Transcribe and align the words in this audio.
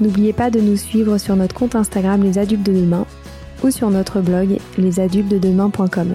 N'oubliez 0.00 0.34
pas 0.34 0.50
de 0.50 0.60
nous 0.60 0.76
suivre 0.76 1.16
sur 1.16 1.36
notre 1.36 1.54
compte 1.54 1.74
Instagram 1.74 2.22
Les 2.22 2.38
Adultes 2.38 2.66
de 2.66 2.72
Demain 2.72 3.06
ou 3.64 3.70
sur 3.70 3.88
notre 3.90 4.20
blog 4.20 4.58
lesadultesdedemain.com. 4.76 6.14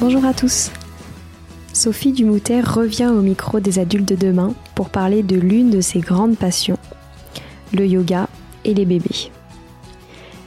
Bonjour 0.00 0.24
à 0.24 0.32
tous. 0.32 0.70
Sophie 1.74 2.12
Dumoutet 2.12 2.60
revient 2.62 3.06
au 3.06 3.20
micro 3.20 3.60
des 3.60 3.78
adultes 3.78 4.08
de 4.08 4.14
demain 4.14 4.54
pour 4.74 4.88
parler 4.88 5.22
de 5.22 5.36
l'une 5.36 5.70
de 5.70 5.80
ses 5.80 6.00
grandes 6.00 6.36
passions, 6.36 6.78
le 7.72 7.86
yoga 7.86 8.28
et 8.64 8.72
les 8.72 8.84
bébés. 8.86 9.30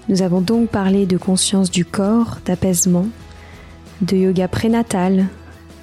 Nous 0.10 0.22
avons 0.22 0.40
donc 0.40 0.70
parlé 0.70 1.06
de 1.06 1.18
conscience 1.18 1.70
du 1.70 1.84
corps, 1.84 2.38
d'apaisement, 2.46 3.08
de 4.02 4.16
yoga 4.16 4.48
prénatal, 4.48 5.28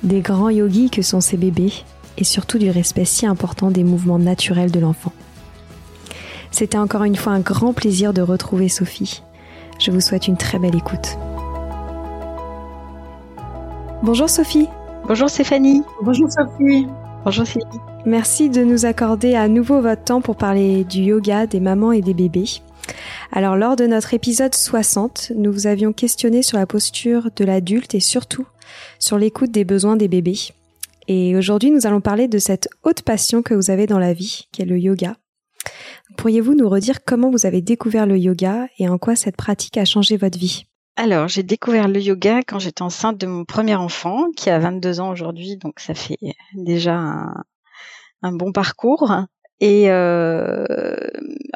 des 0.02 0.20
grands 0.20 0.50
yogis 0.50 0.88
que 0.88 1.02
sont 1.02 1.20
ces 1.20 1.36
bébés 1.36 1.72
et 2.16 2.24
surtout 2.24 2.58
du 2.58 2.70
respect 2.70 3.04
si 3.04 3.26
important 3.26 3.70
des 3.70 3.84
mouvements 3.84 4.18
naturels 4.18 4.70
de 4.70 4.80
l'enfant. 4.80 5.12
C'était 6.50 6.78
encore 6.78 7.04
une 7.04 7.16
fois 7.16 7.32
un 7.32 7.40
grand 7.40 7.72
plaisir 7.72 8.14
de 8.14 8.22
retrouver 8.22 8.68
Sophie. 8.68 9.22
Je 9.78 9.90
vous 9.90 10.00
souhaite 10.00 10.28
une 10.28 10.36
très 10.36 10.58
belle 10.58 10.76
écoute. 10.76 11.18
Bonjour 14.02 14.30
Sophie. 14.30 14.68
Bonjour 15.06 15.28
Stéphanie. 15.28 15.82
Bonjour 16.02 16.30
Sophie. 16.30 16.86
Bonjour 17.24 17.46
Sylvie. 17.46 17.78
Merci 18.06 18.50
de 18.50 18.62
nous 18.62 18.84
accorder 18.84 19.34
à 19.34 19.48
nouveau 19.48 19.80
votre 19.80 20.04
temps 20.04 20.20
pour 20.20 20.36
parler 20.36 20.84
du 20.84 21.00
yoga 21.00 21.46
des 21.46 21.60
mamans 21.60 21.92
et 21.92 22.02
des 22.02 22.14
bébés. 22.14 22.44
Alors 23.32 23.56
lors 23.56 23.76
de 23.76 23.86
notre 23.86 24.14
épisode 24.14 24.54
60, 24.54 25.32
nous 25.36 25.52
vous 25.52 25.66
avions 25.66 25.92
questionné 25.92 26.42
sur 26.42 26.58
la 26.58 26.66
posture 26.66 27.30
de 27.34 27.44
l'adulte 27.44 27.94
et 27.94 28.00
surtout 28.00 28.46
sur 28.98 29.18
l'écoute 29.18 29.50
des 29.50 29.64
besoins 29.64 29.96
des 29.96 30.08
bébés. 30.08 30.38
Et 31.08 31.36
aujourd'hui, 31.36 31.70
nous 31.70 31.86
allons 31.86 32.00
parler 32.00 32.28
de 32.28 32.38
cette 32.38 32.68
haute 32.82 33.02
passion 33.02 33.42
que 33.42 33.54
vous 33.54 33.70
avez 33.70 33.86
dans 33.86 33.98
la 33.98 34.14
vie, 34.14 34.48
qui 34.52 34.62
est 34.62 34.66
le 34.66 34.78
yoga. 34.78 35.16
Pourriez-vous 36.16 36.54
nous 36.54 36.68
redire 36.68 37.04
comment 37.04 37.30
vous 37.30 37.46
avez 37.46 37.60
découvert 37.60 38.06
le 38.06 38.18
yoga 38.18 38.68
et 38.78 38.88
en 38.88 38.98
quoi 38.98 39.16
cette 39.16 39.36
pratique 39.36 39.76
a 39.76 39.84
changé 39.84 40.16
votre 40.16 40.38
vie? 40.38 40.64
Alors, 40.96 41.26
j'ai 41.28 41.42
découvert 41.42 41.88
le 41.88 42.00
yoga 42.00 42.42
quand 42.46 42.60
j'étais 42.60 42.82
enceinte 42.82 43.18
de 43.18 43.26
mon 43.26 43.44
premier 43.44 43.74
enfant, 43.74 44.26
qui 44.36 44.48
a 44.48 44.58
22 44.58 45.00
ans 45.00 45.10
aujourd'hui, 45.10 45.56
donc 45.56 45.80
ça 45.80 45.94
fait 45.94 46.18
déjà 46.54 46.94
un, 46.94 47.34
un 48.22 48.32
bon 48.32 48.52
parcours. 48.52 49.10
Et 49.60 49.90
euh, 49.90 50.66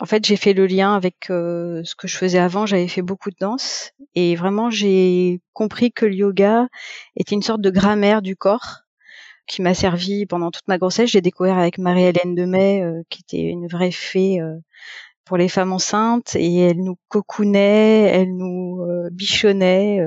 en 0.00 0.06
fait, 0.06 0.24
j'ai 0.24 0.36
fait 0.36 0.52
le 0.52 0.66
lien 0.66 0.94
avec 0.94 1.30
euh, 1.30 1.82
ce 1.84 1.94
que 1.94 2.08
je 2.08 2.16
faisais 2.16 2.38
avant. 2.38 2.66
J'avais 2.66 2.88
fait 2.88 3.02
beaucoup 3.02 3.30
de 3.30 3.36
danse 3.40 3.92
et 4.14 4.36
vraiment, 4.36 4.70
j'ai 4.70 5.40
compris 5.52 5.92
que 5.92 6.06
le 6.06 6.14
yoga 6.14 6.68
était 7.16 7.34
une 7.34 7.42
sorte 7.42 7.60
de 7.60 7.70
grammaire 7.70 8.22
du 8.22 8.36
corps 8.36 8.82
qui 9.46 9.62
m'a 9.62 9.74
servi 9.74 10.26
pendant 10.26 10.50
toute 10.50 10.68
ma 10.68 10.78
grossesse. 10.78 11.10
J'ai 11.10 11.20
découvert 11.20 11.58
avec 11.58 11.78
Marie-Hélène 11.78 12.34
Demet, 12.34 12.82
euh, 12.82 13.02
qui 13.08 13.22
était 13.22 13.42
une 13.42 13.66
vraie 13.66 13.90
fée 13.90 14.40
euh, 14.40 14.56
pour 15.24 15.36
les 15.36 15.48
femmes 15.48 15.72
enceintes, 15.72 16.36
et 16.36 16.58
elle 16.58 16.78
nous 16.78 16.96
cocounait, 17.08 18.10
elle 18.14 18.34
nous 18.34 18.82
bichonnait 19.10 20.00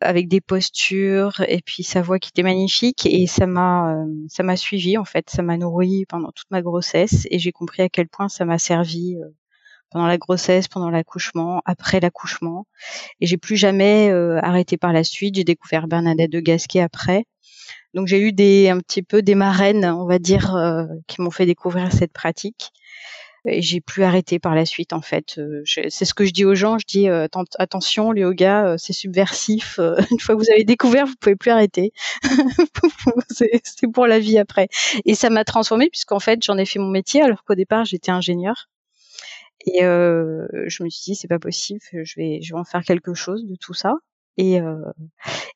avec 0.00 0.28
des 0.28 0.40
postures 0.40 1.40
et 1.46 1.60
puis 1.64 1.82
sa 1.82 2.02
voix 2.02 2.18
qui 2.18 2.30
était 2.30 2.42
magnifique 2.42 3.06
et 3.06 3.26
ça 3.26 3.46
m'a 3.46 3.94
euh, 3.94 4.06
ça 4.28 4.42
m'a 4.42 4.56
suivi 4.56 4.96
en 4.96 5.04
fait, 5.04 5.30
ça 5.30 5.42
m'a 5.42 5.56
nourri 5.56 6.04
pendant 6.08 6.30
toute 6.32 6.50
ma 6.50 6.62
grossesse 6.62 7.26
et 7.30 7.38
j'ai 7.38 7.52
compris 7.52 7.82
à 7.82 7.88
quel 7.88 8.08
point 8.08 8.28
ça 8.28 8.44
m'a 8.44 8.58
servi 8.58 9.16
euh, 9.16 9.28
pendant 9.90 10.06
la 10.06 10.18
grossesse, 10.18 10.68
pendant 10.68 10.90
l'accouchement, 10.90 11.62
après 11.64 12.00
l'accouchement. 12.00 12.66
Et 13.20 13.26
j'ai 13.26 13.36
plus 13.36 13.56
jamais 13.56 14.10
euh, 14.10 14.38
arrêté 14.42 14.76
par 14.76 14.92
la 14.92 15.04
suite, 15.04 15.34
j'ai 15.36 15.44
découvert 15.44 15.88
Bernadette 15.88 16.30
de 16.30 16.40
Gasquet 16.40 16.80
après. 16.80 17.24
Donc 17.94 18.06
j'ai 18.06 18.20
eu 18.20 18.32
des 18.32 18.68
un 18.68 18.78
petit 18.78 19.02
peu 19.02 19.22
des 19.22 19.34
marraines, 19.34 19.84
on 19.84 20.06
va 20.06 20.18
dire, 20.18 20.56
qui 21.08 21.20
m'ont 21.20 21.32
fait 21.32 21.46
découvrir 21.46 21.92
cette 21.92 22.12
pratique 22.12 22.72
j'ai 23.46 23.80
plus 23.80 24.02
arrêté 24.02 24.38
par 24.38 24.54
la 24.54 24.66
suite 24.66 24.92
en 24.92 25.00
fait. 25.00 25.38
Euh, 25.38 25.62
c'est 25.64 26.04
ce 26.04 26.14
que 26.14 26.24
je 26.24 26.32
dis 26.32 26.44
aux 26.44 26.54
gens, 26.54 26.78
je 26.78 26.86
dis 26.86 27.08
euh, 27.08 27.26
attention, 27.58 28.12
le 28.12 28.22
yoga 28.22 28.66
euh, 28.66 28.76
c'est 28.78 28.92
subversif. 28.92 29.78
une 30.10 30.20
fois 30.20 30.34
que 30.34 30.40
vous 30.40 30.50
avez 30.50 30.64
découvert, 30.64 31.06
vous 31.06 31.16
pouvez 31.20 31.36
plus 31.36 31.50
arrêter. 31.50 31.92
c'est 33.30 33.92
pour 33.92 34.06
la 34.06 34.18
vie 34.18 34.38
après. 34.38 34.68
Et 35.04 35.14
ça 35.14 35.30
m'a 35.30 35.44
transformée 35.44 35.88
puisqu'en 35.90 36.20
fait 36.20 36.42
j'en 36.44 36.58
ai 36.58 36.66
fait 36.66 36.78
mon 36.78 36.90
métier 36.90 37.22
alors 37.22 37.44
qu'au 37.44 37.54
départ 37.54 37.84
j'étais 37.84 38.10
ingénieur. 38.10 38.68
Et 39.66 39.80
je 39.80 40.82
me 40.82 40.88
suis 40.88 41.12
dit 41.12 41.14
c'est 41.14 41.28
pas 41.28 41.38
possible, 41.38 41.80
je 41.92 42.14
vais 42.16 42.40
je 42.42 42.54
vais 42.54 42.58
en 42.58 42.64
faire 42.64 42.82
quelque 42.82 43.14
chose 43.14 43.44
de 43.46 43.56
tout 43.56 43.74
ça. 43.74 43.94
Et, 44.36 44.60
euh, 44.60 44.80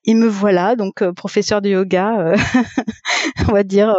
et 0.05 0.15
me 0.15 0.27
voilà 0.27 0.77
donc 0.77 1.03
euh, 1.03 1.13
professeur 1.13 1.63
de 1.63 1.71
yoga. 1.71 2.21
Euh, 2.21 2.37
on 3.49 3.53
va 3.53 3.63
dire, 3.63 3.95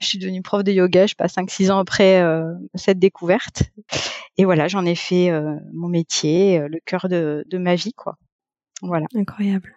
je 0.00 0.06
suis 0.06 0.18
devenue 0.18 0.42
prof 0.42 0.64
de 0.64 0.72
yoga, 0.72 1.06
je 1.06 1.14
passe 1.14 1.36
5-6 1.36 1.70
ans 1.70 1.78
après 1.78 2.22
cette 2.74 2.98
découverte. 2.98 3.64
Et 4.38 4.44
voilà, 4.44 4.68
j'en 4.68 4.86
ai 4.86 4.94
fait 4.94 5.30
mon 5.72 5.88
métier, 5.88 6.60
le 6.68 6.78
cœur 6.84 7.08
de, 7.08 7.44
de 7.48 7.58
ma 7.58 7.74
vie, 7.74 7.92
quoi. 7.92 8.16
Voilà. 8.82 9.06
Incroyable. 9.14 9.74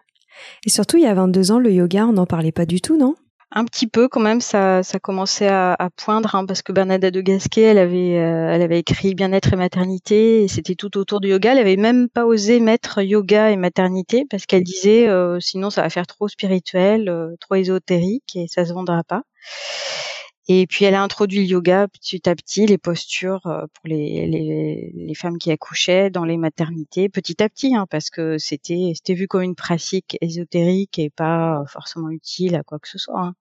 Et 0.65 0.69
surtout, 0.69 0.97
il 0.97 1.03
y 1.03 1.07
a 1.07 1.13
22 1.13 1.51
ans, 1.51 1.59
le 1.59 1.71
yoga, 1.71 2.07
on 2.07 2.13
n'en 2.13 2.25
parlait 2.25 2.51
pas 2.51 2.65
du 2.65 2.81
tout, 2.81 2.97
non? 2.97 3.15
Un 3.55 3.65
petit 3.65 3.88
peu 3.88 4.07
quand 4.07 4.19
même, 4.19 4.41
ça, 4.41 4.83
ça 4.83 5.00
commençait 5.00 5.47
à, 5.47 5.75
à 5.77 5.89
poindre, 5.89 6.35
hein, 6.35 6.45
parce 6.45 6.61
que 6.61 6.71
Bernadette 6.71 7.13
de 7.13 7.21
Gasquet, 7.21 7.61
elle 7.61 7.77
avait, 7.77 8.17
euh, 8.17 8.50
elle 8.51 8.61
avait 8.61 8.79
écrit 8.79 9.13
Bien-être 9.13 9.53
et 9.53 9.55
maternité, 9.55 10.44
et 10.44 10.47
c'était 10.47 10.75
tout 10.75 10.97
autour 10.97 11.21
du 11.21 11.29
yoga. 11.29 11.51
Elle 11.51 11.59
avait 11.59 11.75
même 11.77 12.09
pas 12.09 12.25
osé 12.25 12.59
mettre 12.59 13.01
yoga 13.01 13.51
et 13.51 13.55
maternité, 13.55 14.25
parce 14.29 14.45
qu'elle 14.45 14.63
disait, 14.63 15.07
euh, 15.07 15.39
sinon 15.39 15.69
ça 15.69 15.83
va 15.83 15.89
faire 15.89 16.07
trop 16.07 16.27
spirituel, 16.27 17.09
euh, 17.09 17.35
trop 17.39 17.55
ésotérique, 17.55 18.35
et 18.35 18.47
ça 18.47 18.65
se 18.65 18.73
vendra 18.73 19.03
pas. 19.03 19.21
Et 20.48 20.68
puis 20.68 20.86
elle 20.86 20.95
a 20.95 21.01
introduit 21.01 21.40
le 21.40 21.45
yoga 21.45 21.88
petit 21.88 22.28
à 22.28 22.36
petit, 22.36 22.66
les 22.66 22.78
postures 22.78 23.45
euh, 23.48 23.62
pour 23.74 23.88
les, 23.88 24.28
les, 24.28 24.92
les 24.94 25.16
femmes 25.16 25.38
qui 25.38 25.51
accouchaient 25.51 26.10
dans 26.10 26.25
les 26.25 26.38
maternités, 26.38 27.07
petit 27.10 27.42
à 27.42 27.50
petit, 27.50 27.75
hein, 27.75 27.86
parce 27.90 28.10
que 28.10 28.38
c'était 28.38 28.92
c'était 28.95 29.13
vu 29.13 29.28
comme 29.28 29.44
une 29.44 29.56
pratique 29.56 30.18
ésotérique 30.22 31.00
et 31.00 31.10
pas 31.10 31.63
forcément 31.68 32.10
utile 32.10 32.56
à 32.56 32.63
quoi 32.63 32.80
que 32.80 32.90
ce 32.90 32.98
soit. 32.98 33.22
Hein. 33.22 33.36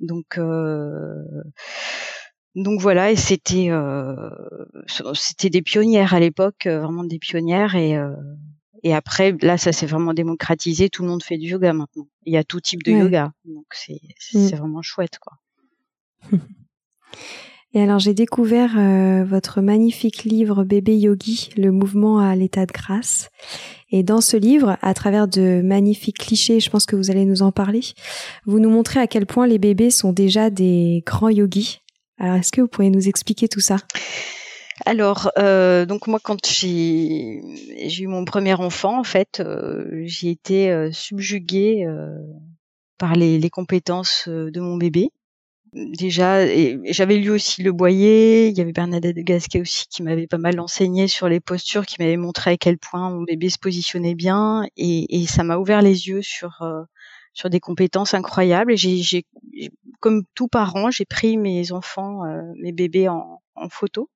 Donc 0.00 0.38
euh, 0.38 1.22
donc 2.56 2.80
voilà, 2.80 3.12
et 3.12 3.16
c'était 3.16 3.70
euh, 3.70 4.30
c'était 5.14 5.50
des 5.50 5.62
pionnières 5.62 6.14
à 6.14 6.20
l'époque, 6.20 6.66
euh, 6.66 6.80
vraiment 6.80 7.04
des 7.04 7.18
pionnières 7.18 7.76
et 7.76 7.96
euh, 7.96 8.10
et 8.82 8.94
après, 8.94 9.36
là, 9.42 9.58
ça 9.58 9.72
s'est 9.72 9.86
vraiment 9.86 10.14
démocratisé. 10.14 10.88
Tout 10.88 11.02
le 11.02 11.10
monde 11.10 11.22
fait 11.22 11.36
du 11.36 11.48
yoga 11.48 11.72
maintenant. 11.74 12.08
Il 12.24 12.32
y 12.32 12.38
a 12.38 12.44
tout 12.44 12.60
type 12.60 12.82
de 12.82 12.92
yoga, 12.92 13.32
donc 13.44 13.66
c'est 13.72 14.00
mm. 14.32 14.48
c'est 14.48 14.56
vraiment 14.56 14.82
chouette, 14.82 15.18
quoi. 15.20 15.34
Et 17.72 17.80
alors 17.80 18.00
j'ai 18.00 18.14
découvert 18.14 18.76
euh, 18.76 19.24
votre 19.24 19.60
magnifique 19.60 20.24
livre 20.24 20.64
Bébé 20.64 20.96
Yogi, 20.98 21.50
le 21.56 21.70
mouvement 21.70 22.18
à 22.18 22.34
l'état 22.34 22.66
de 22.66 22.72
grâce. 22.72 23.28
Et 23.92 24.02
dans 24.02 24.20
ce 24.20 24.36
livre, 24.36 24.76
à 24.82 24.92
travers 24.92 25.28
de 25.28 25.62
magnifiques 25.62 26.18
clichés, 26.18 26.58
je 26.58 26.68
pense 26.68 26.84
que 26.84 26.96
vous 26.96 27.12
allez 27.12 27.24
nous 27.24 27.42
en 27.42 27.52
parler, 27.52 27.82
vous 28.44 28.58
nous 28.58 28.70
montrez 28.70 28.98
à 28.98 29.06
quel 29.06 29.24
point 29.24 29.46
les 29.46 29.58
bébés 29.58 29.90
sont 29.90 30.12
déjà 30.12 30.50
des 30.50 31.04
grands 31.06 31.28
yogis. 31.28 31.80
Alors 32.18 32.36
est-ce 32.36 32.50
que 32.50 32.60
vous 32.60 32.68
pourriez 32.68 32.90
nous 32.90 33.08
expliquer 33.08 33.46
tout 33.46 33.60
ça? 33.60 33.76
Alors, 34.86 35.30
euh, 35.38 35.84
donc 35.84 36.06
moi, 36.06 36.18
quand 36.22 36.46
j'ai 36.46 37.40
eu 38.00 38.06
mon 38.06 38.24
premier 38.24 38.54
enfant, 38.54 38.98
en 38.98 39.04
fait, 39.04 39.40
euh, 39.40 40.02
j'ai 40.04 40.30
été 40.30 40.70
euh, 40.70 40.90
subjuguée 40.90 41.86
par 42.98 43.14
les, 43.14 43.38
les, 43.38 43.50
compétences 43.50 44.28
de 44.28 44.60
mon 44.60 44.76
bébé. 44.76 45.10
Déjà, 45.72 46.44
j'avais 46.90 47.16
lu 47.16 47.30
aussi 47.30 47.62
Le 47.62 47.70
Boyer, 47.70 48.48
il 48.48 48.58
y 48.58 48.60
avait 48.60 48.72
Bernadette 48.72 49.18
Gasquet 49.18 49.60
aussi 49.60 49.86
qui 49.88 50.02
m'avait 50.02 50.26
pas 50.26 50.38
mal 50.38 50.58
enseigné 50.58 51.06
sur 51.06 51.28
les 51.28 51.38
postures, 51.38 51.86
qui 51.86 51.96
m'avait 52.00 52.16
montré 52.16 52.52
à 52.52 52.56
quel 52.56 52.76
point 52.76 53.10
mon 53.10 53.22
bébé 53.22 53.50
se 53.50 53.58
positionnait 53.58 54.16
bien, 54.16 54.64
et, 54.76 55.26
ça 55.28 55.44
m'a 55.44 55.58
ouvert 55.58 55.80
les 55.80 56.08
yeux 56.08 56.22
sur 56.22 56.64
sur 57.34 57.50
des 57.50 57.60
compétences 57.60 58.14
incroyables. 58.14 58.72
Et 58.72 58.76
j'ai, 58.76 59.24
comme 60.00 60.24
tout 60.34 60.48
parent, 60.48 60.90
j'ai 60.90 61.04
pris 61.04 61.36
mes 61.36 61.70
enfants, 61.70 62.22
mes 62.56 62.72
bébés 62.72 63.08
en, 63.08 63.40
en 63.54 63.68
photo. 63.68 64.10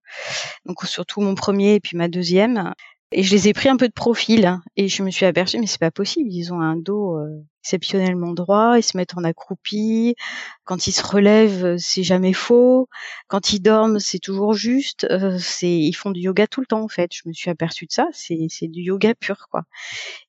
Donc 0.65 0.83
surtout 0.85 1.21
mon 1.21 1.35
premier 1.35 1.75
et 1.75 1.81
puis 1.81 1.97
ma 1.97 2.09
deuxième. 2.09 2.73
Et 3.17 3.23
je 3.23 3.31
les 3.31 3.47
ai 3.49 3.53
pris 3.53 3.69
un 3.69 3.77
peu 3.77 3.87
de 3.87 3.93
profil 3.93 4.45
hein. 4.45 4.61
et 4.77 4.89
je 4.89 5.05
me 5.05 5.11
suis 5.13 5.25
aperçue 5.25 5.61
mais 5.61 5.69
c'est 5.69 5.79
pas 5.79 5.93
possible, 5.93 6.33
ils 6.33 6.53
ont 6.53 6.61
un 6.61 6.75
dos 6.75 7.17
euh, 7.17 7.45
exceptionnellement 7.63 8.33
droit, 8.33 8.75
ils 8.77 8.83
se 8.83 8.97
mettent 8.97 9.17
en 9.17 9.23
accroupi, 9.23 10.17
quand 10.65 10.89
ils 10.89 10.93
se 10.93 11.07
relèvent 11.07 11.77
c'est 11.79 12.03
jamais 12.03 12.33
faux, 12.33 12.89
quand 13.29 13.53
ils 13.53 13.61
dorment 13.61 14.01
c'est 14.01 14.19
toujours 14.19 14.53
juste, 14.53 15.07
euh, 15.13 15.39
c'est 15.39 15.71
ils 15.71 15.93
font 15.93 16.11
du 16.11 16.23
yoga 16.23 16.49
tout 16.49 16.61
le 16.61 16.67
temps 16.67 16.83
en 16.83 16.89
fait. 16.89 17.13
Je 17.15 17.23
me 17.29 17.33
suis 17.33 17.51
aperçue 17.51 17.87
de 17.87 17.93
ça, 17.93 18.09
c'est 18.13 18.47
c'est 18.49 18.67
du 18.67 18.81
yoga 18.81 19.15
pur 19.15 19.47
quoi. 19.49 19.63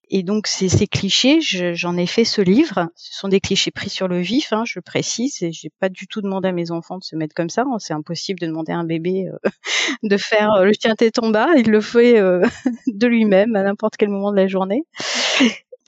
Et 0.09 0.23
donc 0.23 0.47
ces, 0.47 0.69
ces 0.69 0.87
clichés, 0.87 1.39
j'en 1.41 1.97
ai 1.97 2.05
fait 2.05 2.25
ce 2.25 2.41
livre. 2.41 2.89
Ce 2.95 3.17
sont 3.17 3.27
des 3.27 3.39
clichés 3.39 3.71
pris 3.71 3.89
sur 3.89 4.07
le 4.07 4.19
vif, 4.19 4.53
hein, 4.53 4.63
je 4.65 4.79
précise. 4.79 5.41
Et 5.41 5.51
j'ai 5.51 5.71
pas 5.79 5.89
du 5.89 6.07
tout 6.07 6.21
demandé 6.21 6.49
à 6.49 6.51
mes 6.51 6.71
enfants 6.71 6.97
de 6.97 7.03
se 7.03 7.15
mettre 7.15 7.33
comme 7.33 7.49
ça. 7.49 7.63
Hein. 7.63 7.77
C'est 7.79 7.93
impossible 7.93 8.39
de 8.39 8.45
demander 8.45 8.71
à 8.71 8.77
un 8.77 8.83
bébé 8.83 9.27
euh, 9.27 9.37
de 10.03 10.17
faire 10.17 10.51
euh, 10.53 10.65
le 10.65 10.75
tien 10.75 10.95
tête 10.95 11.19
en 11.19 11.29
bas. 11.29 11.47
Il 11.57 11.71
le 11.71 11.81
fait 11.81 12.19
euh, 12.19 12.41
de 12.87 13.07
lui-même 13.07 13.55
à 13.55 13.63
n'importe 13.63 13.97
quel 13.97 14.09
moment 14.09 14.31
de 14.31 14.37
la 14.37 14.47
journée. 14.47 14.83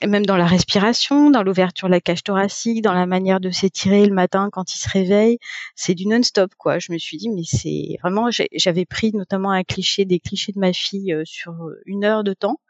Et 0.00 0.06
même 0.06 0.26
dans 0.26 0.36
la 0.36 0.46
respiration, 0.46 1.30
dans 1.30 1.42
l'ouverture 1.42 1.88
de 1.88 1.92
la 1.92 2.00
cage 2.00 2.22
thoracique, 2.22 2.82
dans 2.82 2.92
la 2.92 3.06
manière 3.06 3.40
de 3.40 3.50
s'étirer 3.50 4.06
le 4.06 4.14
matin 4.14 4.48
quand 4.52 4.72
il 4.72 4.78
se 4.78 4.88
réveille, 4.88 5.38
c'est 5.74 5.94
du 5.94 6.06
non-stop 6.06 6.52
quoi. 6.56 6.78
Je 6.78 6.92
me 6.92 6.98
suis 6.98 7.16
dit 7.16 7.28
mais 7.28 7.42
c'est 7.44 7.98
vraiment 8.00 8.28
j'avais 8.54 8.84
pris 8.84 9.10
notamment 9.12 9.50
un 9.50 9.64
cliché 9.64 10.04
des 10.04 10.20
clichés 10.20 10.52
de 10.52 10.60
ma 10.60 10.72
fille 10.72 11.16
sur 11.24 11.52
une 11.84 12.04
heure 12.04 12.22
de 12.22 12.32
temps 12.32 12.60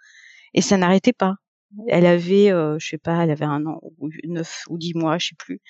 et 0.55 0.63
ça 0.63 0.77
n'arrêtait 0.77 1.13
pas. 1.13 1.35
Elle 1.89 2.07
avait, 2.07 2.51
euh, 2.51 2.79
je 2.79 2.89
sais 2.89 2.99
pas, 2.99 3.25
elle 3.25 3.31
avait 3.31 3.45
un 3.45 3.67
an 3.67 3.81
ou 3.83 4.09
neuf 4.25 4.65
ou 4.69 4.79
dix 4.79 4.95
mois, 4.95 5.19
je 5.19 5.29
sais 5.29 5.35
plus, 5.39 5.61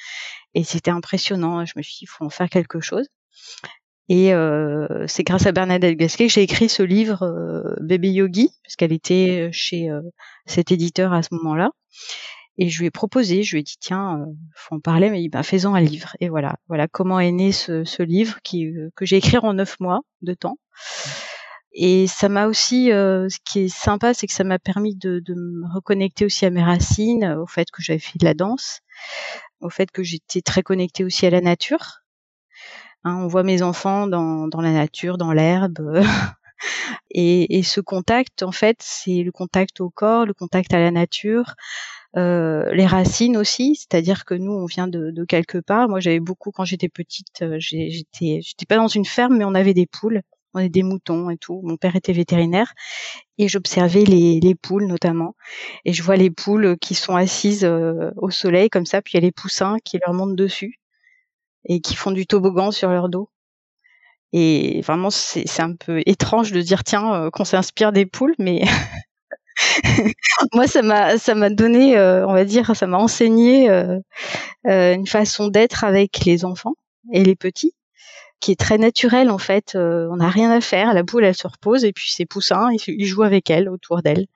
et 0.54 0.64
c'était 0.64 0.92
impressionnant. 0.92 1.64
Je 1.64 1.72
me 1.76 1.82
suis 1.82 1.94
dit, 1.94 2.04
il 2.04 2.08
faut 2.08 2.24
en 2.24 2.30
faire 2.30 2.48
quelque 2.48 2.80
chose. 2.80 3.08
Et 4.08 4.32
euh, 4.32 5.04
c'est 5.06 5.22
grâce 5.22 5.46
à 5.46 5.52
Bernadette 5.52 5.96
Gasquet 5.96 6.28
que 6.28 6.32
j'ai 6.32 6.42
écrit 6.42 6.68
ce 6.68 6.82
livre 6.82 7.22
euh, 7.24 7.74
Bébé 7.80 8.10
Yogi, 8.10 8.50
parce 8.64 8.76
qu'elle 8.76 8.92
était 8.92 9.50
chez 9.52 9.90
euh, 9.90 10.00
cet 10.46 10.72
éditeur 10.72 11.12
à 11.12 11.22
ce 11.22 11.28
moment-là. 11.32 11.70
Et 12.56 12.70
je 12.70 12.80
lui 12.80 12.86
ai 12.86 12.90
proposé, 12.90 13.42
je 13.42 13.54
lui 13.54 13.60
ai 13.60 13.62
dit 13.62 13.76
tiens, 13.78 14.18
euh, 14.20 14.32
faut 14.54 14.76
en 14.76 14.80
parler, 14.80 15.10
mais 15.10 15.28
ben 15.28 15.42
faisons 15.42 15.74
un 15.74 15.80
livre. 15.80 16.16
Et 16.20 16.28
voilà, 16.28 16.56
voilà 16.68 16.88
comment 16.88 17.20
est 17.20 17.32
né 17.32 17.52
ce, 17.52 17.84
ce 17.84 18.02
livre 18.02 18.38
qui 18.42 18.72
que 18.96 19.04
j'ai 19.04 19.16
écrit 19.16 19.38
en 19.38 19.52
neuf 19.52 19.78
mois 19.78 20.00
de 20.22 20.34
temps. 20.34 20.56
Et 21.72 22.06
ça 22.06 22.28
m'a 22.28 22.46
aussi, 22.46 22.92
euh, 22.92 23.28
ce 23.28 23.38
qui 23.44 23.60
est 23.60 23.68
sympa, 23.68 24.14
c'est 24.14 24.26
que 24.26 24.32
ça 24.32 24.44
m'a 24.44 24.58
permis 24.58 24.96
de, 24.96 25.20
de, 25.20 25.34
me 25.34 25.72
reconnecter 25.72 26.24
aussi 26.24 26.46
à 26.46 26.50
mes 26.50 26.62
racines, 26.62 27.24
au 27.40 27.46
fait 27.46 27.70
que 27.70 27.82
j'avais 27.82 27.98
fait 27.98 28.18
de 28.18 28.24
la 28.24 28.34
danse, 28.34 28.80
au 29.60 29.70
fait 29.70 29.90
que 29.90 30.02
j'étais 30.02 30.40
très 30.40 30.62
connectée 30.62 31.04
aussi 31.04 31.26
à 31.26 31.30
la 31.30 31.40
nature. 31.40 32.00
Hein, 33.04 33.16
on 33.22 33.28
voit 33.28 33.42
mes 33.42 33.62
enfants 33.62 34.06
dans, 34.06 34.48
dans 34.48 34.60
la 34.60 34.72
nature, 34.72 35.18
dans 35.18 35.32
l'herbe. 35.32 36.02
et, 37.10 37.58
et, 37.58 37.62
ce 37.62 37.80
contact, 37.80 38.42
en 38.42 38.52
fait, 38.52 38.78
c'est 38.80 39.22
le 39.22 39.30
contact 39.32 39.80
au 39.80 39.90
corps, 39.90 40.26
le 40.26 40.34
contact 40.34 40.72
à 40.74 40.80
la 40.80 40.90
nature, 40.90 41.54
euh, 42.16 42.72
les 42.72 42.86
racines 42.86 43.36
aussi, 43.36 43.76
c'est-à-dire 43.76 44.24
que 44.24 44.34
nous, 44.34 44.52
on 44.52 44.66
vient 44.66 44.88
de, 44.88 45.10
de 45.10 45.24
quelque 45.24 45.58
part. 45.58 45.88
Moi, 45.88 46.00
j'avais 46.00 46.20
beaucoup 46.20 46.50
quand 46.50 46.64
j'étais 46.64 46.88
petite. 46.88 47.42
Euh, 47.42 47.56
j'étais, 47.60 48.40
j'étais 48.42 48.66
pas 48.66 48.76
dans 48.76 48.88
une 48.88 49.04
ferme, 49.04 49.36
mais 49.36 49.44
on 49.44 49.54
avait 49.54 49.74
des 49.74 49.86
poules 49.86 50.22
on 50.54 50.60
est 50.60 50.68
des 50.68 50.82
moutons 50.82 51.30
et 51.30 51.36
tout. 51.36 51.60
Mon 51.62 51.76
père 51.76 51.96
était 51.96 52.12
vétérinaire 52.12 52.72
et 53.38 53.48
j'observais 53.48 54.04
les, 54.04 54.40
les, 54.40 54.54
poules 54.54 54.86
notamment. 54.86 55.34
Et 55.84 55.92
je 55.92 56.02
vois 56.02 56.16
les 56.16 56.30
poules 56.30 56.76
qui 56.80 56.94
sont 56.94 57.16
assises 57.16 57.64
euh, 57.64 58.10
au 58.16 58.30
soleil 58.30 58.70
comme 58.70 58.86
ça, 58.86 59.02
puis 59.02 59.12
il 59.14 59.16
y 59.16 59.18
a 59.18 59.26
les 59.26 59.32
poussins 59.32 59.76
qui 59.84 59.98
leur 60.04 60.14
montent 60.14 60.36
dessus 60.36 60.80
et 61.66 61.80
qui 61.80 61.94
font 61.94 62.10
du 62.12 62.26
toboggan 62.26 62.70
sur 62.70 62.90
leur 62.90 63.08
dos. 63.08 63.30
Et 64.32 64.82
vraiment, 64.82 65.10
c'est 65.10 65.60
un 65.60 65.74
peu 65.74 66.02
étrange 66.04 66.52
de 66.52 66.60
dire 66.60 66.84
tiens 66.84 67.14
euh, 67.14 67.30
qu'on 67.30 67.44
s'inspire 67.44 67.92
des 67.92 68.06
poules, 68.06 68.34
mais 68.38 68.62
moi 70.52 70.66
ça 70.66 70.82
m'a 70.82 71.18
ça 71.18 71.34
m'a 71.34 71.50
donné, 71.50 71.96
euh, 71.96 72.26
on 72.26 72.34
va 72.34 72.44
dire, 72.44 72.76
ça 72.76 72.86
m'a 72.86 72.98
enseigné 72.98 73.70
une 74.64 75.06
façon 75.06 75.48
d'être 75.48 75.84
avec 75.84 76.24
les 76.26 76.44
enfants 76.44 76.74
et 77.12 77.24
les 77.24 77.36
petits 77.36 77.72
qui 78.40 78.52
est 78.52 78.60
très 78.60 78.78
naturel 78.78 79.30
en 79.30 79.38
fait. 79.38 79.74
Euh, 79.74 80.08
on 80.10 80.16
n'a 80.16 80.28
rien 80.28 80.50
à 80.50 80.60
faire. 80.60 80.94
La 80.94 81.04
poule, 81.04 81.24
elle 81.24 81.34
se 81.34 81.46
repose 81.46 81.84
et 81.84 81.92
puis 81.92 82.10
ses 82.10 82.26
poussins, 82.26 82.70
ils, 82.86 83.04
jouent 83.04 83.22
avec 83.22 83.50
elle, 83.50 83.68
autour 83.68 84.02
d'elle. 84.02 84.26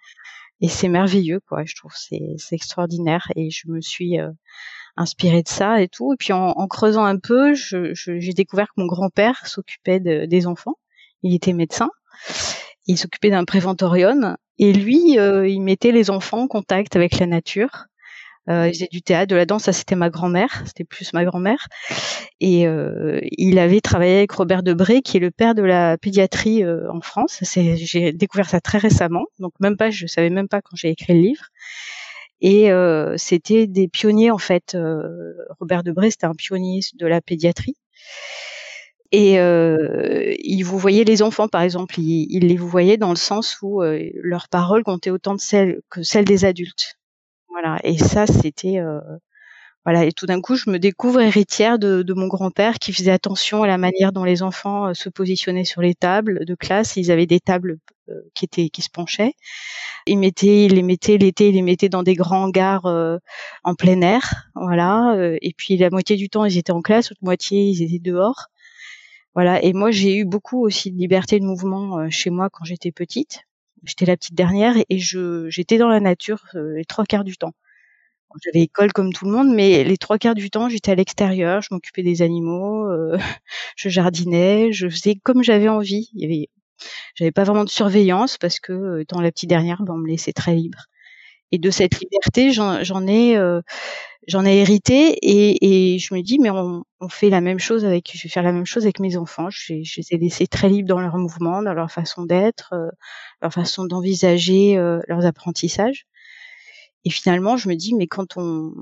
Et 0.61 0.69
c'est 0.69 0.89
merveilleux, 0.89 1.41
quoi. 1.49 1.65
Je 1.65 1.75
trouve 1.75 1.93
c'est 1.97 2.37
extraordinaire. 2.53 3.29
Et 3.37 3.51
je 3.51 3.69
me 3.69 3.81
suis 3.81 4.21
euh, 4.21 4.31
inspirée 4.97 5.43
de 5.43 5.49
ça 5.49 5.83
et 5.83 5.89
tout. 5.89 6.13
Et 6.13 6.17
puis 6.17 6.33
en, 6.33 6.51
en 6.51 6.69
creusant 6.69 7.05
un 7.05 7.19
peu, 7.19 7.55
j'ai 7.55 8.33
découvert 8.33 8.69
que 8.69 8.81
mon 8.81 8.87
grand-père 8.87 9.47
s'occupait 9.47 10.01
de, 10.01 10.27
des 10.27 10.47
enfants. 10.47 10.77
Il 11.23 11.35
était 11.35 11.53
médecin. 11.53 11.91
Il 12.87 12.99
s'occupait 12.99 13.31
d'un 13.31 13.45
préventorium. 13.45 14.37
Et 14.59 14.73
lui, 14.73 15.19
euh, 15.19 15.49
il 15.49 15.61
mettait 15.61 15.93
les 15.93 16.11
enfants 16.11 16.43
en 16.43 16.49
contact 16.49 16.97
avec 16.97 17.19
la 17.19 17.27
nature. 17.27 17.87
Euh, 18.49 18.69
il 18.69 18.75
faisait 18.75 18.89
du 18.91 19.03
théâtre, 19.03 19.29
de 19.29 19.37
la 19.37 19.47
danse, 19.47 19.65
ça 19.65 19.73
c'était 19.73 19.95
ma 19.95 20.11
grand-mère, 20.11 20.63
c'était 20.67 20.85
plus 20.85 21.13
ma 21.13 21.25
grand-mère. 21.25 21.69
Et 22.41 22.67
euh, 22.67 23.21
il 23.23 23.59
avait 23.59 23.81
travaillé 23.81 24.19
avec 24.19 24.33
Robert 24.33 24.63
Debré, 24.63 25.03
qui 25.03 25.17
est 25.17 25.21
le 25.21 25.31
père 25.31 25.55
de 25.55 25.63
la 25.63 25.97
pédiatrie 25.97 26.65
euh, 26.65 26.91
en 26.91 27.01
France. 27.01 27.39
J'ai 27.43 28.13
découvert 28.13 28.49
ça 28.49 28.61
très 28.61 28.79
récemment, 28.79 29.27
donc 29.39 29.53
même 29.61 29.77
pas, 29.77 29.91
je 29.91 30.07
savais 30.07 30.31
même 30.31 30.49
pas 30.49 30.61
quand 30.61 30.77
j'ai 30.77 30.91
écrit 30.91 31.15
le 31.15 31.21
livre. 31.21 31.45
Et 32.41 32.73
euh, 32.73 33.15
c'était 33.17 33.69
des 33.69 33.87
pionniers 33.87 34.33
en 34.33 34.39
fait. 34.39 34.75
Euh, 34.75 35.35
Robert 35.61 35.85
Debré, 35.85 36.11
c'était 36.11 36.27
un 36.27 36.35
pionnier 36.35 36.81
de 36.95 37.07
la 37.07 37.21
pédiatrie. 37.21 37.77
Et 39.13 39.39
euh, 39.39 40.35
il 40.43 40.63
vous 40.63 40.79
voyait 40.79 41.05
les 41.05 41.23
enfants, 41.23 41.47
par 41.47 41.63
exemple, 41.63 42.01
il, 42.01 42.27
il 42.31 42.49
les 42.49 42.57
vous 42.57 42.67
voyait 42.67 42.97
dans 42.97 43.11
le 43.11 43.17
sens 43.17 43.59
où 43.63 43.83
leurs 43.83 44.49
paroles 44.49 44.83
comptaient 44.83 45.11
autant 45.11 45.35
de 45.35 45.41
celles 45.41 45.81
que 45.91 46.03
celles 46.03 46.25
des 46.25 46.45
adultes. 46.45 46.97
Voilà. 47.53 47.79
Et 47.85 47.99
ça, 47.99 48.27
c'était 48.27 48.79
euh, 48.79 49.01
voilà. 49.85 50.05
Et 50.05 50.13
tout 50.13 50.27
d'un 50.27 50.41
coup, 50.41 50.57
je 50.57 50.71
me 50.71 50.79
découvre 50.79 51.21
héritière 51.21 51.79
de, 51.79 52.03
de 52.03 52.15
mon 52.15 52.29
grand-père 52.29 52.75
qui 52.79 52.93
faisait 52.93 53.11
attention 53.11 53.63
à 53.63 53.67
la 53.67 53.79
manière 53.79 54.13
dont 54.13 54.25
les 54.25 54.43
enfants 54.43 54.89
euh, 54.89 54.95
se 54.95 55.09
positionnaient 55.09 55.65
sur 55.65 55.83
les 55.83 55.95
tables 55.95 56.45
de 56.45 56.55
classe. 56.55 56.97
Ils 56.97 57.11
avaient 57.11 57.27
des 57.27 57.41
tables 57.41 57.79
euh, 58.09 58.15
qui 58.35 58.45
étaient 58.47 58.69
qui 58.71 58.83
se 58.83 58.91
penchaient. 58.91 59.35
Ils 60.07 60.19
mettaient, 60.19 60.67
ils 60.67 60.75
les 60.75 60.83
mettaient 60.83 61.19
l'été, 61.19 61.51
ils 61.51 61.55
les 61.55 61.63
mettaient 61.63 61.89
dans 61.89 62.03
des 62.03 62.15
grands 62.15 62.45
hangars 62.45 62.87
en 63.65 63.75
plein 63.77 64.01
air, 64.01 64.49
voilà. 64.57 65.17
et 65.41 65.53
puis 65.57 65.77
la 65.77 65.91
moitié 65.91 66.17
du 66.17 66.29
temps, 66.29 66.45
ils 66.45 66.59
étaient 66.59 66.73
en 66.73 66.83
classe, 66.83 67.11
l'autre 67.11 67.23
moitié, 67.23 67.63
ils 67.69 67.83
étaient 67.83 68.01
dehors. 68.01 68.49
Voilà. 69.35 69.63
Et 69.63 69.73
moi, 69.73 69.93
j'ai 69.93 70.17
eu 70.17 70.25
beaucoup 70.25 70.65
aussi 70.65 70.91
de 70.93 70.99
liberté 70.99 71.39
de 71.39 71.45
mouvement 71.45 72.11
chez 72.11 72.31
moi 72.31 72.51
quand 72.51 72.65
j'étais 72.65 72.93
petite. 72.93 73.45
J'étais 73.85 74.07
la 74.07 74.17
petite 74.17 74.35
dernière 74.35 74.77
et 74.89 74.99
je 74.99 75.49
j'étais 75.51 75.79
dans 75.79 75.89
la 75.89 76.01
nature 76.01 76.45
euh, 76.55 76.77
les 76.77 76.85
trois 76.85 77.05
quarts 77.05 77.25
du 77.25 77.37
temps. 77.37 77.53
j'avais 78.45 78.65
école 78.65 78.93
comme 78.93 79.13
tout 79.13 79.27
le 79.27 79.33
monde, 79.33 79.55
mais 79.55 79.85
les 79.85 79.97
trois 79.99 80.19
quarts 80.19 80.35
du 80.35 80.51
temps, 80.51 80.69
j'étais 80.69 80.93
à 80.93 80.95
l'extérieur, 80.95 81.63
je 81.63 81.69
m'occupais 81.73 82.03
des 82.03 82.23
animaux, 82.23 82.89
euh, 82.89 83.19
je 83.77 83.89
jardinais, 83.89 84.73
je 84.73 84.89
faisais 84.89 85.17
comme 85.23 85.43
j'avais 85.43 85.69
envie. 85.69 86.11
J'avais 87.15 87.33
pas 87.33 87.45
vraiment 87.45 87.65
de 87.65 87.71
surveillance 87.71 88.39
parce 88.39 88.61
que 88.61 89.01
étant 89.01 89.21
la 89.21 89.31
petite 89.33 89.49
dernière, 89.51 89.83
ben, 89.83 89.95
on 89.95 89.99
me 89.99 90.09
laissait 90.09 90.33
très 90.33 90.55
libre. 90.55 90.87
Et 91.53 91.59
de 91.59 91.71
cette 91.71 92.01
liberté, 92.01 92.53
j'en 92.53 93.07
ai, 93.07 93.37
euh, 93.37 93.61
j'en 94.27 94.45
ai 94.45 94.57
hérité 94.59 95.19
et, 95.23 95.95
et, 95.95 95.99
je 95.99 96.15
me 96.15 96.23
dis, 96.23 96.39
mais 96.39 96.51
on, 96.51 96.85
on, 97.01 97.09
fait 97.09 97.31
la 97.31 97.41
même 97.41 97.59
chose 97.59 97.85
avec, 97.85 98.11
je 98.15 98.23
vais 98.23 98.29
faire 98.31 98.43
la 98.43 98.53
même 98.53 98.67
chose 98.67 98.85
avec 98.85 99.01
mes 99.01 99.17
enfants. 99.17 99.51
Je, 99.51 99.83
je 99.85 100.01
les 100.01 100.07
ai 100.11 100.19
laissés 100.19 100.47
très 100.47 100.69
libres 100.69 100.89
dans 100.89 101.01
leurs 101.01 101.19
mouvements, 101.19 101.63
dans 101.63 101.75
leur 101.75 101.91
façon 101.91 102.25
d'être, 102.25 102.73
euh, 102.73 102.89
leur 103.43 103.53
façon 103.53 103.85
d'envisager 103.85 104.77
leurs 105.09 105.27
apprentissages. 105.27 106.07
Et 107.05 107.11
finalement, 107.11 107.57
je 107.57 107.69
me 107.69 107.75
dis, 107.75 107.95
mais 107.95 108.07
quand 108.07 108.37
on 108.37 108.73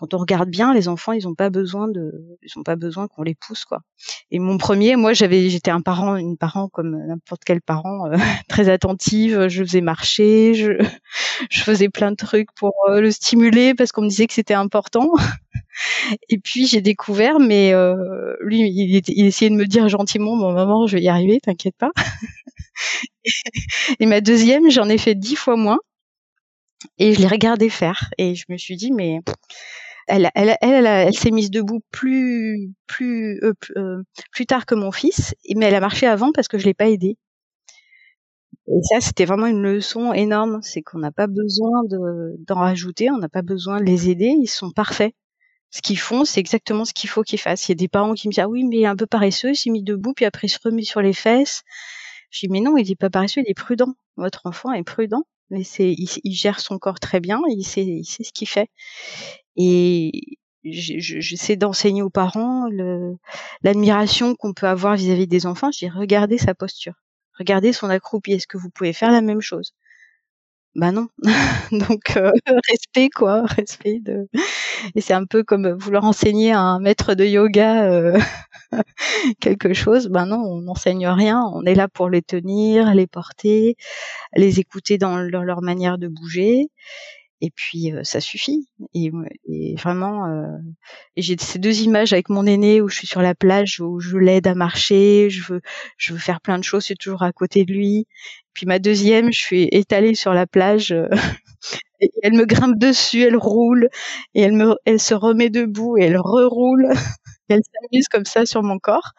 quand 0.00 0.14
on 0.14 0.18
regarde 0.18 0.48
bien, 0.48 0.72
les 0.72 0.88
enfants, 0.88 1.12
ils 1.12 1.28
ont 1.28 1.34
pas 1.34 1.50
besoin 1.50 1.86
de, 1.86 2.38
ils 2.42 2.58
ont 2.58 2.62
pas 2.62 2.76
besoin 2.76 3.06
qu'on 3.06 3.22
les 3.22 3.34
pousse, 3.34 3.66
quoi. 3.66 3.82
Et 4.30 4.38
mon 4.38 4.56
premier, 4.56 4.96
moi, 4.96 5.12
j'avais, 5.12 5.50
j'étais 5.50 5.70
un 5.70 5.82
parent, 5.82 6.16
une 6.16 6.38
parent 6.38 6.70
comme 6.70 6.96
n'importe 7.06 7.42
quel 7.44 7.60
parent, 7.60 8.06
euh, 8.06 8.16
très 8.48 8.70
attentive. 8.70 9.48
Je 9.48 9.62
faisais 9.62 9.82
marcher, 9.82 10.54
je, 10.54 10.72
je 11.50 11.60
faisais 11.60 11.90
plein 11.90 12.12
de 12.12 12.16
trucs 12.16 12.50
pour 12.54 12.72
euh, 12.88 13.02
le 13.02 13.10
stimuler 13.10 13.74
parce 13.74 13.92
qu'on 13.92 14.00
me 14.00 14.08
disait 14.08 14.26
que 14.26 14.32
c'était 14.32 14.54
important. 14.54 15.10
Et 16.30 16.38
puis 16.38 16.66
j'ai 16.66 16.80
découvert, 16.80 17.38
mais 17.38 17.74
euh, 17.74 18.36
lui, 18.40 18.60
il, 18.60 19.02
il, 19.06 19.26
essayait 19.26 19.50
de 19.50 19.54
me 19.54 19.66
dire 19.66 19.86
gentiment, 19.90 20.34
bon 20.34 20.52
maman, 20.52 20.86
je 20.86 20.96
vais 20.96 21.02
y 21.02 21.10
arriver, 21.10 21.40
t'inquiète 21.40 21.76
pas. 21.76 21.90
Et 24.00 24.06
ma 24.06 24.22
deuxième, 24.22 24.70
j'en 24.70 24.88
ai 24.88 24.96
fait 24.96 25.14
dix 25.14 25.36
fois 25.36 25.56
moins 25.56 25.78
et 26.98 27.12
je 27.14 27.20
l'ai 27.20 27.26
regardé 27.26 27.68
faire 27.68 28.10
et 28.18 28.34
je 28.34 28.46
me 28.48 28.56
suis 28.56 28.76
dit 28.76 28.92
mais 28.92 29.20
elle, 30.10 30.30
elle, 30.34 30.56
elle, 30.60 31.14
s'est 31.14 31.30
mise 31.30 31.50
debout 31.50 31.80
plus 31.90 32.72
plus 32.86 33.38
euh, 33.42 33.54
euh, 33.76 34.02
plus 34.32 34.46
tard 34.46 34.66
que 34.66 34.74
mon 34.74 34.92
fils, 34.92 35.34
mais 35.54 35.66
elle 35.66 35.74
a 35.74 35.80
marché 35.80 36.06
avant 36.06 36.32
parce 36.32 36.48
que 36.48 36.58
je 36.58 36.64
l'ai 36.64 36.74
pas 36.74 36.88
aidée. 36.88 37.16
Et 38.68 38.82
ça, 38.82 39.00
c'était 39.00 39.24
vraiment 39.24 39.46
une 39.46 39.62
leçon 39.62 40.12
énorme, 40.12 40.60
c'est 40.62 40.82
qu'on 40.82 40.98
n'a 40.98 41.12
pas 41.12 41.26
besoin 41.26 41.82
de 41.84 42.36
d'en 42.46 42.56
rajouter, 42.56 43.10
on 43.10 43.18
n'a 43.18 43.28
pas 43.28 43.42
besoin 43.42 43.80
de 43.80 43.84
les 43.84 44.10
aider, 44.10 44.32
ils 44.38 44.46
sont 44.46 44.70
parfaits. 44.70 45.14
Ce 45.70 45.82
qu'ils 45.82 45.98
font, 45.98 46.24
c'est 46.24 46.40
exactement 46.40 46.84
ce 46.84 46.92
qu'il 46.94 47.08
faut 47.10 47.22
qu'ils 47.22 47.38
fassent. 47.40 47.68
Il 47.68 47.72
y 47.72 47.74
a 47.74 47.76
des 47.76 47.88
parents 47.88 48.14
qui 48.14 48.28
me 48.28 48.32
disent 48.32 48.40
ah 48.44 48.48
oui, 48.48 48.64
mais 48.64 48.78
il 48.78 48.82
est 48.82 48.86
un 48.86 48.96
peu 48.96 49.06
paresseux, 49.06 49.50
il 49.50 49.56
s'est 49.56 49.70
mis 49.70 49.82
debout, 49.82 50.14
puis 50.14 50.24
après 50.24 50.46
il 50.48 50.50
se 50.50 50.58
remet 50.62 50.82
sur 50.82 51.02
les 51.02 51.12
fesses. 51.12 51.62
Je 52.30 52.40
dis 52.40 52.48
mais 52.48 52.60
non, 52.60 52.76
il 52.76 52.90
est 52.90 52.96
pas 52.96 53.10
paresseux, 53.10 53.42
il 53.42 53.50
est 53.50 53.54
prudent. 53.54 53.94
Votre 54.16 54.42
enfant 54.46 54.72
est 54.72 54.84
prudent 54.84 55.24
mais 55.50 55.64
c'est 55.64 55.92
il, 55.92 56.32
gère 56.34 56.60
son 56.60 56.78
corps 56.78 57.00
très 57.00 57.20
bien, 57.20 57.40
il 57.48 57.64
sait, 57.64 57.84
il 57.84 58.04
sait 58.04 58.24
ce 58.24 58.32
qu'il 58.32 58.48
fait. 58.48 58.68
Et 59.56 60.38
j'essaie 60.64 61.56
d'enseigner 61.56 62.02
aux 62.02 62.10
parents 62.10 62.66
l'admiration 63.62 64.34
qu'on 64.36 64.54
peut 64.54 64.66
avoir 64.68 64.96
vis-à-vis 64.96 65.26
des 65.28 65.46
enfants. 65.46 65.70
Je 65.72 65.86
dis 65.86 65.90
regardez 65.90 66.38
sa 66.38 66.54
posture, 66.54 66.94
regardez 67.38 67.72
son 67.72 67.90
accroupi. 67.90 68.32
Est-ce 68.32 68.46
que 68.46 68.58
vous 68.58 68.70
pouvez 68.70 68.92
faire 68.92 69.12
la 69.12 69.22
même 69.22 69.40
chose? 69.40 69.74
Bah 70.76 70.92
non. 70.92 71.08
Donc 71.72 72.16
euh, 72.16 72.30
respect 72.70 73.08
quoi, 73.10 73.44
respect 73.46 73.98
de. 74.00 74.28
Et 74.94 75.00
c'est 75.00 75.14
un 75.14 75.26
peu 75.26 75.42
comme 75.42 75.72
vouloir 75.72 76.04
enseigner 76.04 76.52
à 76.52 76.60
un 76.60 76.80
maître 76.80 77.14
de 77.14 77.24
yoga. 77.24 77.84
Euh, 77.90 78.18
quelque 79.40 79.74
chose, 79.74 80.08
ben 80.08 80.26
non, 80.26 80.38
on 80.38 80.62
n'enseigne 80.62 81.06
rien. 81.08 81.42
On 81.54 81.64
est 81.64 81.74
là 81.74 81.88
pour 81.88 82.08
les 82.08 82.22
tenir, 82.22 82.94
les 82.94 83.06
porter, 83.06 83.76
les 84.36 84.60
écouter 84.60 84.98
dans 84.98 85.18
leur, 85.18 85.62
manière 85.62 85.98
de 85.98 86.08
bouger. 86.08 86.68
Et 87.42 87.50
puis 87.50 87.92
euh, 87.92 88.04
ça 88.04 88.20
suffit. 88.20 88.68
Et, 88.94 89.10
vraiment, 89.76 90.26
euh, 90.26 90.58
j'ai 91.16 91.36
ces 91.38 91.58
deux 91.58 91.80
images 91.82 92.12
avec 92.12 92.28
mon 92.28 92.46
aîné 92.46 92.80
où 92.82 92.88
je 92.88 92.96
suis 92.96 93.06
sur 93.06 93.22
la 93.22 93.34
plage, 93.34 93.80
où 93.80 93.98
je 94.00 94.18
l'aide 94.18 94.46
à 94.46 94.54
marcher, 94.54 95.30
je 95.30 95.42
veux, 95.52 95.60
je 95.96 96.12
veux 96.12 96.18
faire 96.18 96.40
plein 96.40 96.58
de 96.58 96.64
choses, 96.64 96.82
je 96.82 96.86
suis 96.86 96.96
toujours 96.96 97.22
à 97.22 97.32
côté 97.32 97.64
de 97.64 97.72
lui. 97.72 98.06
Puis 98.52 98.66
ma 98.66 98.78
deuxième, 98.78 99.32
je 99.32 99.40
suis 99.40 99.68
étalée 99.72 100.14
sur 100.14 100.34
la 100.34 100.46
plage. 100.46 100.92
Euh, 100.92 101.08
elle 102.22 102.34
me 102.34 102.44
grimpe 102.44 102.78
dessus, 102.78 103.22
elle 103.22 103.36
roule 103.36 103.88
et 104.34 104.42
elle 104.42 104.52
me, 104.52 104.76
elle 104.84 105.00
se 105.00 105.14
remet 105.14 105.50
debout 105.50 105.96
et 105.98 106.04
elle 106.04 106.18
reroule 106.18 106.92
elle 107.50 107.62
s'amuse 107.62 108.08
comme 108.08 108.24
ça 108.24 108.46
sur 108.46 108.62
mon 108.62 108.78
corps. 108.78 109.12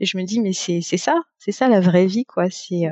Et 0.00 0.06
je 0.06 0.16
me 0.16 0.24
dis, 0.24 0.40
mais 0.40 0.52
c'est 0.52 0.80
ça, 0.82 1.14
c'est 1.38 1.52
ça 1.52 1.68
la 1.68 1.80
vraie 1.80 2.06
vie, 2.06 2.24
quoi. 2.24 2.50
C'est 2.50 2.86
euh, 2.86 2.90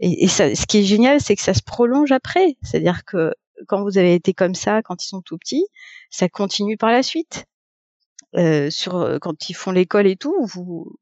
et, 0.00 0.28
ce 0.28 0.66
qui 0.66 0.78
est 0.78 0.84
génial, 0.84 1.20
c'est 1.20 1.36
que 1.36 1.42
ça 1.42 1.54
se 1.54 1.62
prolonge 1.62 2.12
après. 2.12 2.56
C'est-à-dire 2.62 3.04
que 3.04 3.32
quand 3.68 3.82
vous 3.82 3.98
avez 3.98 4.14
été 4.14 4.34
comme 4.34 4.54
ça, 4.54 4.82
quand 4.82 5.04
ils 5.04 5.08
sont 5.08 5.22
tout 5.22 5.38
petits, 5.38 5.66
ça 6.10 6.28
continue 6.28 6.76
par 6.76 6.90
la 6.90 7.02
suite. 7.02 7.46
Euh, 8.36 8.68
sur 8.70 8.96
euh, 8.96 9.18
quand 9.20 9.48
ils 9.48 9.54
font 9.54 9.70
l'école 9.70 10.08
et 10.08 10.16
tout, 10.16 10.34
vous, 10.44 10.96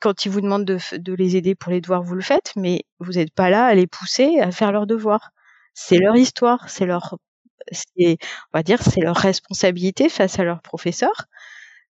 quand 0.00 0.24
ils 0.24 0.30
vous 0.30 0.40
demandent 0.40 0.64
de, 0.64 0.78
de, 0.96 1.14
les 1.14 1.36
aider 1.36 1.56
pour 1.56 1.72
les 1.72 1.80
devoirs, 1.80 2.02
vous 2.02 2.14
le 2.14 2.22
faites, 2.22 2.52
mais 2.56 2.84
vous 3.00 3.14
n'êtes 3.14 3.34
pas 3.34 3.50
là 3.50 3.66
à 3.66 3.74
les 3.74 3.88
pousser 3.88 4.38
à 4.40 4.52
faire 4.52 4.70
leurs 4.72 4.86
devoirs. 4.86 5.30
C'est 5.74 5.98
leur 5.98 6.16
histoire, 6.16 6.68
c'est 6.70 6.86
leur, 6.86 7.16
on 7.98 8.16
va 8.54 8.62
dire, 8.62 8.82
c'est 8.82 9.00
leur 9.00 9.16
responsabilité 9.16 10.08
face 10.08 10.38
à 10.38 10.44
leurs 10.44 10.62
professeurs 10.62 11.26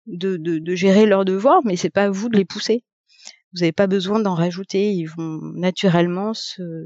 de, 0.06 0.36
de, 0.36 0.58
de 0.58 0.75
gérer 0.75 1.06
leurs 1.06 1.25
devoirs, 1.25 1.60
mais 1.64 1.76
c'est 1.76 1.90
pas 1.90 2.04
à 2.04 2.10
vous 2.10 2.28
de 2.28 2.36
les 2.36 2.44
pousser. 2.44 2.84
Vous 3.52 3.60
n'avez 3.60 3.72
pas 3.72 3.86
besoin 3.86 4.20
d'en 4.20 4.34
rajouter. 4.34 4.92
Ils 4.92 5.06
vont 5.06 5.40
naturellement 5.54 6.32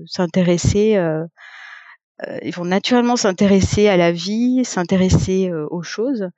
s'intéresser. 0.07 0.97
Euh, 0.97 1.25
euh, 2.27 2.39
ils 2.43 2.55
vont 2.55 2.65
naturellement 2.65 3.17
s'intéresser 3.17 3.89
à 3.89 3.97
la 3.97 4.13
vie, 4.13 4.65
s'intéresser 4.65 5.49
euh, 5.49 5.67
aux 5.71 5.83
choses. 5.83 6.29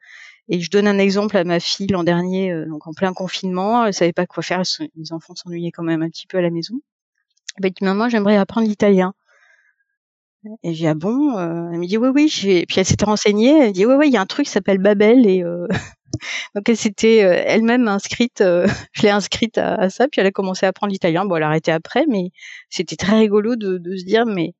Et 0.48 0.60
je 0.60 0.70
donne 0.70 0.86
un 0.86 0.98
exemple 0.98 1.36
à 1.36 1.44
ma 1.44 1.60
fille 1.60 1.86
l'an 1.86 2.04
dernier, 2.04 2.52
euh, 2.52 2.66
donc 2.66 2.86
en 2.86 2.92
plein 2.92 3.12
confinement, 3.12 3.84
elle 3.86 3.94
savait 3.94 4.12
pas 4.12 4.26
quoi 4.26 4.42
faire, 4.42 4.62
les 4.96 5.12
enfants 5.12 5.34
s'ennuyaient 5.34 5.70
quand 5.70 5.82
même 5.82 6.02
un 6.02 6.08
petit 6.08 6.26
peu 6.26 6.38
à 6.38 6.42
la 6.42 6.50
maison. 6.50 6.74
Elle 7.56 7.64
m'a 7.64 7.70
dit 7.70 7.84
maman, 7.84 8.08
j'aimerais 8.08 8.36
apprendre 8.36 8.66
l'italien. 8.66 9.14
Et 10.64 10.74
j'ai 10.74 10.88
ah 10.88 10.94
bon 10.94 11.38
Elle 11.38 11.78
me 11.78 11.86
dit 11.86 11.96
oui 11.96 12.08
oui. 12.12 12.28
Puis 12.66 12.80
elle 12.80 12.84
s'était 12.84 13.04
renseignée. 13.04 13.66
Elle 13.66 13.72
dit 13.72 13.86
oui 13.86 13.94
oui, 13.96 14.08
il 14.08 14.12
y 14.12 14.16
a 14.16 14.20
un 14.20 14.26
truc 14.26 14.46
qui 14.46 14.52
s'appelle 14.52 14.78
Babel 14.78 15.24
et 15.26 15.44
donc 16.54 16.68
elle 16.68 16.76
s'était 16.76 17.24
euh, 17.24 17.42
elle-même 17.46 17.88
inscrite, 17.88 18.40
euh, 18.40 18.66
je 18.92 19.02
l'ai 19.02 19.10
inscrite 19.10 19.58
à, 19.58 19.90
ça, 19.90 20.08
puis 20.08 20.20
elle 20.20 20.26
a 20.26 20.30
commencé 20.30 20.66
à 20.66 20.70
apprendre 20.70 20.92
l'italien. 20.92 21.24
Bon, 21.24 21.36
elle 21.36 21.42
a 21.42 21.48
arrêté 21.48 21.72
après, 21.72 22.04
mais 22.08 22.30
c'était 22.70 22.96
très 22.96 23.18
rigolo 23.18 23.56
de, 23.56 23.78
de, 23.78 23.96
se 23.96 24.04
dire, 24.04 24.26
mais 24.26 24.54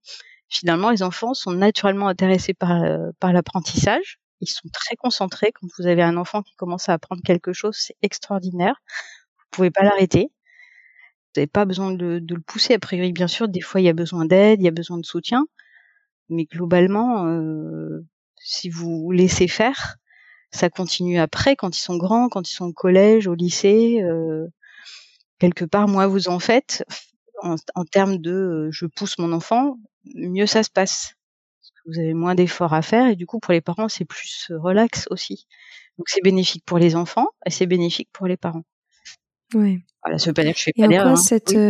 finalement, 0.48 0.90
les 0.90 1.02
enfants 1.02 1.34
sont 1.34 1.52
naturellement 1.52 2.08
intéressés 2.08 2.54
par, 2.54 2.82
euh, 2.82 3.10
par 3.20 3.32
l'apprentissage. 3.32 4.18
Ils 4.40 4.48
sont 4.48 4.68
très 4.72 4.96
concentrés. 4.96 5.52
Quand 5.52 5.68
vous 5.78 5.86
avez 5.86 6.02
un 6.02 6.16
enfant 6.16 6.42
qui 6.42 6.54
commence 6.56 6.88
à 6.88 6.94
apprendre 6.94 7.22
quelque 7.24 7.52
chose, 7.52 7.76
c'est 7.78 7.96
extraordinaire. 8.02 8.74
Vous 9.38 9.44
pouvez 9.52 9.70
pas 9.70 9.84
l'arrêter. 9.84 10.30
Vous 11.34 11.40
n'avez 11.40 11.46
pas 11.46 11.64
besoin 11.64 11.92
de, 11.92 12.18
de, 12.18 12.34
le 12.34 12.40
pousser. 12.40 12.74
A 12.74 12.78
priori, 12.78 13.12
bien 13.12 13.28
sûr, 13.28 13.48
des 13.48 13.60
fois, 13.60 13.80
il 13.80 13.84
y 13.84 13.88
a 13.88 13.94
besoin 13.94 14.24
d'aide, 14.26 14.60
il 14.60 14.64
y 14.64 14.68
a 14.68 14.72
besoin 14.72 14.98
de 14.98 15.06
soutien. 15.06 15.46
Mais 16.28 16.44
globalement, 16.44 17.26
euh, 17.26 18.04
si 18.36 18.68
vous 18.68 19.10
laissez 19.12 19.48
faire, 19.48 19.96
ça 20.52 20.70
continue 20.70 21.18
après, 21.18 21.56
quand 21.56 21.76
ils 21.76 21.80
sont 21.80 21.96
grands, 21.96 22.28
quand 22.28 22.48
ils 22.48 22.54
sont 22.54 22.66
au 22.66 22.72
collège, 22.72 23.26
au 23.26 23.34
lycée. 23.34 24.02
Euh, 24.02 24.46
quelque 25.38 25.64
part, 25.64 25.88
moi, 25.88 26.06
vous 26.06 26.28
en 26.28 26.38
faites, 26.38 26.84
en, 27.42 27.56
en 27.74 27.84
termes 27.84 28.18
de 28.18 28.30
euh, 28.30 28.68
je 28.70 28.86
pousse 28.86 29.18
mon 29.18 29.32
enfant, 29.32 29.78
mieux 30.14 30.46
ça 30.46 30.62
se 30.62 30.70
passe. 30.70 31.14
vous 31.86 31.98
avez 31.98 32.14
moins 32.14 32.34
d'efforts 32.34 32.74
à 32.74 32.82
faire 32.82 33.08
et 33.08 33.16
du 33.16 33.26
coup, 33.26 33.40
pour 33.40 33.52
les 33.52 33.60
parents, 33.60 33.88
c'est 33.88 34.04
plus 34.04 34.48
euh, 34.50 34.58
relax 34.58 35.06
aussi. 35.10 35.46
Donc, 35.98 36.08
c'est 36.08 36.22
bénéfique 36.22 36.64
pour 36.64 36.78
les 36.78 36.96
enfants 36.96 37.28
et 37.46 37.50
c'est 37.50 37.66
bénéfique 37.66 38.10
pour 38.12 38.26
les 38.26 38.36
parents. 38.36 38.64
Oui. 39.54 39.80
Voilà, 40.04 40.18
ça 40.18 40.26
veut 40.30 40.34
pas 40.34 40.44
dire 40.44 40.52
que 40.52 40.58
je 40.58 40.64
fais 40.64 40.72
pas 40.76 40.88
d'erreur. 40.88 41.08
Hein. 41.08 41.16
Cette... 41.16 41.54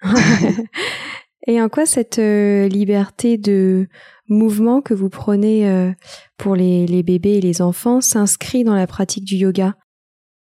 et 1.48 1.60
en 1.60 1.68
quoi 1.68 1.86
cette 1.86 2.18
liberté 2.18 3.38
de 3.38 3.88
mouvement 4.28 4.80
que 4.80 4.94
vous 4.94 5.08
prenez 5.08 5.68
euh, 5.68 5.90
pour 6.36 6.54
les, 6.54 7.02
bébés 7.02 7.38
et 7.38 7.40
les 7.40 7.62
enfants 7.62 8.00
s'inscrit 8.00 8.64
dans 8.64 8.74
la 8.74 8.86
pratique 8.86 9.24
du 9.24 9.36
yoga? 9.36 9.74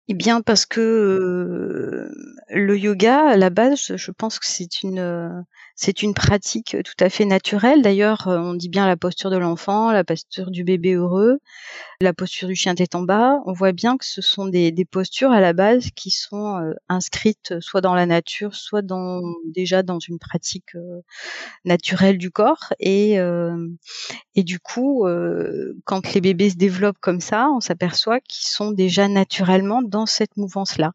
Eh 0.07 0.13
bien, 0.13 0.41
parce 0.41 0.65
que 0.65 0.81
euh, 0.81 2.11
le 2.49 2.77
yoga, 2.77 3.29
à 3.29 3.37
la 3.37 3.49
base, 3.49 3.95
je 3.95 4.11
pense 4.11 4.39
que 4.39 4.45
c'est 4.45 4.83
une 4.83 4.99
euh, 4.99 5.29
c'est 5.75 6.03
une 6.03 6.13
pratique 6.13 6.75
tout 6.83 7.03
à 7.03 7.09
fait 7.09 7.25
naturelle. 7.25 7.81
D'ailleurs, 7.81 8.23
on 8.27 8.53
dit 8.53 8.69
bien 8.69 8.85
la 8.85 8.97
posture 8.97 9.29
de 9.29 9.37
l'enfant, 9.37 9.91
la 9.91 10.03
posture 10.03 10.51
du 10.51 10.63
bébé 10.63 10.93
heureux, 10.93 11.39
la 12.01 12.13
posture 12.13 12.47
du 12.47 12.55
chien 12.55 12.75
tête 12.75 12.93
en 12.93 13.01
bas. 13.03 13.39
On 13.45 13.53
voit 13.53 13.71
bien 13.71 13.97
que 13.97 14.05
ce 14.05 14.21
sont 14.21 14.45
des, 14.47 14.71
des 14.71 14.85
postures 14.85 15.31
à 15.31 15.39
la 15.39 15.53
base 15.53 15.87
qui 15.95 16.11
sont 16.11 16.59
inscrites 16.89 17.59
soit 17.61 17.81
dans 17.81 17.95
la 17.95 18.05
nature, 18.05 18.53
soit 18.55 18.83
dans 18.83 19.21
déjà 19.45 19.81
dans 19.81 19.99
une 19.99 20.19
pratique 20.19 20.75
naturelle 21.65 22.17
du 22.19 22.29
corps. 22.31 22.73
Et 22.79 23.17
et 24.35 24.43
du 24.43 24.59
coup, 24.59 25.07
quand 25.85 26.13
les 26.13 26.21
bébés 26.21 26.51
se 26.51 26.57
développent 26.57 26.99
comme 27.01 27.21
ça, 27.21 27.49
on 27.55 27.59
s'aperçoit 27.59 28.19
qu'ils 28.19 28.49
sont 28.49 28.71
déjà 28.71 29.07
naturellement 29.07 29.81
dans 29.91 30.07
cette 30.07 30.37
mouvance 30.37 30.79
là 30.79 30.93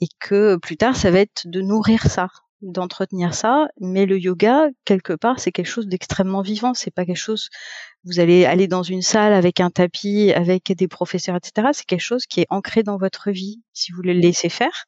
et 0.00 0.08
que 0.20 0.56
plus 0.56 0.76
tard, 0.76 0.96
ça 0.96 1.10
va 1.10 1.20
être 1.20 1.46
de 1.46 1.60
nourrir 1.60 2.02
ça, 2.10 2.28
d'entretenir 2.62 3.34
ça, 3.34 3.68
mais 3.80 4.06
le 4.06 4.18
yoga, 4.18 4.68
quelque 4.84 5.12
part, 5.12 5.40
c'est 5.40 5.52
quelque 5.52 5.68
chose 5.68 5.86
d'extrêmement 5.86 6.42
vivant. 6.42 6.74
C'est 6.74 6.90
pas 6.90 7.04
quelque 7.04 7.16
chose, 7.16 7.48
vous 8.04 8.20
allez 8.20 8.44
aller 8.44 8.68
dans 8.68 8.82
une 8.82 9.02
salle 9.02 9.32
avec 9.32 9.60
un 9.60 9.70
tapis, 9.70 10.32
avec 10.34 10.72
des 10.72 10.88
professeurs, 10.88 11.36
etc. 11.36 11.68
C'est 11.72 11.86
quelque 11.86 12.00
chose 12.00 12.26
qui 12.26 12.40
est 12.40 12.46
ancré 12.50 12.82
dans 12.82 12.98
votre 12.98 13.30
vie. 13.30 13.62
Si 13.72 13.92
vous 13.92 14.02
le 14.02 14.12
laissez 14.12 14.48
faire, 14.48 14.84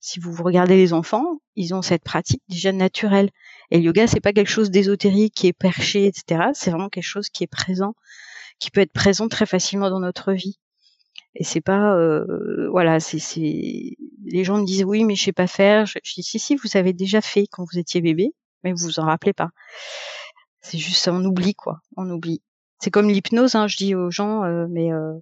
si 0.00 0.20
vous 0.20 0.32
regardez 0.42 0.76
les 0.76 0.92
enfants, 0.92 1.40
ils 1.56 1.74
ont 1.74 1.82
cette 1.82 2.04
pratique 2.04 2.42
déjà 2.48 2.72
naturelle. 2.72 3.30
Et 3.70 3.78
le 3.78 3.84
yoga, 3.84 4.06
c'est 4.06 4.20
pas 4.20 4.32
quelque 4.32 4.50
chose 4.50 4.70
d'ésotérique 4.70 5.34
qui 5.34 5.48
est 5.48 5.52
perché, 5.52 6.06
etc. 6.06 6.50
C'est 6.54 6.70
vraiment 6.70 6.88
quelque 6.88 7.04
chose 7.04 7.28
qui 7.28 7.44
est 7.44 7.48
présent, 7.48 7.94
qui 8.60 8.70
peut 8.70 8.80
être 8.80 8.92
présent 8.92 9.28
très 9.28 9.46
facilement 9.46 9.90
dans 9.90 10.00
notre 10.00 10.32
vie. 10.32 10.58
Et 11.38 11.44
c'est 11.44 11.60
pas, 11.60 11.94
euh, 11.94 12.68
voilà, 12.70 12.98
c'est, 12.98 13.18
les 13.38 14.44
gens 14.44 14.58
me 14.58 14.64
disent 14.66 14.84
oui, 14.84 15.04
mais 15.04 15.14
je 15.14 15.22
sais 15.22 15.32
pas 15.32 15.46
faire. 15.46 15.86
Je, 15.86 15.98
dis 16.14 16.24
si, 16.24 16.38
si, 16.40 16.56
vous 16.56 16.76
avez 16.76 16.92
déjà 16.92 17.20
fait 17.20 17.46
quand 17.50 17.64
vous 17.70 17.78
étiez 17.78 18.00
bébé, 18.00 18.34
mais 18.64 18.72
vous 18.72 18.86
vous 18.86 18.98
en 18.98 19.04
rappelez 19.04 19.32
pas. 19.32 19.50
C'est 20.60 20.78
juste, 20.78 21.06
on 21.06 21.24
oublie 21.24 21.54
quoi, 21.54 21.78
on 21.96 22.10
oublie. 22.10 22.42
C'est 22.80 22.90
comme 22.90 23.08
l'hypnose, 23.08 23.54
hein, 23.54 23.68
je 23.68 23.76
dis 23.76 23.94
aux 23.94 24.10
gens, 24.10 24.42
euh, 24.44 24.66
mais 24.68 24.92
euh, 24.92 25.14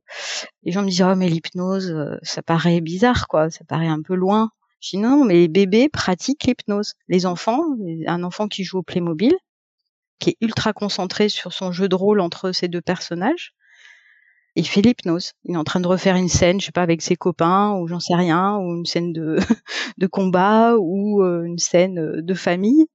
les 0.62 0.72
gens 0.72 0.82
me 0.82 0.88
disent 0.88 1.02
oh 1.02 1.14
mais 1.16 1.28
l'hypnose, 1.28 1.94
ça 2.22 2.42
paraît 2.42 2.80
bizarre 2.80 3.28
quoi, 3.28 3.50
ça 3.50 3.64
paraît 3.64 3.86
un 3.86 4.00
peu 4.00 4.14
loin. 4.14 4.50
Je 4.80 4.90
dis 4.90 4.98
non, 4.98 5.24
mais 5.24 5.34
les 5.34 5.48
bébés 5.48 5.90
pratiquent 5.90 6.44
l'hypnose. 6.44 6.94
Les 7.08 7.26
enfants, 7.26 7.60
un 8.06 8.22
enfant 8.22 8.48
qui 8.48 8.64
joue 8.64 8.78
au 8.78 8.82
Playmobil, 8.82 9.34
qui 10.18 10.30
est 10.30 10.36
ultra 10.40 10.72
concentré 10.72 11.28
sur 11.28 11.52
son 11.52 11.72
jeu 11.72 11.88
de 11.88 11.94
rôle 11.94 12.20
entre 12.20 12.52
ces 12.52 12.68
deux 12.68 12.80
personnages, 12.80 13.54
il 14.56 14.66
fait 14.66 14.80
l'hypnose. 14.80 15.32
Il 15.44 15.54
est 15.54 15.58
en 15.58 15.64
train 15.64 15.80
de 15.80 15.86
refaire 15.86 16.16
une 16.16 16.28
scène, 16.28 16.60
je 16.60 16.66
sais 16.66 16.72
pas, 16.72 16.82
avec 16.82 17.02
ses 17.02 17.16
copains 17.16 17.74
ou 17.74 17.86
j'en 17.86 18.00
sais 18.00 18.14
rien, 18.14 18.56
ou 18.56 18.74
une 18.74 18.86
scène 18.86 19.12
de, 19.12 19.36
de 19.98 20.06
combat 20.06 20.76
ou 20.78 21.22
euh, 21.22 21.44
une 21.44 21.58
scène 21.58 21.98
euh, 21.98 22.22
de 22.22 22.34
famille. 22.34 22.86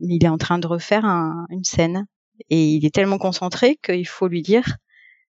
Mais 0.00 0.16
il 0.16 0.24
est 0.24 0.28
en 0.28 0.38
train 0.38 0.58
de 0.58 0.66
refaire 0.66 1.04
une 1.04 1.64
scène. 1.64 2.06
Et 2.50 2.66
il 2.66 2.84
est 2.84 2.94
tellement 2.94 3.18
concentré 3.18 3.76
qu'il 3.76 4.08
faut 4.08 4.26
lui 4.26 4.42
dire 4.42 4.76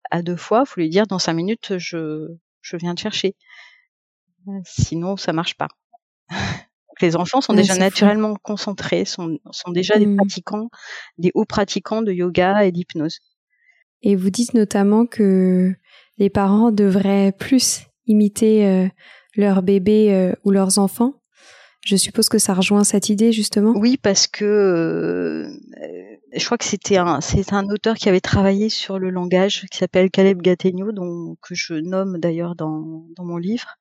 à 0.09 0.21
deux 0.21 0.37
fois, 0.37 0.63
il 0.65 0.69
faut 0.69 0.79
lui 0.79 0.89
dire 0.89 1.05
dans 1.05 1.19
cinq 1.19 1.33
minutes, 1.33 1.77
je, 1.77 2.27
je 2.61 2.77
viens 2.77 2.95
te 2.95 3.01
chercher. 3.01 3.35
Sinon, 4.63 5.17
ça 5.17 5.33
marche 5.33 5.55
pas. 5.55 5.67
les 7.01 7.15
enfants 7.15 7.41
sont 7.41 7.53
déjà 7.53 7.75
naturellement 7.75 8.35
concentrés, 8.41 9.05
sont, 9.05 9.37
sont 9.51 9.71
déjà 9.71 9.99
des 9.99 10.05
mmh. 10.05 10.15
pratiquants, 10.15 10.69
des 11.17 11.31
hauts 11.33 11.45
pratiquants 11.45 12.01
de 12.01 12.11
yoga 12.11 12.65
et 12.65 12.71
d'hypnose. 12.71 13.19
Et 14.03 14.15
vous 14.15 14.29
dites 14.29 14.53
notamment 14.53 15.05
que 15.05 15.73
les 16.17 16.29
parents 16.29 16.71
devraient 16.71 17.31
plus 17.31 17.81
imiter 18.07 18.65
euh, 18.65 18.87
leurs 19.35 19.61
bébés 19.61 20.13
euh, 20.13 20.33
ou 20.43 20.51
leurs 20.51 20.79
enfants. 20.79 21.13
Je 21.85 21.95
suppose 21.95 22.27
que 22.27 22.37
ça 22.37 22.53
rejoint 22.53 22.83
cette 22.83 23.09
idée 23.09 23.31
justement. 23.31 23.73
Oui, 23.75 23.97
parce 23.97 24.27
que 24.27 24.43
euh, 24.43 25.47
je 26.33 26.45
crois 26.45 26.57
que 26.57 26.65
c'était 26.65 26.97
un, 26.97 27.21
c'est 27.21 27.53
un 27.53 27.69
auteur 27.69 27.95
qui 27.95 28.09
avait 28.09 28.19
travaillé 28.19 28.67
sur 28.69 28.99
le 28.99 29.09
langage 29.09 29.65
qui 29.71 29.77
s'appelle 29.77 30.09
Caleb 30.11 30.41
Gattegno, 30.41 30.91
dont 30.91 31.37
que 31.41 31.55
je 31.55 31.75
nomme 31.75 32.17
d'ailleurs 32.17 32.55
dans, 32.55 33.05
dans 33.15 33.23
mon 33.23 33.37
livre. 33.37 33.75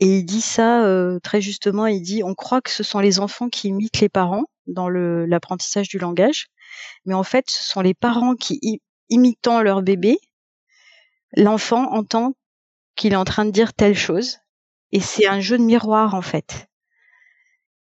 Et 0.00 0.18
il 0.18 0.24
dit 0.24 0.42
ça 0.42 0.86
très 1.22 1.40
justement. 1.40 1.86
Il 1.86 2.02
dit 2.02 2.22
on 2.24 2.34
croit 2.34 2.60
que 2.60 2.70
ce 2.70 2.82
sont 2.82 2.98
les 2.98 3.20
enfants 3.20 3.48
qui 3.48 3.68
imitent 3.68 4.00
les 4.00 4.10
parents 4.10 4.44
dans 4.66 4.90
l'apprentissage 4.90 5.88
du 5.88 5.98
langage, 5.98 6.48
mais 7.06 7.14
en 7.14 7.22
fait 7.22 7.48
ce 7.48 7.62
sont 7.62 7.80
les 7.80 7.94
parents 7.94 8.34
qui 8.34 8.58
imitant 9.08 9.62
leur 9.62 9.82
bébé, 9.82 10.18
l'enfant 11.36 11.92
entend 11.92 12.34
qu'il 12.96 13.12
est 13.12 13.16
en 13.16 13.24
train 13.24 13.44
de 13.44 13.50
dire 13.50 13.74
telle 13.74 13.96
chose. 13.96 14.38
Et 14.92 15.00
c'est 15.00 15.26
un 15.26 15.40
jeu 15.40 15.58
de 15.58 15.62
miroir, 15.64 16.14
en 16.14 16.22
fait. 16.22 16.68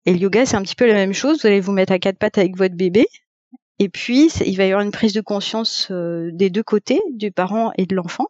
Et 0.06 0.12
le 0.12 0.18
yoga, 0.18 0.46
c'est 0.46 0.56
un 0.56 0.62
petit 0.62 0.74
peu 0.74 0.86
la 0.86 0.94
même 0.94 1.12
chose. 1.12 1.40
Vous 1.40 1.46
allez 1.46 1.60
vous 1.60 1.72
mettre 1.72 1.92
à 1.92 1.98
quatre 1.98 2.18
pattes 2.18 2.38
avec 2.38 2.56
votre 2.56 2.74
bébé. 2.74 3.06
Et 3.78 3.88
puis, 3.88 4.30
il 4.44 4.56
va 4.56 4.64
y 4.64 4.68
avoir 4.68 4.82
une 4.82 4.92
prise 4.92 5.12
de 5.12 5.20
conscience 5.20 5.88
euh, 5.90 6.30
des 6.32 6.50
deux 6.50 6.62
côtés, 6.62 7.00
du 7.12 7.30
parent 7.30 7.72
et 7.76 7.86
de 7.86 7.94
l'enfant. 7.94 8.26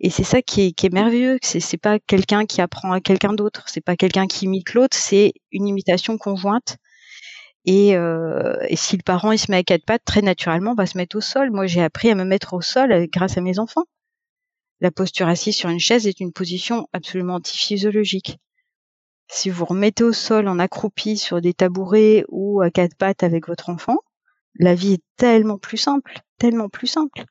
Et 0.00 0.10
c'est 0.10 0.24
ça 0.24 0.42
qui 0.42 0.74
est, 0.80 0.92
merveilleux. 0.92 1.38
C'est 1.42 1.76
pas 1.78 1.98
quelqu'un 1.98 2.46
qui 2.46 2.60
apprend 2.60 2.92
à 2.92 3.00
quelqu'un 3.00 3.32
d'autre. 3.32 3.64
C'est 3.66 3.80
pas 3.80 3.96
quelqu'un 3.96 4.26
qui 4.26 4.44
imite 4.44 4.74
l'autre. 4.74 4.96
C'est 4.96 5.32
une 5.52 5.66
imitation 5.66 6.16
conjointe 6.18 6.76
et, 7.70 7.96
euh, 7.96 8.56
et, 8.68 8.76
si 8.76 8.96
le 8.96 9.02
parent 9.02 9.32
il 9.32 9.38
se 9.38 9.50
met 9.50 9.58
à 9.58 9.62
quatre 9.62 9.84
pattes, 9.84 10.04
très 10.04 10.22
naturellement, 10.22 10.72
on 10.72 10.74
va 10.74 10.86
se 10.86 10.96
mettre 10.96 11.16
au 11.16 11.20
sol. 11.20 11.50
Moi, 11.50 11.66
j'ai 11.66 11.82
appris 11.82 12.10
à 12.10 12.14
me 12.14 12.24
mettre 12.24 12.54
au 12.54 12.60
sol 12.60 12.92
euh, 12.92 13.06
grâce 13.12 13.36
à 13.36 13.40
mes 13.40 13.58
enfants. 13.58 13.84
La 14.80 14.90
posture 14.90 15.28
assise 15.28 15.56
sur 15.56 15.68
une 15.68 15.80
chaise 15.80 16.06
est 16.06 16.20
une 16.20 16.32
position 16.32 16.88
absolument 16.92 17.34
antiphysiologique. 17.34 18.38
Si 19.30 19.50
vous 19.50 19.66
remettez 19.66 20.04
au 20.04 20.14
sol 20.14 20.48
en 20.48 20.58
accroupi 20.58 21.18
sur 21.18 21.42
des 21.42 21.52
tabourets 21.52 22.24
ou 22.28 22.62
à 22.62 22.70
quatre 22.70 22.96
pattes 22.96 23.22
avec 23.22 23.48
votre 23.48 23.68
enfant, 23.68 23.98
la 24.58 24.74
vie 24.74 24.94
est 24.94 25.04
tellement 25.16 25.58
plus 25.58 25.76
simple, 25.76 26.20
tellement 26.38 26.70
plus 26.70 26.86
simple. 26.86 27.26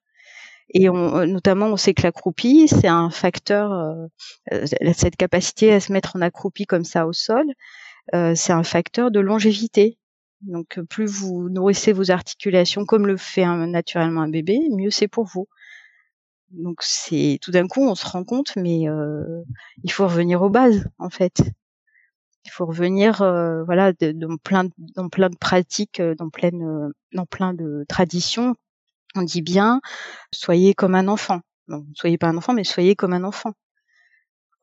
Et 0.73 0.89
on, 0.89 1.17
euh, 1.17 1.25
notamment, 1.25 1.67
on 1.67 1.77
sait 1.77 1.95
que 1.95 2.03
l'accroupi, 2.03 2.67
c'est 2.67 2.87
un 2.87 3.09
facteur, 3.09 3.71
euh, 3.71 4.65
cette 4.93 5.15
capacité 5.15 5.73
à 5.73 5.79
se 5.79 5.91
mettre 5.91 6.15
en 6.15 6.21
accroupi 6.21 6.65
comme 6.65 6.83
ça 6.83 7.07
au 7.07 7.13
sol, 7.13 7.45
euh, 8.13 8.35
c'est 8.35 8.53
un 8.53 8.63
facteur 8.63 9.11
de 9.11 9.19
longévité. 9.19 9.97
Donc 10.41 10.79
plus 10.89 11.05
vous 11.05 11.49
nourrissez 11.49 11.93
vos 11.93 12.11
articulations 12.11 12.85
comme 12.85 13.07
le 13.07 13.17
fait 13.17 13.45
naturellement 13.45 14.21
un 14.21 14.29
bébé, 14.29 14.59
mieux 14.69 14.91
c'est 14.91 15.07
pour 15.07 15.25
vous. 15.25 15.47
Donc 16.51 16.77
c'est 16.81 17.39
tout 17.41 17.51
d'un 17.51 17.67
coup 17.67 17.81
on 17.87 17.95
se 17.95 18.05
rend 18.05 18.23
compte, 18.23 18.55
mais 18.55 18.87
euh, 18.87 19.43
il 19.83 19.91
faut 19.91 20.07
revenir 20.07 20.41
aux 20.41 20.49
bases 20.49 20.87
en 20.99 21.09
fait. 21.09 21.41
Il 22.45 22.51
faut 22.51 22.65
revenir 22.65 23.21
euh, 23.21 23.63
voilà 23.65 23.91
dans 23.93 24.37
plein 24.37 24.65
dans 24.95 25.09
plein 25.09 25.29
de 25.29 25.35
pratiques, 25.35 25.99
euh, 25.99 26.15
dans 26.15 26.29
plein 26.29 26.51
dans 27.13 27.25
plein 27.25 27.53
de 27.53 27.85
traditions. 27.89 28.55
On 29.15 29.23
dit 29.23 29.41
bien 29.41 29.81
soyez 30.31 30.73
comme 30.73 30.95
un 30.95 31.07
enfant. 31.07 31.41
Non, 31.67 31.85
soyez 31.95 32.17
pas 32.17 32.27
un 32.27 32.37
enfant, 32.37 32.53
mais 32.53 32.63
soyez 32.63 32.95
comme 32.95 33.13
un 33.13 33.23
enfant 33.23 33.53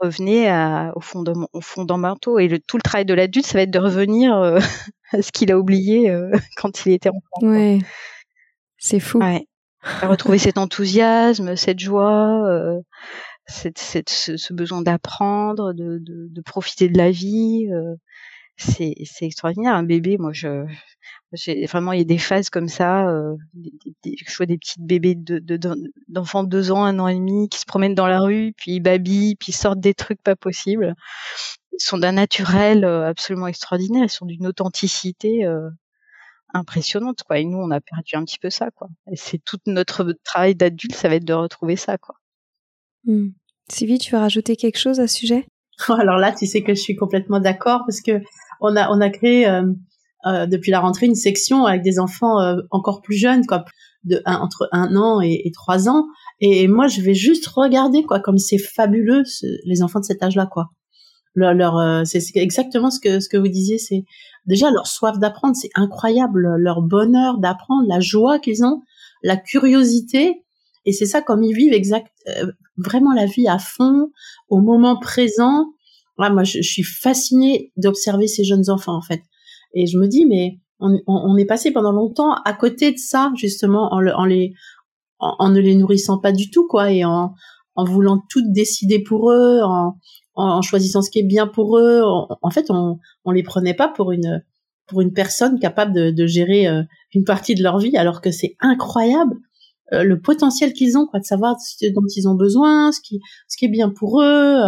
revenez 0.01 0.49
à, 0.49 0.93
aux 0.95 1.61
fondamentaux. 1.61 2.39
Et 2.39 2.49
le, 2.49 2.59
tout 2.59 2.77
le 2.77 2.83
travail 2.83 3.05
de 3.05 3.15
l'adulte, 3.15 3.47
ça 3.47 3.59
va 3.59 3.63
être 3.63 3.71
de 3.71 3.79
revenir 3.79 4.37
euh, 4.37 4.59
ce 5.23 5.33
qu'il 5.33 5.53
a 5.53 5.59
oublié 5.59 6.11
euh, 6.11 6.31
quand 6.57 6.87
il 6.87 6.93
était 6.93 7.11
enfant. 7.11 7.47
Ouais. 7.47 7.79
C'est 8.79 9.01
fou. 9.01 9.19
Ouais. 9.19 9.47
retrouver 10.03 10.39
cet 10.39 10.59
enthousiasme, 10.59 11.57
cette 11.57 11.79
joie, 11.79 12.47
euh, 12.49 12.81
cette, 13.47 13.79
cette, 13.79 14.11
ce, 14.11 14.53
besoin 14.53 14.83
d'apprendre, 14.83 15.73
de, 15.73 15.99
de, 15.99 16.29
de, 16.31 16.41
profiter 16.43 16.89
de 16.89 16.99
la 16.99 17.11
vie. 17.11 17.67
c'est 18.57 18.95
extraordinaire. 19.23 19.75
Un 19.75 19.83
bébé, 19.83 20.17
moi, 20.19 20.33
je, 20.33 20.67
vraiment, 21.67 21.93
il 21.93 21.99
y 21.99 22.03
a 22.03 22.05
des 22.05 22.19
phases 22.19 22.51
comme 22.51 22.69
ça. 22.69 23.09
Euh, 23.09 23.35
des, 23.55 24.17
je 24.17 24.37
vois 24.37 24.47
des 24.47 24.59
petites 24.59 24.83
bébés 24.83 25.17
d'enfants 26.09 26.45
de, 26.45 26.49
deux 26.49 26.71
ans, 26.71 26.85
un 26.85 26.99
an 26.99 27.09
et 27.09 27.15
demi, 27.15 27.49
qui 27.49 27.59
se 27.59 27.65
promènent 27.65 27.95
dans 27.95 28.07
la 28.07 28.21
rue, 28.21 28.53
puis 28.57 28.73
ils 28.73 28.81
babillent, 28.81 29.37
puis 29.37 29.51
ils 29.51 29.57
sortent 29.57 29.81
des 29.81 29.95
trucs 29.95 30.23
pas 30.23 30.37
possibles. 30.37 30.95
Sont 31.79 31.99
d'un 31.99 32.13
naturel 32.13 32.85
euh, 32.85 33.09
absolument 33.09 33.47
extraordinaire. 33.47 34.05
Ils 34.05 34.11
sont 34.11 34.27
d'une 34.27 34.47
authenticité 34.47 35.45
euh, 35.45 35.69
impressionnante, 36.55 37.23
quoi. 37.25 37.39
Et 37.39 37.45
nous, 37.45 37.59
on 37.59 37.71
a 37.71 37.81
perdu 37.81 38.15
un 38.15 38.25
petit 38.25 38.39
peu 38.39 38.51
ça, 38.51 38.71
quoi. 38.71 38.89
Et 39.11 39.17
c'est 39.17 39.39
tout 39.39 39.59
notre 39.67 40.15
travail 40.25 40.55
d'adulte, 40.55 40.95
ça 40.95 41.09
va 41.09 41.17
être 41.17 41.25
de 41.25 41.35
retrouver 41.35 41.77
ça, 41.77 41.99
quoi. 41.99 42.15
Mmh. 43.05 43.29
Sylvie, 43.69 43.99
tu 43.99 44.13
veux 44.13 44.19
rajouter 44.19 44.57
quelque 44.57 44.79
chose 44.79 45.01
à 45.01 45.09
ce 45.09 45.17
sujet? 45.17 45.47
Alors 45.89 46.19
là, 46.19 46.33
tu 46.33 46.47
sais 46.47 46.63
que 46.63 46.75
je 46.75 46.81
suis 46.81 46.97
complètement 46.97 47.41
d'accord 47.41 47.81
parce 47.87 48.01
que 48.01 48.21
on 48.61 48.77
a 48.77 48.89
on 48.91 49.01
a 49.01 49.11
créé 49.11 49.49
euh, 49.49 49.63
euh, 50.27 50.47
depuis 50.47 50.71
la 50.71 50.81
rentrée 50.81 51.07
une 51.07 51.15
section 51.15 51.67
avec 51.67 51.83
des 51.83 51.99
enfants 51.99 52.41
euh, 52.41 52.57
encore 52.71 53.03
plus 53.03 53.17
jeunes, 53.17 53.45
quoi, 53.47 53.65
de 54.05 54.23
entre 54.27 54.69
un 54.73 54.97
an 54.97 55.21
et, 55.21 55.51
trois 55.53 55.89
ans. 55.89 56.07
Et, 56.41 56.69
moi, 56.69 56.89
je 56.89 57.01
vais 57.01 57.15
juste 57.15 57.47
regarder, 57.47 58.03
quoi, 58.03 58.21
comme 58.21 58.39
c'est 58.39 58.59
fabuleux 58.59 59.23
les 59.65 59.83
enfants 59.83 60.01
de 60.01 60.05
cet 60.05 60.23
âge-là, 60.23 60.47
quoi. 60.51 60.67
Leur, 61.35 61.55
leur 61.55 61.79
euh, 61.79 62.03
c'est 62.05 62.23
exactement 62.37 62.91
ce 62.91 63.01
que 63.01 63.21
ce 63.21 63.29
que 63.29 63.37
vous 63.37 63.49
disiez. 63.49 63.79
C'est 63.79 64.05
déjà 64.47 64.71
leur 64.71 64.87
soif 64.87 65.19
d'apprendre, 65.19 65.57
c'est 65.57 65.71
incroyable, 65.75 66.57
leur 66.59 66.83
bonheur 66.83 67.39
d'apprendre, 67.39 67.89
la 67.89 68.01
joie 68.01 68.39
qu'ils 68.39 68.65
ont, 68.65 68.83
la 69.23 69.37
curiosité. 69.37 70.43
Et 70.87 70.93
c'est 70.93 71.07
ça 71.07 71.23
comme 71.23 71.43
ils 71.43 71.55
vivent 71.55 71.73
exact, 71.73 72.13
vraiment 72.77 73.13
la 73.13 73.27
vie 73.27 73.49
à 73.49 73.59
fond, 73.59 74.11
au 74.49 74.61
moment 74.61 74.99
présent. 74.99 75.67
moi, 76.19 76.45
je, 76.45 76.59
je 76.61 76.69
suis 76.69 76.83
fascinée 76.83 77.73
d'observer 77.77 78.27
ces 78.27 78.45
jeunes 78.45 78.71
enfants, 78.71 78.97
en 78.97 79.03
fait. 79.03 79.23
Et 79.75 79.87
je 79.87 79.99
me 79.99 80.07
dis, 80.07 80.27
mais 80.27 80.61
on, 80.81 81.01
on, 81.07 81.37
est 81.37 81.45
passé 81.45 81.73
pendant 81.73 81.93
longtemps 81.93 82.35
à 82.45 82.53
côté 82.53 82.93
de 82.93 82.99
ça, 82.99 83.33
justement, 83.37 83.93
en, 83.93 84.07
en 84.07 84.25
les, 84.25 84.55
en, 85.19 85.49
ne 85.49 85.61
les 85.61 85.75
nourrissant 85.75 86.19
pas 86.19 86.33
du 86.33 86.51
tout, 86.51 86.67
quoi, 86.69 86.91
et 86.93 87.05
en, 87.05 87.35
en 87.75 87.85
voulant 87.85 88.23
tout 88.29 88.43
décider 88.53 89.03
pour 89.03 89.31
eux, 89.31 89.61
en, 89.63 89.99
en, 90.35 90.63
choisissant 90.63 91.03
ce 91.03 91.11
qui 91.11 91.21
est 91.21 91.27
bien 91.27 91.47
pour 91.47 91.79
eux. 91.79 92.03
En, 92.05 92.51
fait, 92.51 92.71
on, 92.71 92.99
on 93.25 93.31
les 93.31 93.43
prenait 93.43 93.75
pas 93.75 93.89
pour 93.89 94.13
une, 94.13 94.43
pour 94.87 95.01
une 95.01 95.13
personne 95.13 95.59
capable 95.59 95.93
de, 95.93 96.11
de 96.11 96.27
gérer 96.27 96.69
euh, 96.69 96.83
une 97.15 97.25
partie 97.25 97.55
de 97.55 97.63
leur 97.63 97.79
vie, 97.79 97.97
alors 97.97 98.21
que 98.21 98.31
c'est 98.31 98.57
incroyable 98.61 99.37
euh, 99.93 100.03
le 100.03 100.21
potentiel 100.21 100.73
qu'ils 100.73 100.97
ont, 100.97 101.07
quoi, 101.07 101.21
de 101.21 101.25
savoir 101.25 101.57
ce 101.61 101.87
dont 101.93 102.07
ils 102.17 102.27
ont 102.29 102.35
besoin, 102.35 102.91
ce 102.91 103.01
qui, 103.01 103.21
ce 103.49 103.57
qui 103.57 103.67
est 103.67 103.71
bien 103.71 103.91
pour 103.91 104.23
eux. 104.23 104.61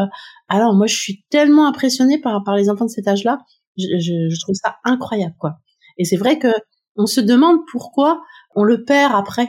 Alors 0.49 0.75
moi, 0.75 0.87
je 0.87 0.95
suis 0.95 1.25
tellement 1.31 1.67
impressionnée 1.67 2.19
par, 2.19 2.45
par 2.45 2.57
les 2.57 2.69
enfants 2.69 2.85
de 2.85 2.91
cet 2.91 3.09
âge-là 3.09 3.39
Je, 3.79 4.41
trouve 4.41 4.55
ça 4.55 4.77
incroyable, 4.85 5.35
quoi. 5.39 5.59
Et 5.99 6.05
c'est 6.05 6.17
vrai 6.17 6.39
que 6.39 6.49
on 6.97 7.07
se 7.07 7.21
demande 7.21 7.59
pourquoi 7.71 8.21
on 8.55 8.63
le 8.63 8.85
perd 8.85 9.15
après. 9.15 9.49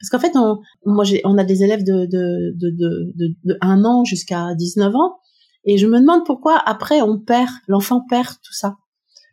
Parce 0.00 0.10
qu'en 0.10 0.18
fait, 0.18 0.36
on, 0.36 0.58
moi, 0.84 1.04
on 1.24 1.38
a 1.38 1.44
des 1.44 1.64
élèves 1.64 1.84
de, 1.84 2.06
de, 2.06 2.54
de, 2.56 3.12
de, 3.16 3.34
de, 3.44 3.58
un 3.60 3.84
an 3.84 4.04
jusqu'à 4.04 4.54
19 4.54 4.94
ans. 4.94 5.18
Et 5.64 5.78
je 5.78 5.86
me 5.86 6.00
demande 6.00 6.24
pourquoi 6.24 6.58
après 6.64 7.02
on 7.02 7.18
perd, 7.18 7.50
l'enfant 7.66 8.04
perd 8.08 8.28
tout 8.42 8.52
ça. 8.52 8.76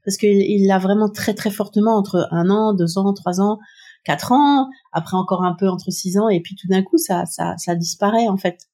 Parce 0.04 0.18
qu'il 0.18 0.42
il 0.42 0.68
l'a 0.68 0.78
vraiment 0.78 1.10
très 1.10 1.34
très 1.34 1.50
fortement 1.50 1.96
entre 1.96 2.28
un 2.32 2.50
an, 2.50 2.74
deux 2.74 2.98
ans, 2.98 3.14
trois 3.14 3.42
ans, 3.42 3.60
quatre 4.04 4.32
ans, 4.32 4.70
après 4.92 5.18
encore 5.18 5.44
un 5.44 5.56
peu 5.56 5.68
entre 5.70 5.92
six 5.92 6.18
ans, 6.18 6.30
et 6.30 6.42
puis 6.42 6.56
tout 6.56 6.68
d'un 6.68 6.84
coup 6.84 6.98
ça, 6.98 7.26
ça, 7.26 7.56
ça 7.58 7.76
disparaît 7.76 8.28
en 8.28 8.38
fait. 8.38 8.68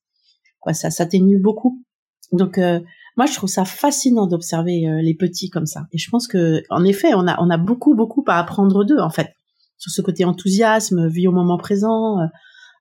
Quoi, 0.59 0.73
ça 0.73 0.91
s'atténue 0.91 1.39
beaucoup. 1.39 1.83
Donc 2.31 2.57
euh, 2.57 2.79
moi 3.17 3.25
je 3.25 3.33
trouve 3.33 3.49
ça 3.49 3.65
fascinant 3.65 4.27
d'observer 4.27 4.87
euh, 4.87 5.01
les 5.01 5.15
petits 5.15 5.49
comme 5.49 5.65
ça. 5.65 5.87
Et 5.91 5.97
je 5.97 6.09
pense 6.09 6.27
que 6.27 6.61
en 6.69 6.83
effet 6.83 7.13
on 7.13 7.27
a 7.27 7.41
on 7.41 7.49
a 7.49 7.57
beaucoup 7.57 7.95
beaucoup 7.95 8.23
à 8.27 8.39
apprendre 8.39 8.83
d'eux 8.85 8.99
en 8.99 9.09
fait 9.09 9.33
sur 9.77 9.91
ce 9.91 10.01
côté 10.01 10.25
enthousiasme, 10.25 11.07
vie 11.07 11.27
au 11.27 11.31
moment 11.31 11.57
présent, 11.57 12.19
euh, 12.19 12.27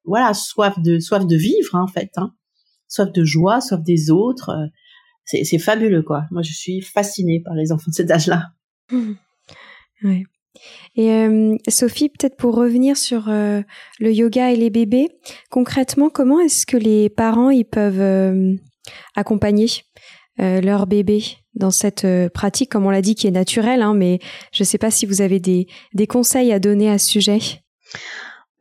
voilà 0.04 0.35
soif 0.35 0.78
de 0.80 0.98
soif 0.98 1.26
de 1.26 1.37
vivre 1.37 1.74
hein, 1.74 1.83
en 1.83 1.87
fait, 1.87 2.11
hein. 2.16 2.33
Soif 2.90 3.11
de 3.11 3.24
joie, 3.24 3.62
soif 3.62 3.81
des 3.83 4.11
autres. 4.11 4.50
c'est 5.24 5.44
c'est 5.44 5.59
fabuleux 5.59 6.03
quoi. 6.03 6.24
Moi 6.31 6.42
je 6.42 6.53
suis 6.53 6.83
fascinée 6.83 7.40
par 7.42 7.55
les 7.55 7.72
enfants 7.72 7.90
de 7.90 7.94
cet 7.94 8.11
âge-là. 8.11 8.50
Oui. 10.03 10.24
Et 10.96 11.11
euh, 11.11 11.57
Sophie, 11.68 12.09
peut-être 12.09 12.37
pour 12.37 12.55
revenir 12.55 12.96
sur 12.96 13.29
euh, 13.29 13.62
le 13.98 14.12
yoga 14.12 14.50
et 14.50 14.57
les 14.57 14.70
bébés, 14.70 15.09
concrètement, 15.50 16.11
comment 16.11 16.40
est-ce 16.40 16.66
que 16.66 16.76
les 16.76 17.09
parents 17.09 17.50
ils 17.50 17.64
peuvent 17.64 18.00
euh, 18.00 18.55
accompagner 19.14 19.66
leur 20.38 20.87
bébé 20.87 21.22
dans 21.55 21.70
cette 21.70 22.07
pratique, 22.33 22.70
comme 22.70 22.87
on 22.87 22.90
l'a 22.90 23.03
dit, 23.03 23.14
qui 23.14 23.26
est 23.26 23.31
naturelle, 23.31 23.83
hein, 23.83 23.92
mais 23.92 24.20
je 24.55 24.62
ne 24.62 24.64
sais 24.64 24.79
pas 24.79 24.90
si 24.90 25.05
vous 25.05 25.20
avez 25.20 25.38
des, 25.38 25.66
des, 25.92 26.07
conseils 26.07 26.50
à 26.50 26.59
donner 26.59 26.88
à 26.88 26.96
ce 26.96 27.11
sujet. 27.11 27.38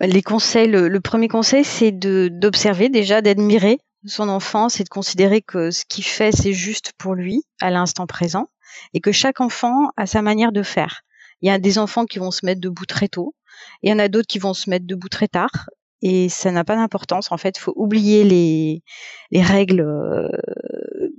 Les 0.02 0.22
conseils, 0.22 0.68
le, 0.68 1.00
premier 1.00 1.30
conseil, 1.30 1.64
c'est 1.64 1.94
d'observer 1.94 2.90
déjà, 2.90 3.22
d'admirer 3.22 3.80
son 4.06 4.30
enfant, 4.30 4.70
c'est 4.70 4.84
de 4.84 4.90
considérer 4.90 5.42
que 5.42 5.72
ce 5.72 5.84
qu'il 5.88 6.04
fait, 6.04 6.32
c'est 6.32 6.54
juste 6.54 6.94
pour 6.98 7.16
lui, 7.16 7.44
à 7.62 7.70
l'instant 7.70 8.08
présent, 8.08 8.50
et 8.94 9.02
que 9.02 9.12
chaque 9.12 9.42
enfant 9.42 9.90
a 9.98 10.06
sa 10.06 10.22
manière 10.22 10.52
de 10.52 10.64
faire. 10.64 11.02
Il 11.42 11.48
y 11.48 11.52
a 11.52 11.60
des 11.60 11.78
enfants 11.78 12.06
qui 12.06 12.20
vont 12.20 12.32
se 12.32 12.46
mettre 12.46 12.62
debout 12.62 12.86
très 12.86 13.08
tôt, 13.08 13.36
et 13.84 13.88
il 13.88 13.92
y 13.92 13.94
en 13.94 14.00
a 14.00 14.08
d'autres 14.08 14.28
qui 14.28 14.40
vont 14.40 14.54
se 14.54 14.70
mettre 14.70 14.86
debout 14.86 15.10
très 15.10 15.28
tard, 15.28 15.70
et 16.02 16.30
ça 16.30 16.52
n'a 16.52 16.64
pas 16.64 16.76
d'importance. 16.76 17.32
En 17.32 17.38
fait, 17.38 17.58
faut 17.58 17.74
oublier 17.76 18.24
les, 18.24 18.84
les 19.32 19.42
règles 19.42 19.82
euh, 19.82 20.30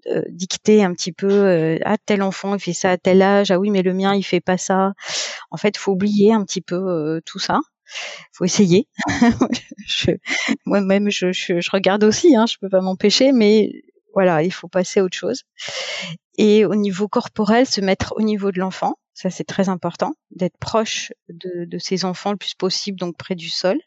euh, 0.07 0.23
dictées 0.31 0.83
un 0.83 0.95
petit 0.95 1.13
peu. 1.13 1.31
Euh, 1.31 1.79
ah, 1.85 1.97
tel 2.07 2.23
enfant, 2.23 2.55
il 2.55 2.61
fait 2.61 2.73
ça 2.73 2.93
à 2.93 2.97
tel 2.97 3.21
âge. 3.21 3.51
Ah 3.51 3.59
oui, 3.59 3.71
mais 3.71 3.83
le 3.83 3.93
mien, 3.93 4.15
il 4.15 4.23
fait 4.23 4.41
pas 4.41 4.57
ça. 4.57 4.93
En 5.51 5.59
fait, 5.59 5.77
faut 5.77 5.93
oublier 5.93 6.33
un 6.33 6.45
petit 6.45 6.63
peu 6.63 7.21
tout 7.27 7.39
ça. 7.39 7.61
Faut 8.33 8.45
essayer. 8.45 8.89
Moi-même, 10.67 11.11
je, 11.11 11.71
regarde 11.71 12.05
aussi. 12.05 12.37
Hein, 12.37 12.47
je 12.47 12.57
peux 12.61 12.69
pas 12.69 12.81
m'empêcher, 12.81 13.33
mais 13.33 13.71
voilà, 14.15 14.43
il 14.43 14.53
faut 14.53 14.69
passer 14.69 15.01
à 15.01 15.05
autre 15.05 15.17
chose. 15.17 15.43
Et 16.39 16.65
au 16.65 16.75
niveau 16.75 17.09
corporel, 17.09 17.67
se 17.67 17.81
mettre 17.81 18.15
au 18.17 18.23
niveau 18.23 18.51
de 18.53 18.59
l'enfant. 18.59 18.95
Ça, 19.15 19.29
c'est 19.29 19.45
très 19.45 19.69
important, 19.69 20.15
d'être 20.31 20.57
proche 20.59 21.13
de, 21.29 21.67
de, 21.67 21.79
ses 21.79 22.07
enfants 22.07 22.31
le 22.31 22.39
plus 22.39 22.55
possible, 22.55 22.99
donc 22.99 23.17
près 23.19 23.35
du 23.35 23.51
sol. 23.51 23.79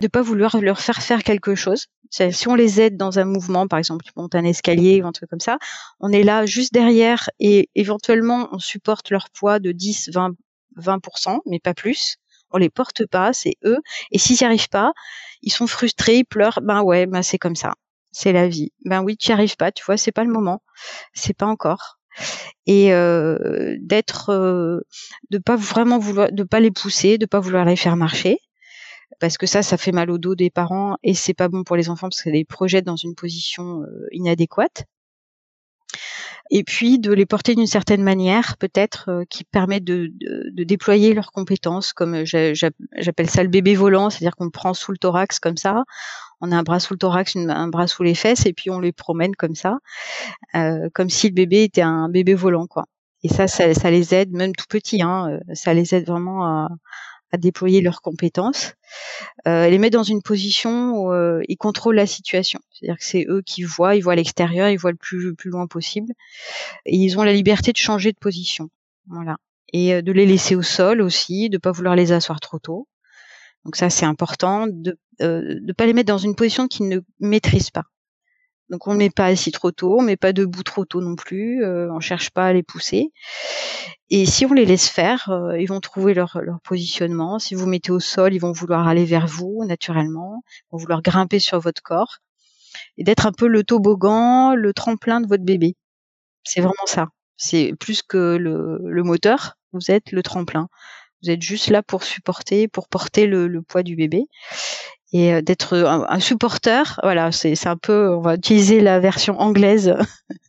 De 0.00 0.06
pas 0.06 0.22
vouloir 0.22 0.60
leur 0.60 0.80
faire 0.80 1.02
faire 1.02 1.24
quelque 1.24 1.56
chose. 1.56 1.86
Si 2.10 2.48
on 2.48 2.54
les 2.54 2.80
aide 2.80 2.96
dans 2.96 3.18
un 3.18 3.24
mouvement, 3.24 3.66
par 3.66 3.78
exemple, 3.78 4.04
ils 4.06 4.20
montent 4.20 4.34
un 4.34 4.44
escalier 4.44 5.02
ou 5.02 5.06
un 5.06 5.12
truc 5.12 5.28
comme 5.28 5.40
ça, 5.40 5.58
on 6.00 6.10
est 6.10 6.22
là 6.22 6.46
juste 6.46 6.72
derrière 6.72 7.28
et 7.38 7.68
éventuellement 7.74 8.48
on 8.52 8.58
supporte 8.58 9.10
leur 9.10 9.28
poids 9.30 9.58
de 9.58 9.72
10, 9.72 10.10
20, 10.14 10.34
20%, 10.78 11.40
mais 11.46 11.58
pas 11.58 11.74
plus. 11.74 12.16
On 12.50 12.58
les 12.58 12.70
porte 12.70 13.06
pas, 13.06 13.32
c'est 13.32 13.56
eux. 13.64 13.78
Et 14.10 14.18
s'ils 14.18 14.36
n'y 14.40 14.46
arrivent 14.46 14.68
pas, 14.68 14.92
ils 15.42 15.52
sont 15.52 15.66
frustrés, 15.66 16.18
ils 16.18 16.24
pleurent. 16.24 16.60
Ben 16.62 16.82
ouais, 16.82 17.06
ben 17.06 17.22
c'est 17.22 17.38
comme 17.38 17.56
ça 17.56 17.74
c'est 18.12 18.32
la 18.32 18.48
vie. 18.48 18.72
Ben 18.84 19.02
oui, 19.02 19.16
tu 19.16 19.30
n'y 19.30 19.34
arrives 19.34 19.56
pas, 19.56 19.72
tu 19.72 19.84
vois, 19.84 19.96
c'est 19.96 20.12
pas 20.12 20.24
le 20.24 20.32
moment, 20.32 20.62
c'est 21.14 21.36
pas 21.36 21.46
encore. 21.46 21.98
Et 22.66 22.92
euh, 22.92 23.76
d'être, 23.80 24.30
euh, 24.30 24.80
de 25.30 25.38
pas 25.38 25.56
vraiment 25.56 25.98
vouloir, 25.98 26.32
de 26.32 26.42
pas 26.42 26.60
les 26.60 26.70
pousser, 26.70 27.18
de 27.18 27.26
pas 27.26 27.40
vouloir 27.40 27.64
les 27.64 27.76
faire 27.76 27.96
marcher, 27.96 28.40
parce 29.20 29.38
que 29.38 29.46
ça, 29.46 29.62
ça 29.62 29.76
fait 29.76 29.92
mal 29.92 30.10
au 30.10 30.18
dos 30.18 30.34
des 30.34 30.50
parents 30.50 30.96
et 31.02 31.14
c'est 31.14 31.34
pas 31.34 31.48
bon 31.48 31.64
pour 31.64 31.76
les 31.76 31.90
enfants 31.90 32.08
parce 32.08 32.22
que 32.22 32.30
les 32.30 32.44
projette 32.44 32.84
dans 32.84 32.96
une 32.96 33.14
position 33.14 33.82
euh, 33.82 34.08
inadéquate 34.12 34.84
et 36.50 36.64
puis 36.64 36.98
de 36.98 37.12
les 37.12 37.26
porter 37.26 37.54
d'une 37.54 37.66
certaine 37.66 38.02
manière, 38.02 38.56
peut-être 38.58 39.10
euh, 39.10 39.24
qui 39.28 39.44
permet 39.44 39.80
de, 39.80 40.10
de, 40.14 40.50
de, 40.52 40.64
déployer 40.64 41.14
leurs 41.14 41.32
compétences, 41.32 41.92
comme 41.92 42.14
euh, 42.14 42.54
j'appelle 42.54 43.30
ça 43.30 43.42
le 43.42 43.48
bébé 43.48 43.74
volant, 43.74 44.10
c'est-à-dire 44.10 44.36
qu'on 44.36 44.50
prend 44.50 44.74
sous 44.74 44.92
le 44.92 44.98
thorax 44.98 45.38
comme 45.38 45.56
ça, 45.56 45.84
on 46.40 46.52
a 46.52 46.56
un 46.56 46.62
bras 46.62 46.80
sous 46.80 46.94
le 46.94 46.98
thorax, 46.98 47.36
un 47.36 47.68
bras 47.68 47.86
sous 47.86 48.02
les 48.02 48.14
fesses, 48.14 48.46
et 48.46 48.52
puis 48.52 48.70
on 48.70 48.80
les 48.80 48.92
promène 48.92 49.34
comme 49.34 49.54
ça, 49.54 49.78
euh, 50.54 50.88
comme 50.94 51.10
si 51.10 51.28
le 51.28 51.34
bébé 51.34 51.64
était 51.64 51.82
un 51.82 52.08
bébé 52.08 52.34
volant, 52.34 52.66
quoi. 52.66 52.84
Et 53.24 53.28
ça, 53.28 53.48
ça, 53.48 53.74
ça 53.74 53.90
les 53.90 54.14
aide, 54.14 54.30
même 54.32 54.54
tout 54.54 54.66
petit, 54.68 55.02
hein, 55.02 55.28
euh, 55.30 55.54
ça 55.54 55.74
les 55.74 55.94
aide 55.94 56.06
vraiment 56.06 56.44
à, 56.44 56.68
à 57.30 57.36
déployer 57.36 57.80
leurs 57.80 58.00
compétences. 58.00 58.74
Euh, 59.46 59.68
les 59.68 59.78
met 59.78 59.90
dans 59.90 60.02
une 60.02 60.22
position 60.22 60.96
où 60.96 61.12
euh, 61.12 61.42
ils 61.48 61.56
contrôlent 61.56 61.96
la 61.96 62.06
situation. 62.06 62.60
C'est-à-dire 62.70 62.98
que 62.98 63.04
c'est 63.04 63.26
eux 63.28 63.42
qui 63.44 63.62
voient, 63.62 63.96
ils 63.96 64.00
voient 64.00 64.14
l'extérieur, 64.14 64.68
ils 64.68 64.78
voient 64.78 64.92
le 64.92 64.96
plus, 64.96 65.34
plus 65.34 65.50
loin 65.50 65.66
possible. 65.66 66.12
Et 66.86 66.96
ils 66.96 67.18
ont 67.18 67.22
la 67.22 67.32
liberté 67.32 67.72
de 67.72 67.76
changer 67.76 68.12
de 68.12 68.18
position. 68.18 68.70
Voilà. 69.06 69.36
Et 69.72 69.94
euh, 69.94 70.02
de 70.02 70.12
les 70.12 70.26
laisser 70.26 70.54
au 70.54 70.62
sol 70.62 71.02
aussi, 71.02 71.50
de 71.50 71.58
pas 71.58 71.72
vouloir 71.72 71.96
les 71.96 72.12
asseoir 72.12 72.40
trop 72.40 72.58
tôt. 72.58 72.88
Donc 73.64 73.76
ça, 73.76 73.90
c'est 73.90 74.06
important 74.06 74.66
de 74.66 74.98
ne 75.20 75.26
euh, 75.26 75.74
pas 75.76 75.86
les 75.86 75.92
mettre 75.92 76.08
dans 76.08 76.18
une 76.18 76.34
position 76.34 76.68
qu'ils 76.68 76.88
ne 76.88 77.00
maîtrisent 77.20 77.70
pas. 77.70 77.84
Donc 78.70 78.86
on 78.86 78.92
ne 78.92 78.98
met 78.98 79.10
pas 79.10 79.26
assis 79.26 79.50
trop 79.50 79.70
tôt, 79.70 79.98
on 79.98 80.02
ne 80.02 80.08
met 80.08 80.16
pas 80.16 80.32
debout 80.32 80.62
trop 80.62 80.84
tôt 80.84 81.00
non 81.00 81.16
plus, 81.16 81.64
euh, 81.64 81.90
on 81.90 82.00
cherche 82.00 82.30
pas 82.30 82.46
à 82.46 82.52
les 82.52 82.62
pousser. 82.62 83.12
Et 84.10 84.26
si 84.26 84.46
on 84.46 84.52
les 84.52 84.66
laisse 84.66 84.88
faire, 84.88 85.30
euh, 85.30 85.58
ils 85.58 85.66
vont 85.66 85.80
trouver 85.80 86.14
leur, 86.14 86.38
positionnement. 86.64 87.38
Si 87.38 87.54
vous 87.54 87.66
mettez 87.66 87.92
au 87.92 88.00
sol, 88.00 88.34
ils 88.34 88.38
vont 88.38 88.52
vouloir 88.52 88.86
aller 88.88 89.04
vers 89.04 89.26
vous 89.26 89.64
naturellement, 89.66 90.42
ils 90.46 90.72
vont 90.72 90.78
vouloir 90.78 91.02
grimper 91.02 91.38
sur 91.38 91.60
votre 91.60 91.82
corps 91.82 92.18
et 92.96 93.04
d'être 93.04 93.26
un 93.26 93.32
peu 93.32 93.48
le 93.48 93.64
toboggan, 93.64 94.54
le 94.54 94.72
tremplin 94.74 95.20
de 95.20 95.26
votre 95.26 95.44
bébé. 95.44 95.76
C'est 96.44 96.60
vraiment 96.60 96.74
ça. 96.86 97.08
C'est 97.36 97.74
plus 97.78 98.02
que 98.02 98.36
le, 98.36 99.02
moteur, 99.02 99.54
vous 99.72 99.90
êtes 99.90 100.12
le 100.12 100.22
tremplin. 100.22 100.68
Vous 101.22 101.30
êtes 101.30 101.42
juste 101.42 101.68
là 101.70 101.82
pour 101.82 102.04
supporter, 102.04 102.68
pour 102.68 102.88
porter 102.88 103.26
le, 103.26 103.48
le 103.48 103.62
poids 103.62 103.82
du 103.82 103.96
bébé. 103.96 104.26
Et 105.12 105.32
euh, 105.32 105.42
d'être 105.42 105.76
un, 105.76 106.20
supporter. 106.20 107.00
Voilà, 107.02 107.32
c'est 107.32 107.66
un 107.66 107.76
peu, 107.76 108.14
on 108.14 108.20
va 108.20 108.34
utiliser 108.34 108.80
la 108.80 109.00
version 109.00 109.38
anglaise, 109.40 109.94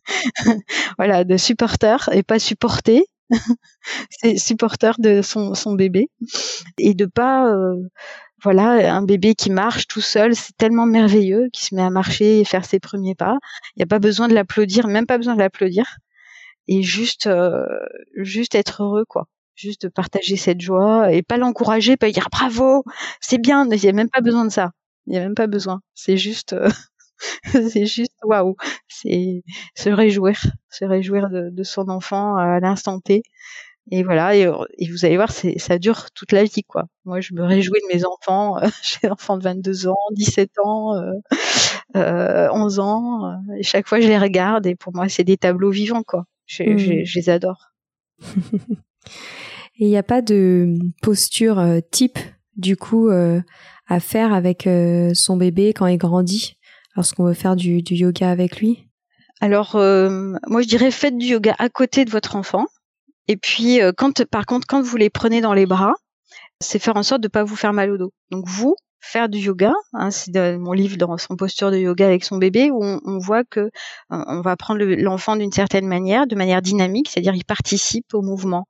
voilà, 0.98 1.24
de 1.24 1.36
supporter 1.36 2.10
et 2.12 2.22
pas 2.22 2.38
supporter. 2.38 3.04
c'est 4.10 4.36
supporter 4.36 5.00
de 5.00 5.22
son, 5.22 5.54
son 5.54 5.74
bébé. 5.74 6.10
Et 6.78 6.94
de 6.94 7.06
pas 7.06 7.48
euh, 7.48 7.76
voilà 8.42 8.94
un 8.94 9.02
bébé 9.02 9.34
qui 9.34 9.50
marche 9.50 9.86
tout 9.86 10.00
seul 10.00 10.34
c'est 10.34 10.56
tellement 10.56 10.86
merveilleux 10.86 11.48
qui 11.52 11.64
se 11.66 11.74
met 11.74 11.82
à 11.82 11.90
marcher 11.90 12.40
et 12.40 12.44
faire 12.44 12.64
ses 12.64 12.80
premiers 12.80 13.14
pas. 13.14 13.36
Il 13.76 13.80
n'y 13.80 13.84
a 13.84 13.86
pas 13.86 13.98
besoin 13.98 14.28
de 14.28 14.34
l'applaudir 14.34 14.88
même 14.88 15.06
pas 15.06 15.18
besoin 15.18 15.34
de 15.34 15.40
l'applaudir. 15.40 15.98
Et 16.68 16.82
juste 16.82 17.26
euh, 17.26 17.66
juste 18.16 18.54
être 18.54 18.82
heureux 18.82 19.04
quoi 19.08 19.26
juste 19.60 19.82
de 19.82 19.88
partager 19.88 20.36
cette 20.36 20.60
joie 20.60 21.12
et 21.12 21.22
pas 21.22 21.36
l'encourager, 21.36 21.96
pas 21.96 22.10
dire 22.10 22.28
bravo, 22.32 22.84
c'est 23.20 23.38
bien, 23.38 23.68
il 23.70 23.80
n'y 23.80 23.88
a 23.88 23.92
même 23.92 24.10
pas 24.10 24.20
besoin 24.20 24.44
de 24.44 24.50
ça. 24.50 24.70
Il 25.06 25.12
n'y 25.12 25.18
a 25.18 25.22
même 25.22 25.34
pas 25.34 25.46
besoin. 25.46 25.80
C'est 25.94 26.16
juste, 26.16 26.52
euh, 26.52 26.68
c'est 27.68 27.86
juste 27.86 28.14
waouh. 28.22 28.56
C'est 28.88 29.42
se 29.74 29.90
réjouir, 29.90 30.40
se 30.70 30.84
réjouir 30.84 31.28
de, 31.30 31.62
son 31.62 31.88
enfant 31.88 32.36
à 32.36 32.60
l'instant 32.60 33.00
T. 33.00 33.22
Et 33.92 34.04
voilà, 34.04 34.36
et, 34.36 34.46
vous 34.46 35.04
allez 35.04 35.16
voir, 35.16 35.32
ça 35.32 35.78
dure 35.78 36.10
toute 36.12 36.32
la 36.32 36.44
vie, 36.44 36.62
quoi. 36.62 36.84
Moi, 37.04 37.20
je 37.20 37.34
me 37.34 37.42
réjouis 37.42 37.80
de 37.80 37.96
mes 37.96 38.04
enfants. 38.04 38.56
J'ai 38.82 38.98
des 39.02 39.10
enfants 39.10 39.36
de 39.36 39.42
22 39.42 39.88
ans, 39.88 39.96
17 40.12 40.50
ans, 40.64 40.94
euh, 41.96 42.48
11 42.52 42.78
euh, 42.78 42.82
ans. 42.82 43.42
Et 43.58 43.64
chaque 43.64 43.88
fois, 43.88 44.00
je 44.00 44.06
les 44.06 44.18
regarde 44.18 44.66
et 44.66 44.76
pour 44.76 44.94
moi, 44.94 45.08
c'est 45.08 45.24
des 45.24 45.36
tableaux 45.36 45.70
vivants, 45.70 46.04
quoi. 46.04 46.26
Je, 46.46 46.62
mmh. 46.62 47.04
je 47.04 47.18
les 47.18 47.30
adore. 47.30 47.72
Et 49.80 49.86
il 49.86 49.88
n'y 49.88 49.96
a 49.96 50.02
pas 50.02 50.20
de 50.20 50.76
posture 51.00 51.58
euh, 51.58 51.80
type, 51.90 52.18
du 52.54 52.76
coup, 52.76 53.08
euh, 53.08 53.40
à 53.88 53.98
faire 53.98 54.34
avec 54.34 54.66
euh, 54.66 55.12
son 55.14 55.38
bébé 55.38 55.72
quand 55.72 55.86
il 55.86 55.96
grandit, 55.96 56.58
lorsqu'on 56.96 57.24
veut 57.24 57.34
faire 57.34 57.56
du, 57.56 57.82
yoga 57.88 58.30
avec 58.30 58.58
lui? 58.58 58.86
Alors, 59.40 59.76
moi, 59.76 60.60
je 60.60 60.68
dirais 60.68 60.90
faites 60.90 61.16
du 61.16 61.28
yoga 61.28 61.54
à 61.58 61.70
côté 61.70 62.04
de 62.04 62.10
votre 62.10 62.36
enfant. 62.36 62.66
Et 63.26 63.38
puis, 63.38 63.80
par 64.30 64.44
contre, 64.44 64.66
quand 64.66 64.82
vous 64.82 64.98
les 64.98 65.08
prenez 65.08 65.40
dans 65.40 65.54
les 65.54 65.64
bras, 65.64 65.94
c'est 66.60 66.78
faire 66.78 66.96
en 66.96 67.02
sorte 67.02 67.22
de 67.22 67.28
ne 67.28 67.30
pas 67.30 67.42
vous 67.42 67.56
faire 67.56 67.72
mal 67.72 67.90
au 67.90 67.96
dos. 67.96 68.12
Donc, 68.30 68.46
vous, 68.46 68.76
faire 69.00 69.30
du 69.30 69.38
yoga. 69.38 69.72
Hein, 69.94 70.10
c'est 70.10 70.58
mon 70.58 70.72
livre 70.72 70.98
dans 70.98 71.16
son 71.16 71.36
posture 71.36 71.70
de 71.70 71.78
yoga 71.78 72.06
avec 72.06 72.22
son 72.22 72.36
bébé 72.36 72.70
où 72.70 72.84
on, 72.84 73.18
voit 73.18 73.44
que 73.44 73.70
on 74.10 74.42
va 74.42 74.56
prendre 74.56 74.84
l'enfant 74.84 75.36
d'une 75.36 75.52
certaine 75.52 75.86
manière, 75.86 76.26
de 76.26 76.36
manière 76.36 76.60
dynamique, 76.60 77.08
c'est-à-dire 77.08 77.34
il 77.34 77.46
participe 77.46 78.12
au 78.12 78.20
mouvement. 78.20 78.66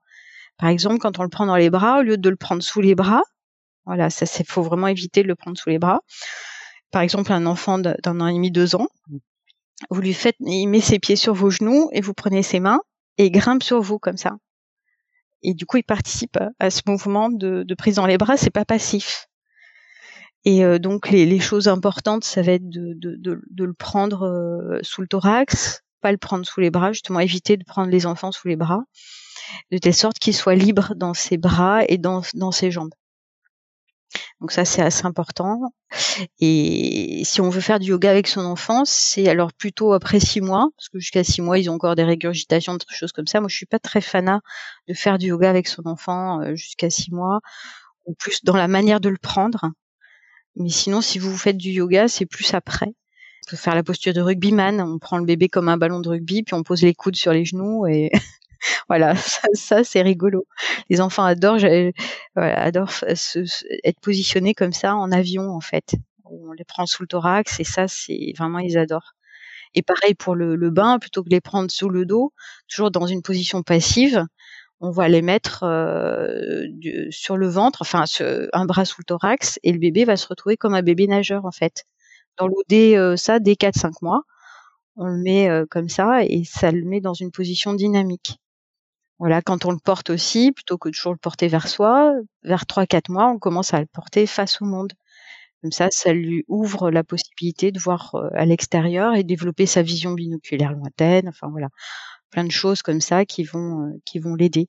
Par 0.61 0.69
exemple, 0.69 0.99
quand 0.99 1.19
on 1.19 1.23
le 1.23 1.31
prend 1.31 1.47
dans 1.47 1.57
les 1.57 1.71
bras, 1.71 2.01
au 2.01 2.03
lieu 2.03 2.19
de 2.19 2.29
le 2.29 2.37
prendre 2.37 2.63
sous 2.63 2.83
les 2.83 2.95
bras, 2.95 3.23
voilà, 3.87 4.11
ça 4.11 4.27
c'est 4.27 4.47
faut 4.47 4.63
vraiment 4.63 4.89
éviter 4.89 5.23
de 5.23 5.29
le 5.29 5.35
prendre 5.35 5.57
sous 5.57 5.71
les 5.71 5.79
bras. 5.79 6.01
Par 6.91 7.01
exemple, 7.01 7.33
un 7.33 7.47
enfant 7.47 7.79
d'un 7.79 8.21
an 8.21 8.27
et 8.27 8.35
demi, 8.35 8.51
deux 8.51 8.77
ans, 8.77 8.89
vous 9.89 10.03
lui 10.03 10.13
faites, 10.13 10.37
il 10.41 10.67
met 10.67 10.83
ses 10.83 10.99
pieds 10.99 11.17
sur 11.17 11.33
vos 11.33 11.49
genoux 11.49 11.89
et 11.93 12.03
vous 12.03 12.13
prenez 12.13 12.43
ses 12.43 12.61
mains 12.61 12.81
et 13.17 13.27
il 13.27 13.31
grimpe 13.31 13.63
sur 13.63 13.81
vous 13.81 13.99
comme 13.99 14.19
ça. 14.19 14.37
Et 15.43 15.55
du 15.55 15.65
coup, 15.65 15.79
il 15.79 15.83
participe 15.83 16.39
à 16.59 16.69
ce 16.69 16.83
mouvement 16.87 17.31
de, 17.31 17.65
prise 17.79 17.95
dans 17.95 18.07
les 18.07 18.19
bras, 18.19 18.37
c'est 18.37 18.51
pas 18.51 18.67
passif. 18.67 19.29
Et 20.45 20.63
euh, 20.63 20.79
donc 20.79 21.09
les, 21.09 21.41
choses 21.41 21.69
importantes, 21.69 22.25
ça 22.25 22.43
va 22.43 22.53
être 22.53 22.69
de 22.69 23.65
le 23.65 23.73
prendre 23.73 24.27
euh, 24.27 24.79
sous 24.83 25.01
le 25.01 25.09
thorax, 25.09 25.85
pas 26.03 26.13
le 26.13 26.19
prendre 26.19 26.45
sous 26.45 26.61
les 26.61 26.71
bras, 26.71 26.93
justement 26.93 27.21
éviter 27.21 27.57
de 27.57 27.65
prendre 27.65 27.91
les 27.91 28.05
enfants 28.05 28.33
sous 28.33 28.49
les 28.49 28.57
bras, 28.57 28.83
de 29.71 29.79
telle 29.79 29.95
sorte 29.95 30.19
qu'il 30.19 30.35
soit 30.35 30.55
libre 30.55 30.95
dans 30.97 31.15
ses 31.15 31.37
bras 31.37 31.83
et 31.89 31.99
dans, 31.99 32.23
dans 32.35 32.53
ses 32.53 32.71
jambes. 32.71 32.93
Donc 34.41 34.53
ça 34.53 34.65
c'est 34.65 34.83
assez 34.83 35.05
important. 35.07 35.73
Et 36.41 37.23
si 37.25 37.41
on 37.41 37.51
veut 37.51 37.61
faire 37.61 37.79
du 37.79 37.89
yoga 37.91 38.11
avec 38.11 38.27
son 38.27 38.45
enfant, 38.45 38.85
c'est 38.85 39.29
alors 39.29 39.53
plutôt 39.53 39.93
après 39.93 40.19
six 40.19 40.41
mois, 40.41 40.69
parce 40.77 40.89
que 40.89 40.99
jusqu'à 40.99 41.25
six 41.25 41.43
mois 41.43 41.59
ils 41.59 41.71
ont 41.71 41.75
encore 41.75 41.95
des 41.95 42.05
régurgitations, 42.05 42.75
des 42.75 42.85
choses 42.91 43.13
comme 43.13 43.27
ça. 43.27 43.41
Moi 43.41 43.49
je 43.49 43.57
suis 43.57 43.67
pas 43.67 43.79
très 43.79 44.01
fanat 44.01 44.41
de 44.89 44.95
faire 44.95 45.19
du 45.19 45.29
yoga 45.29 45.51
avec 45.51 45.69
son 45.69 45.87
enfant 45.87 46.41
euh, 46.41 46.55
jusqu'à 46.57 46.91
six 46.91 47.13
mois, 47.13 47.41
ou 48.07 48.15
plus 48.15 48.45
dans 48.45 48.57
la 48.57 48.69
manière 48.69 49.01
de 49.01 49.09
le 49.09 49.19
prendre. 49.19 49.71
Mais 50.57 50.69
sinon, 50.69 51.01
si 51.01 51.19
vous 51.19 51.37
faites 51.37 51.57
du 51.57 51.71
yoga, 51.71 52.09
c'est 52.09 52.27
plus 52.27 52.55
après. 52.55 52.87
On 52.87 53.51
peut 53.51 53.57
faire 53.57 53.75
la 53.75 53.83
posture 53.83 54.13
de 54.13 54.21
rugbyman. 54.21 54.81
On 54.81 54.99
prend 54.99 55.19
le 55.19 55.25
bébé 55.25 55.49
comme 55.49 55.69
un 55.69 55.77
ballon 55.77 56.01
de 56.01 56.09
rugby, 56.09 56.43
puis 56.43 56.55
on 56.55 56.63
pose 56.63 56.83
les 56.83 56.95
coudes 56.95 57.17
sur 57.17 57.33
les 57.33 57.45
genoux 57.45 57.87
et 57.87 58.11
voilà, 58.89 59.15
ça, 59.55 59.85
c'est 59.85 60.03
rigolo. 60.03 60.47
Les 60.89 61.01
enfants 61.01 61.25
adorent, 61.25 61.65
adorent 62.37 63.05
être 63.85 64.01
positionnés 64.01 64.55
comme 64.55 64.73
ça 64.73 64.97
en 64.97 65.13
avion 65.13 65.51
en 65.51 65.61
fait. 65.61 65.95
On 66.25 66.53
les 66.53 66.65
prend 66.65 66.87
sous 66.87 67.03
le 67.03 67.09
thorax 67.09 67.59
et 67.61 67.65
ça, 67.65 67.89
c'est 67.89 68.33
vraiment 68.37 68.59
ils 68.59 68.79
adorent. 68.79 69.15
Et 69.75 69.83
pareil 69.83 70.15
pour 70.15 70.35
le, 70.35 70.71
bain, 70.71 70.99
plutôt 70.99 71.23
que 71.23 71.29
les 71.29 71.41
prendre 71.41 71.71
sous 71.71 71.89
le 71.89 72.05
dos, 72.05 72.33
toujours 72.69 72.91
dans 72.91 73.07
une 73.07 73.23
position 73.23 73.63
passive, 73.63 74.25
on 74.81 74.91
va 74.91 75.09
les 75.09 75.23
mettre 75.23 75.63
euh, 75.65 76.67
sur 77.11 77.37
le 77.37 77.49
ventre, 77.49 77.83
enfin 77.83 78.05
un 78.53 78.65
bras 78.65 78.85
sous 78.85 79.01
le 79.01 79.05
thorax, 79.05 79.59
et 79.63 79.73
le 79.73 79.79
bébé 79.79 80.05
va 80.05 80.17
se 80.17 80.27
retrouver 80.27 80.57
comme 80.57 80.75
un 80.75 80.83
bébé 80.83 81.07
nageur 81.07 81.45
en 81.45 81.53
fait. 81.53 81.85
Dans 82.39 82.49
l'eau 82.49 82.63
dès 82.69 82.97
euh, 82.97 83.17
ça, 83.17 83.39
dès 83.39 83.55
4-5 83.55 83.93
mois, 84.03 84.23
on 84.97 85.07
le 85.07 85.19
met 85.19 85.49
euh, 85.49 85.67
comme 85.71 85.89
ça 85.89 86.25
et 86.25 86.45
ça 86.45 86.73
le 86.73 86.85
met 86.85 87.01
dans 87.01 87.15
une 87.15 87.31
position 87.31 87.75
dynamique. 87.75 88.40
Voilà, 89.21 89.43
quand 89.43 89.67
on 89.67 89.71
le 89.71 89.79
porte 89.79 90.09
aussi, 90.11 90.51
plutôt 90.51 90.79
que 90.79 90.89
de 90.89 90.95
toujours 90.95 91.13
le 91.13 91.19
porter 91.19 91.47
vers 91.47 91.69
soi, 91.69 92.15
vers 92.43 92.65
3-4 92.65 93.13
mois, 93.13 93.29
on 93.29 93.39
commence 93.39 93.75
à 93.75 93.81
le 93.81 93.87
porter 93.87 94.27
face 94.27 94.63
au 94.63 94.65
monde. 94.65 94.95
Comme 95.63 95.73
ça, 95.73 95.89
ça 95.91 96.15
lui 96.15 96.45
ouvre 96.49 96.91
la 96.91 97.05
possibilité 97.05 97.71
de 97.71 97.79
voir 97.79 98.17
à 98.35 98.47
l'extérieur 98.47 99.15
et 99.15 99.23
développer 99.23 99.67
sa 99.67 99.83
vision 99.83 100.13
binoculaire 100.15 100.73
lointaine. 100.73 101.29
Enfin 101.29 101.49
voilà, 101.51 101.69
plein 102.31 102.45
de 102.45 102.51
choses 102.51 102.83
comme 102.83 103.03
ça 103.03 103.27
qui 103.27 103.45
vont 103.45 103.89
euh, 103.89 103.93
qui 104.07 104.21
vont 104.21 104.35
l'aider. 104.35 104.69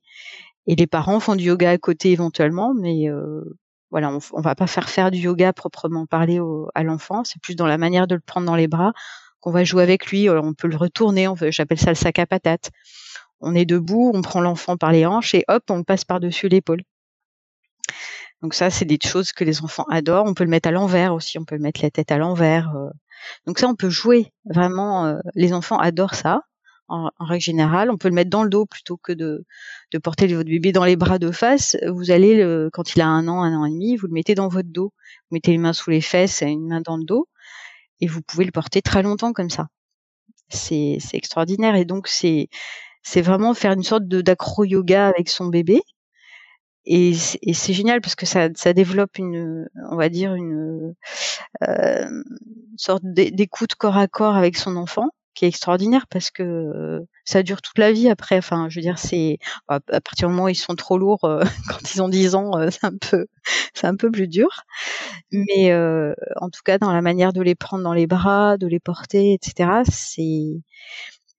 Et 0.68 0.76
les 0.76 0.88
parents 0.88 1.22
font 1.22 1.36
du 1.36 1.46
yoga 1.46 1.72
à 1.72 1.78
côté 1.78 2.12
éventuellement, 2.12 2.74
mais 2.74 3.10
euh, 3.10 3.42
voilà, 3.90 4.12
on, 4.12 4.20
on, 4.34 4.42
va 4.42 4.56
pas 4.56 4.68
faire 4.68 4.90
faire 4.90 5.12
du 5.12 5.20
yoga 5.20 5.54
proprement 5.54 6.06
parler 6.06 6.42
à 6.76 6.84
l'enfant. 6.84 7.24
C'est 7.24 7.42
plus 7.42 7.56
dans 7.56 7.68
la 7.68 7.78
manière 7.78 8.08
de 8.08 8.16
le 8.16 8.22
prendre 8.22 8.48
dans 8.48 8.56
les 8.58 8.68
bras 8.68 8.92
qu'on 9.40 9.52
va 9.52 9.64
jouer 9.64 9.84
avec 9.84 10.08
lui. 10.08 10.30
on 10.30 10.54
peut 10.54 10.68
le 10.68 10.78
retourner. 10.78 11.28
J'appelle 11.50 11.80
ça 11.80 11.90
le 11.90 11.96
sac 11.96 12.20
à 12.20 12.26
patates. 12.26 12.72
On 13.42 13.56
est 13.56 13.66
debout, 13.66 14.12
on 14.14 14.22
prend 14.22 14.42
l'enfant 14.42 14.78
par 14.78 14.92
les 14.92 15.06
hanches 15.06 15.36
et 15.36 15.44
hop, 15.48 15.64
on 15.70 15.78
le 15.78 15.84
passe 15.84 16.06
par 16.06 16.20
dessus 16.20 16.48
l'épaule. 16.48 16.84
Donc 18.42 18.54
ça, 18.54 18.70
c'est 18.70 18.86
des 18.86 18.98
choses 19.04 19.34
que 19.34 19.44
les 19.44 19.62
enfants 19.62 19.86
adorent. 19.90 20.26
On 20.26 20.34
peut 20.34 20.44
le 20.44 20.50
mettre 20.50 20.70
à 20.70 20.72
l'envers 20.72 21.14
aussi. 21.14 21.38
On 21.38 21.46
peut 21.46 21.56
le 21.56 21.62
mettre 21.62 21.82
la 21.84 21.92
tête 21.92 22.12
à 22.12 22.18
l'envers. 22.18 22.76
Euh. 22.76 22.90
Donc 23.46 23.60
ça, 23.60 23.68
on 23.68 23.76
peut 23.76 23.90
jouer. 23.90 24.32
Vraiment, 24.46 25.16
les 25.36 25.54
enfants 25.54 25.78
adorent 25.78 26.16
ça 26.16 26.42
en, 26.92 27.10
règle 27.20 27.44
générale. 27.44 27.90
On 27.90 27.98
peut 27.98 28.10
le 28.10 28.16
mettre 28.16 28.30
dans 28.30 28.44
le 28.44 28.50
dos 28.50 28.66
plutôt 28.66 28.98
que 28.98 29.14
de, 29.14 29.46
porter 30.04 30.28
votre 30.28 30.50
bébé 30.50 30.72
dans 30.72 30.86
les 30.86 30.96
bras 30.96 31.20
de 31.20 31.32
face. 31.32 31.78
Vous 31.88 32.12
allez, 32.12 32.36
le, 32.38 32.70
quand 32.72 32.96
il 32.96 33.02
a 33.02 33.08
un 33.08 33.28
an, 33.28 33.42
un 33.42 33.56
an 33.56 33.66
et 33.66 33.72
demi, 33.72 33.96
vous 33.96 34.08
le 34.08 34.14
mettez 34.14 34.36
dans 34.36 34.50
votre 34.50 34.70
dos. 34.70 34.94
Vous 35.30 35.36
mettez 35.36 35.52
les 35.52 35.58
mains 35.58 35.74
sous 35.74 35.90
les 35.90 36.02
fesses 36.02 36.42
et 36.42 36.48
une 36.48 36.68
main 36.68 36.82
dans 36.82 36.98
le 36.98 37.06
dos. 37.06 37.28
Et 38.00 38.08
vous 38.08 38.22
pouvez 38.22 38.46
le 38.46 38.52
porter 38.52 38.82
très 38.82 39.04
longtemps 39.04 39.34
comme 39.34 39.50
ça. 39.50 39.68
C'est 40.50 41.00
extraordinaire. 41.14 41.76
Et 41.76 41.86
donc, 41.86 42.08
c'est 42.08 42.50
c'est 43.04 43.22
vraiment 43.22 43.54
faire 43.54 43.74
une 43.74 43.84
sorte 43.84 44.04
d'acro-yoga 44.06 45.08
avec 45.08 45.30
son 45.30 45.48
bébé. 45.48 45.82
Et, 46.86 47.14
c'est 47.14 47.74
génial 47.74 48.02
parce 48.02 48.16
que 48.16 48.26
ça, 48.26 48.50
ça 48.56 48.74
développe 48.74 49.18
une, 49.18 49.68
on 49.92 49.96
va 49.96 50.10
dire 50.10 50.34
une, 50.34 50.96
euh, 51.64 52.24
sorte 52.78 53.04
d'écoute 53.06 53.76
corps 53.76 53.98
à 53.98 54.08
corps 54.08 54.36
avec 54.36 54.58
son 54.58 54.76
enfant 54.76 55.10
qui 55.34 55.46
est 55.46 55.48
extraordinaire 55.48 56.08
parce 56.08 56.30
que 56.30 57.02
ça 57.24 57.44
dure 57.44 57.62
toute 57.62 57.78
la 57.78 57.92
vie 57.92 58.10
après. 58.10 58.38
Enfin, 58.38 58.68
je 58.70 58.80
veux 58.80 58.82
dire, 58.82 59.00
c'est 59.00 59.38
à 59.68 59.80
partir 59.80 60.28
du 60.28 60.34
moment 60.34 60.46
où 60.46 60.50
ils 60.50 60.56
sont 60.56 60.76
trop 60.76 60.98
lourds 60.98 61.22
quand 61.70 61.94
ils 61.94 62.02
ont 62.02 62.10
10 62.10 62.36
ans, 62.36 62.52
c'est 62.70 62.84
un 62.84 62.98
peu, 62.98 63.28
c'est 63.74 63.88
un 63.88 63.96
peu 63.96 64.12
plus 64.12 64.28
dur. 64.28 64.50
Mais 65.32 65.74
en 65.74 66.50
tout 66.50 66.62
cas, 66.66 66.78
dans 66.80 66.92
la 66.92 67.02
manière 67.02 67.34
de 67.34 67.42
les 67.42 67.56
prendre 67.56 67.84
dans 67.84 67.94
les 67.94 68.08
bras, 68.08 68.58
de 68.58 68.68
les 68.68 68.80
porter, 68.80 69.34
etc., 69.34 69.84
c'est, 69.90 70.62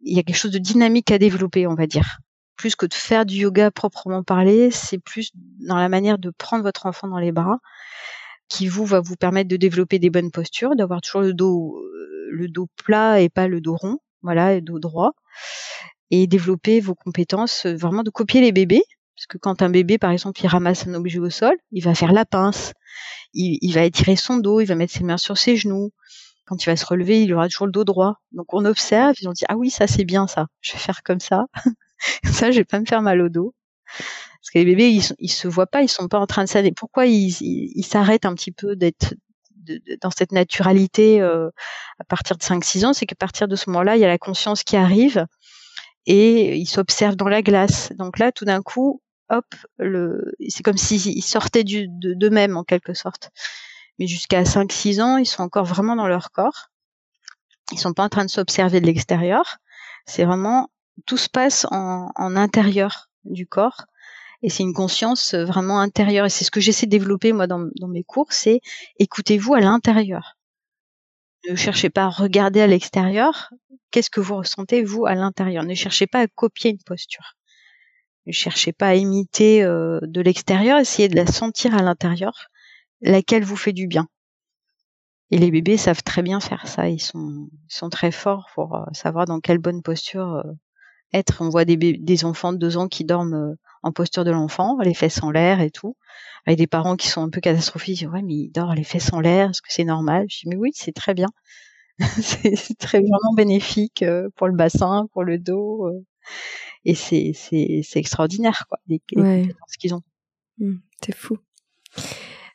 il 0.03 0.17
y 0.17 0.19
a 0.19 0.23
quelque 0.23 0.37
chose 0.37 0.51
de 0.51 0.59
dynamique 0.59 1.11
à 1.11 1.19
développer, 1.19 1.67
on 1.67 1.75
va 1.75 1.87
dire. 1.87 2.19
Plus 2.57 2.77
que 2.77 2.87
de 2.87 2.95
faire 2.95 3.27
du 3.27 3.37
yoga 3.37 3.71
proprement 3.71 4.23
parler, 4.23 4.71
c'est 4.71 4.99
plus 4.99 5.31
dans 5.35 5.77
la 5.77 5.89
manière 5.89 6.19
de 6.19 6.31
prendre 6.31 6.63
votre 6.63 6.87
enfant 6.87 7.09
dans 7.09 7.19
les 7.19 7.33
bras 7.33 7.59
qui 8.49 8.69
vous 8.69 8.85
va 8.85 9.01
vous 9.01 9.17
permettre 9.17 9.49
de 9.49 9.57
développer 9.57 9.99
des 9.99 10.11
bonnes 10.11 10.31
postures, 10.31 10.77
d'avoir 10.77 11.01
toujours 11.01 11.23
le 11.23 11.33
dos 11.33 11.83
le 12.33 12.49
dos 12.49 12.69
plat 12.85 13.21
et 13.21 13.29
pas 13.29 13.47
le 13.47 13.61
dos 13.61 13.77
rond, 13.77 13.99
voilà, 14.23 14.55
le 14.55 14.61
dos 14.61 14.79
droit, 14.79 15.13
et 16.11 16.27
développer 16.27 16.81
vos 16.81 16.95
compétences, 16.95 17.67
euh, 17.67 17.77
vraiment 17.77 18.03
de 18.03 18.11
copier 18.11 18.41
les 18.41 18.53
bébés, 18.53 18.83
parce 19.15 19.27
que 19.27 19.39
quand 19.39 19.63
un 19.63 19.71
bébé, 19.71 19.99
par 19.99 20.11
exemple, 20.11 20.41
il 20.43 20.47
ramasse 20.49 20.87
un 20.87 20.95
objet 20.95 21.19
au 21.19 21.31
sol, 21.31 21.55
il 21.71 21.85
va 21.85 21.95
faire 21.95 22.13
la 22.13 22.25
pince, 22.25 22.73
il, 23.35 23.73
va 23.73 23.85
étirer 23.85 24.17
son 24.17 24.39
dos, 24.39 24.61
il 24.61 24.67
va 24.67 24.75
mettre 24.75 24.93
ses 24.93 25.05
mains 25.05 25.17
sur 25.17 25.39
ses 25.39 25.57
genoux. 25.57 25.91
Quand 26.47 26.63
il 26.63 26.67
va 26.67 26.77
se 26.77 26.87
relever, 26.87 27.23
il 27.23 27.33
aura 27.35 27.49
toujours 27.49 27.67
le 27.67 27.73
dos 27.73 27.85
droit. 27.85 28.17
Donc 28.33 28.53
on 28.53 28.65
observe, 28.65 29.15
ils 29.21 29.29
ont 29.29 29.33
dit 29.33 29.45
ah 29.49 29.57
oui 29.57 29.71
ça 29.71 29.87
c'est 29.87 30.05
bien 30.05 30.27
ça, 30.27 30.47
je 30.61 30.73
vais 30.73 30.79
faire 30.79 31.03
comme 31.03 31.21
ça, 31.21 31.47
ça 32.25 32.51
je 32.51 32.59
vais 32.59 32.65
pas 32.65 32.81
me 32.81 32.87
faire 32.87 33.03
mal 33.03 33.21
au 33.21 33.29
dos. 33.29 33.55
Parce 33.87 34.51
que 34.53 34.59
les 34.59 34.65
bébés 34.65 34.91
ils, 34.91 35.05
ils 35.19 35.29
se 35.29 35.49
voient 35.49 35.67
pas, 35.67 35.83
ils 35.83 35.89
sont 35.89 36.09
pas 36.09 36.19
en 36.19 36.27
train 36.27 36.45
de 36.45 36.49
s'arrêter. 36.49 36.75
Pourquoi 36.77 37.07
ils 37.07 37.85
s'arrêtent 37.85 38.27
un 38.27 38.35
petit 38.35 38.53
peu 38.53 38.77
d'être 38.77 39.15
dans 40.01 40.11
cette 40.11 40.33
naturalité 40.33 41.21
euh, 41.21 41.49
à 41.99 42.05
partir 42.05 42.37
de 42.37 42.43
5-6 42.43 42.87
ans, 42.87 42.93
c'est 42.93 43.07
qu'à 43.07 43.15
partir 43.15 43.49
de 43.49 43.57
ce 43.57 43.71
moment-là, 43.71 43.97
il 43.97 44.01
y 44.01 44.05
a 44.05 44.09
la 44.09 44.19
conscience 44.19 44.65
qui 44.65 44.77
arrive 44.77 45.27
et 46.07 46.57
ils 46.57 46.67
s'observent 46.67 47.17
dans 47.17 47.29
la 47.29 47.43
glace. 47.43 47.93
Donc 47.97 48.19
là, 48.19 48.33
tout 48.33 48.45
d'un 48.45 48.63
coup, 48.63 49.01
hop, 49.31 49.47
c'est 50.49 50.63
comme 50.63 50.77
s'ils 50.77 51.23
sortaient 51.23 51.65
d'eux-mêmes 51.65 52.57
en 52.57 52.65
quelque 52.65 52.95
sorte. 52.95 53.31
Mais 54.03 54.09
jusqu'à 54.09 54.43
5-6 54.43 55.01
ans, 55.01 55.17
ils 55.17 55.27
sont 55.27 55.45
encore 55.45 55.65
vraiment 55.65 55.95
dans 55.95 56.09
leur 56.09 56.33
corps. 56.33 56.71
Ils 57.71 57.79
sont 57.79 57.93
pas 57.93 58.03
en 58.03 58.09
train 58.09 58.25
de 58.25 58.31
s'observer 58.31 58.81
de 58.81 58.87
l'extérieur. 58.87 59.59
C'est 60.07 60.25
vraiment 60.25 60.71
tout 61.07 61.17
se 61.17 61.29
passe 61.29 61.69
en, 61.71 62.11
intérieur 62.17 63.11
du 63.23 63.47
corps 63.47 63.85
et 64.43 64.51
c'est 64.51 64.65
une 64.65 64.75
conscience 64.75 65.35
euh, 65.35 65.45
vraiment 65.45 65.79
intérieure. 65.79 66.27
Et 66.27 66.31
c'est 66.31 66.43
ce 66.43 66.51
que 66.51 66.61
j'essaie 66.61 66.87
de 66.87 66.91
développer 66.91 67.33
moi 67.33 67.47
dans, 67.47 67.69
dans 67.79 67.87
mes 67.87 68.03
cours, 68.03 68.33
c'est 68.33 68.61
écoutez-vous 68.99 69.55
à 69.55 69.61
l'intérieur. 69.61 70.37
Ne 71.49 71.55
cherchez 71.55 71.89
pas 71.89 72.07
à 72.07 72.09
regarder 72.09 72.61
à 72.61 72.67
l'extérieur. 72.67 73.53
Qu'est-ce 73.93 74.11
que 74.11 74.21
vous 74.21 74.35
ressentez 74.35 74.83
vous 74.83 75.07
à 75.07 75.15
l'intérieur? 75.15 75.63
Ne 75.63 75.77
cherchez 75.77 76.09
pas 76.09 76.23
à 76.23 76.27
copier 76.27 76.73
une 76.73 76.83
posture. 76.83 77.37
Ne 78.27 78.33
cherchez 78.33 78.73
pas 78.73 78.89
à 78.89 78.95
imiter 78.97 79.63
euh, 79.63 80.01
de 80.03 80.21
l'extérieur. 80.21 80.81
Essayez 80.81 81.09
de 81.09 81.15
la 81.15 81.27
sentir 81.27 81.77
à 81.77 81.83
l'intérieur, 81.83 82.49
laquelle 83.03 83.45
vous 83.45 83.57
fait 83.57 83.73
du 83.73 83.87
bien. 83.87 84.09
Et 85.31 85.39
les 85.39 85.51
bébés 85.51 85.77
savent 85.77 86.03
très 86.03 86.23
bien 86.23 86.41
faire 86.41 86.67
ça. 86.67 86.89
Ils 86.89 87.01
sont, 87.01 87.49
ils 87.51 87.75
sont 87.75 87.89
très 87.89 88.13
forts 88.13 88.51
pour 88.55 88.77
euh, 88.77 88.85
savoir 88.93 89.25
dans 89.27 89.41
quelle 89.41 89.59
bonne 89.59 89.83
posture 89.83 90.43
être. 91.13 91.41
On 91.41 91.49
voit 91.49 91.65
des, 91.65 91.77
des 91.77 92.25
enfants 92.25 92.53
de 92.53 92.59
deux 92.59 92.77
ans 92.77 92.89
qui 92.89 93.05
dorment 93.05 93.57
en 93.83 93.93
posture 93.93 94.25
de 94.25 94.31
l'enfant, 94.31 94.79
les 94.81 94.95
fesses 94.95 95.23
en 95.23 95.31
l'air 95.31 95.61
et 95.61 95.71
tout, 95.71 95.97
avec 96.47 96.59
des 96.59 96.67
parents 96.67 96.97
qui 96.97 97.09
sont 97.09 97.23
un 97.23 97.31
peu 97.31 97.41
catastrophiques. 97.41 98.07
Ouais, 98.13 98.23
mais 98.23 98.35
il 98.35 98.51
dort 98.51 98.75
les 98.75 98.85
fesses 98.85 99.13
en 99.13 99.21
l'air, 99.21 99.51
est-ce 99.51 99.63
que 99.63 99.73
c'est 99.73 99.85
normal? 99.85 100.27
Je 100.29 100.41
dis 100.41 100.49
mais 100.49 100.57
oui, 100.57 100.71
c'est 100.75 100.93
très 100.93 101.15
bien. 101.15 101.29
c'est 102.21 102.79
très 102.79 102.99
vraiment 102.99 103.35
bénéfique 103.35 104.03
euh, 104.03 104.29
pour 104.37 104.49
le 104.49 104.55
bassin, 104.55 105.07
pour 105.13 105.25
le 105.25 105.39
dos, 105.39 105.87
euh, 105.87 106.05
et 106.85 106.95
c'est 106.95 107.85
extraordinaire 107.95 108.65
quoi, 108.69 108.79
les, 108.89 109.01
ouais. 109.17 109.49
ce 109.69 109.79
qu'ils 109.79 109.95
ont. 109.95 110.03
Mmh, 110.59 110.77
c'est 111.05 111.15
fou. 111.15 111.39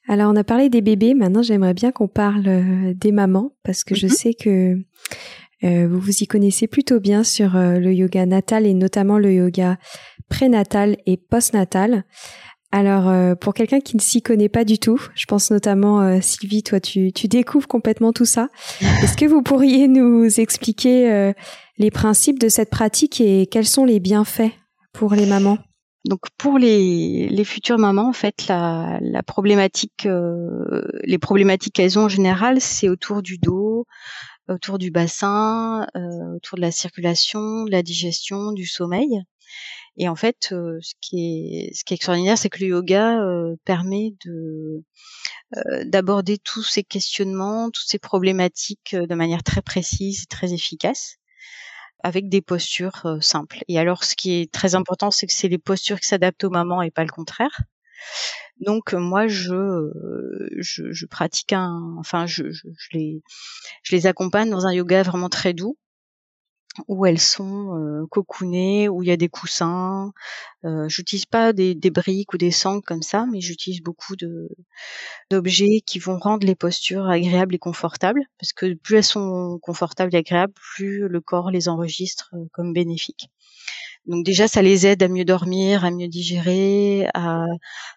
Alors, 0.08 0.32
on 0.32 0.36
a 0.38 0.44
parlé 0.44 0.70
des 0.70 0.82
bébés. 0.82 1.14
Maintenant, 1.14 1.42
j'aimerais 1.42 1.74
bien 1.74 1.92
qu'on 1.92 2.08
parle 2.08 2.48
euh, 2.48 2.94
des 2.96 3.12
mamans 3.12 3.52
parce 3.64 3.84
que 3.84 3.94
je 3.94 4.08
mhm. 4.08 4.14
sais 4.14 4.34
que 4.34 4.78
euh, 5.64 5.88
vous 5.88 6.00
vous 6.00 6.24
y 6.24 6.28
connaissez 6.28 6.68
plutôt 6.68 7.00
bien 7.00 7.24
sur 7.24 7.56
euh, 7.56 7.78
le 7.78 7.94
yoga 7.94 8.26
natal 8.26 8.66
et 8.66 8.74
notamment 8.74 9.18
le 9.18 9.34
yoga 9.34 9.78
prénatal 10.30 10.98
et 11.06 11.18
postnatal. 11.18 12.06
Alors, 12.70 13.38
pour 13.38 13.54
quelqu'un 13.54 13.80
qui 13.80 13.96
ne 13.96 14.02
s'y 14.02 14.22
connaît 14.22 14.50
pas 14.50 14.66
du 14.66 14.78
tout, 14.78 15.00
je 15.16 15.26
pense 15.26 15.52
notamment, 15.52 16.22
Sylvie, 16.22 16.64
toi, 16.64 16.82
tu, 16.82 17.14
tu, 17.14 17.30
découvres 17.30 17.66
complètement 17.66 18.12
tout 18.12 18.26
ça. 18.26 18.50
Est-ce 18.82 19.16
que 19.16 19.26
vous 19.26 19.42
pourriez 19.42 19.88
nous 19.88 20.26
expliquer 20.38 21.32
les 21.78 21.92
principes 21.92 22.40
de 22.40 22.50
cette 22.50 22.70
pratique 22.70 23.22
et 23.22 23.48
quels 23.48 23.66
sont 23.66 23.86
les 23.86 24.02
bienfaits 24.02 24.52
pour 24.92 25.16
les 25.16 25.26
mamans? 25.26 25.60
Donc 26.08 26.22
pour 26.38 26.58
les, 26.58 27.28
les 27.30 27.44
futures 27.44 27.78
mamans, 27.78 28.10
en 28.10 28.14
fait, 28.14 28.48
la, 28.48 28.98
la 29.02 29.24
problématique, 29.24 30.06
euh, 30.06 30.82
les 31.04 31.18
problématiques 31.18 31.76
qu'elles 31.76 32.00
ont 32.00 32.04
en 32.06 32.10
général, 32.10 32.62
c'est 32.62 32.90
autour 32.90 33.22
du 33.22 33.38
dos, 33.38 33.86
autour 34.48 34.78
du 34.78 34.90
bassin, 34.92 35.86
euh, 35.96 36.36
autour 36.36 36.58
de 36.58 36.62
la 36.62 36.72
circulation, 36.72 37.66
de 37.66 37.72
la 37.72 37.84
digestion, 37.84 38.54
du 38.54 38.66
sommeil. 38.66 39.22
Et 39.98 40.08
en 40.08 40.16
fait, 40.16 40.50
euh, 40.52 40.78
ce 40.82 40.94
qui 41.02 41.20
est 41.20 41.74
ce 41.74 41.84
qui 41.84 41.94
est 41.94 41.98
extraordinaire, 41.98 42.38
c'est 42.38 42.50
que 42.50 42.60
le 42.62 42.68
yoga 42.68 43.20
permet 43.66 44.14
de 44.26 44.84
d'aborder 45.86 46.38
tous 46.38 46.64
ces 46.64 46.84
questionnements, 46.84 47.70
toutes 47.72 47.88
ces 47.88 48.00
problématiques 48.00 48.96
de 48.96 49.16
manière 49.16 49.44
très 49.44 49.62
précise 49.62 50.24
et 50.24 50.28
très 50.28 50.54
efficace 50.54 51.18
avec 52.04 52.30
des 52.30 52.42
postures 52.42 53.06
euh, 53.06 53.22
simples. 53.22 53.60
Et 53.68 53.80
alors, 53.80 54.04
ce 54.04 54.16
qui 54.16 54.42
est 54.42 54.52
très 54.52 54.76
important, 54.76 55.12
c'est 55.12 55.28
que 55.28 55.34
c'est 55.34 55.48
les 55.48 55.58
postures 55.58 56.00
qui 56.00 56.08
s'adaptent 56.08 56.44
aux 56.44 56.50
mamans 56.50 56.82
et 56.82 56.92
pas 56.92 57.04
le 57.04 57.10
contraire. 57.10 57.62
Donc 58.60 58.94
moi 58.94 59.28
je 59.28 59.92
je, 60.58 60.92
je 60.92 61.06
pratique 61.06 61.54
un 61.54 61.96
enfin 62.00 62.26
je, 62.26 62.44
les 62.94 63.22
je 63.84 63.96
les 63.96 64.08
accompagne 64.08 64.50
dans 64.50 64.66
un 64.66 64.74
yoga 64.74 65.04
vraiment 65.04 65.30
très 65.30 65.54
doux 65.54 65.78
où 66.88 67.06
elles 67.06 67.20
sont 67.20 67.76
euh, 67.78 68.06
cocoonées, 68.10 68.90
où 68.90 69.04
il 69.04 69.10
y 69.10 69.12
a 69.12 69.18
des 69.18 69.30
coussins. 69.30 70.12
Euh, 70.66 70.88
j'utilise 70.90 71.26
pas 71.26 71.54
des, 71.54 71.76
des, 71.76 71.92
briques 71.92 72.34
ou 72.34 72.38
des 72.38 72.52
sangles 72.52 72.84
comme 72.84 73.02
ça, 73.02 73.26
mais 73.32 73.42
j'utilise 73.42 73.82
beaucoup 73.82 74.16
de 74.16 74.50
d'objets 75.32 75.82
qui 75.86 76.00
vont 76.00 76.18
rendre 76.20 76.46
les 76.48 76.56
postures 76.56 77.08
agréables 77.08 77.56
et 77.56 77.60
confortables, 77.60 78.22
parce 78.40 78.54
que 78.54 78.74
plus 78.76 78.98
elles 78.98 79.04
sont 79.04 79.60
confortables 79.62 80.14
et 80.16 80.20
agréables, 80.20 80.54
plus 80.54 81.08
le 81.08 81.22
corps 81.22 81.52
les 81.52 81.70
enregistre 81.70 82.32
euh, 82.34 82.46
comme 82.54 82.74
bénéfiques. 82.74 83.30
Donc 84.08 84.26
déjà, 84.26 84.48
ça 84.48 84.62
les 84.62 84.88
aide 84.88 85.04
à 85.04 85.10
mieux 85.10 85.26
dormir, 85.26 85.86
à 85.86 85.92
mieux 85.92 86.08
digérer, 86.08 87.08
à 87.14 87.46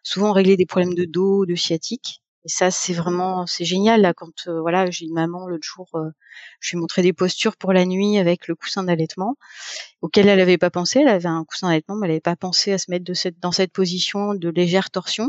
souvent 0.03 0.33
régler 0.33 0.57
des 0.57 0.67
problèmes 0.67 0.95
de 0.95 1.05
dos, 1.05 1.47
de 1.47 1.55
sciatique. 1.55 2.23
Et 2.45 2.49
ça, 2.49 2.71
c'est 2.71 2.95
vraiment, 2.95 3.47
c'est 3.47 3.65
génial 3.65 4.01
là 4.01 4.15
quand 4.15 4.47
euh, 4.47 4.61
voilà, 4.61 4.91
j'ai 4.91 5.05
une 5.05 5.13
maman 5.13 5.47
l'autre 5.47 5.67
jour, 5.67 5.89
euh, 5.95 6.11
je 6.61 6.71
lui 6.71 6.79
ai 6.79 6.81
montré 6.81 7.03
des 7.03 7.13
postures 7.13 7.57
pour 7.57 7.73
la 7.73 7.85
nuit 7.85 8.19
avec 8.19 8.49
le 8.49 8.55
coussin 8.55 8.83
d'allaitement 8.85 9.37
auquel 10.01 10.29
elle 10.29 10.39
n'avait 10.39 10.59
pas 10.59 10.71
pensé. 10.71 11.01
Elle 11.01 11.09
avait 11.09 11.29
un 11.29 11.45
coussin 11.45 11.69
d'allaitement, 11.69 11.97
mais 11.97 12.07
elle 12.07 12.13
n'avait 12.13 12.21
pas 12.21 12.37
pensé 12.37 12.73
à 12.73 12.79
se 12.79 12.91
mettre 12.91 13.05
de 13.05 13.15
cette, 13.15 13.39
dans 13.41 13.53
cette 13.53 13.73
position 13.73 14.35
de 14.35 14.49
légère 14.49 14.91
torsion. 14.91 15.29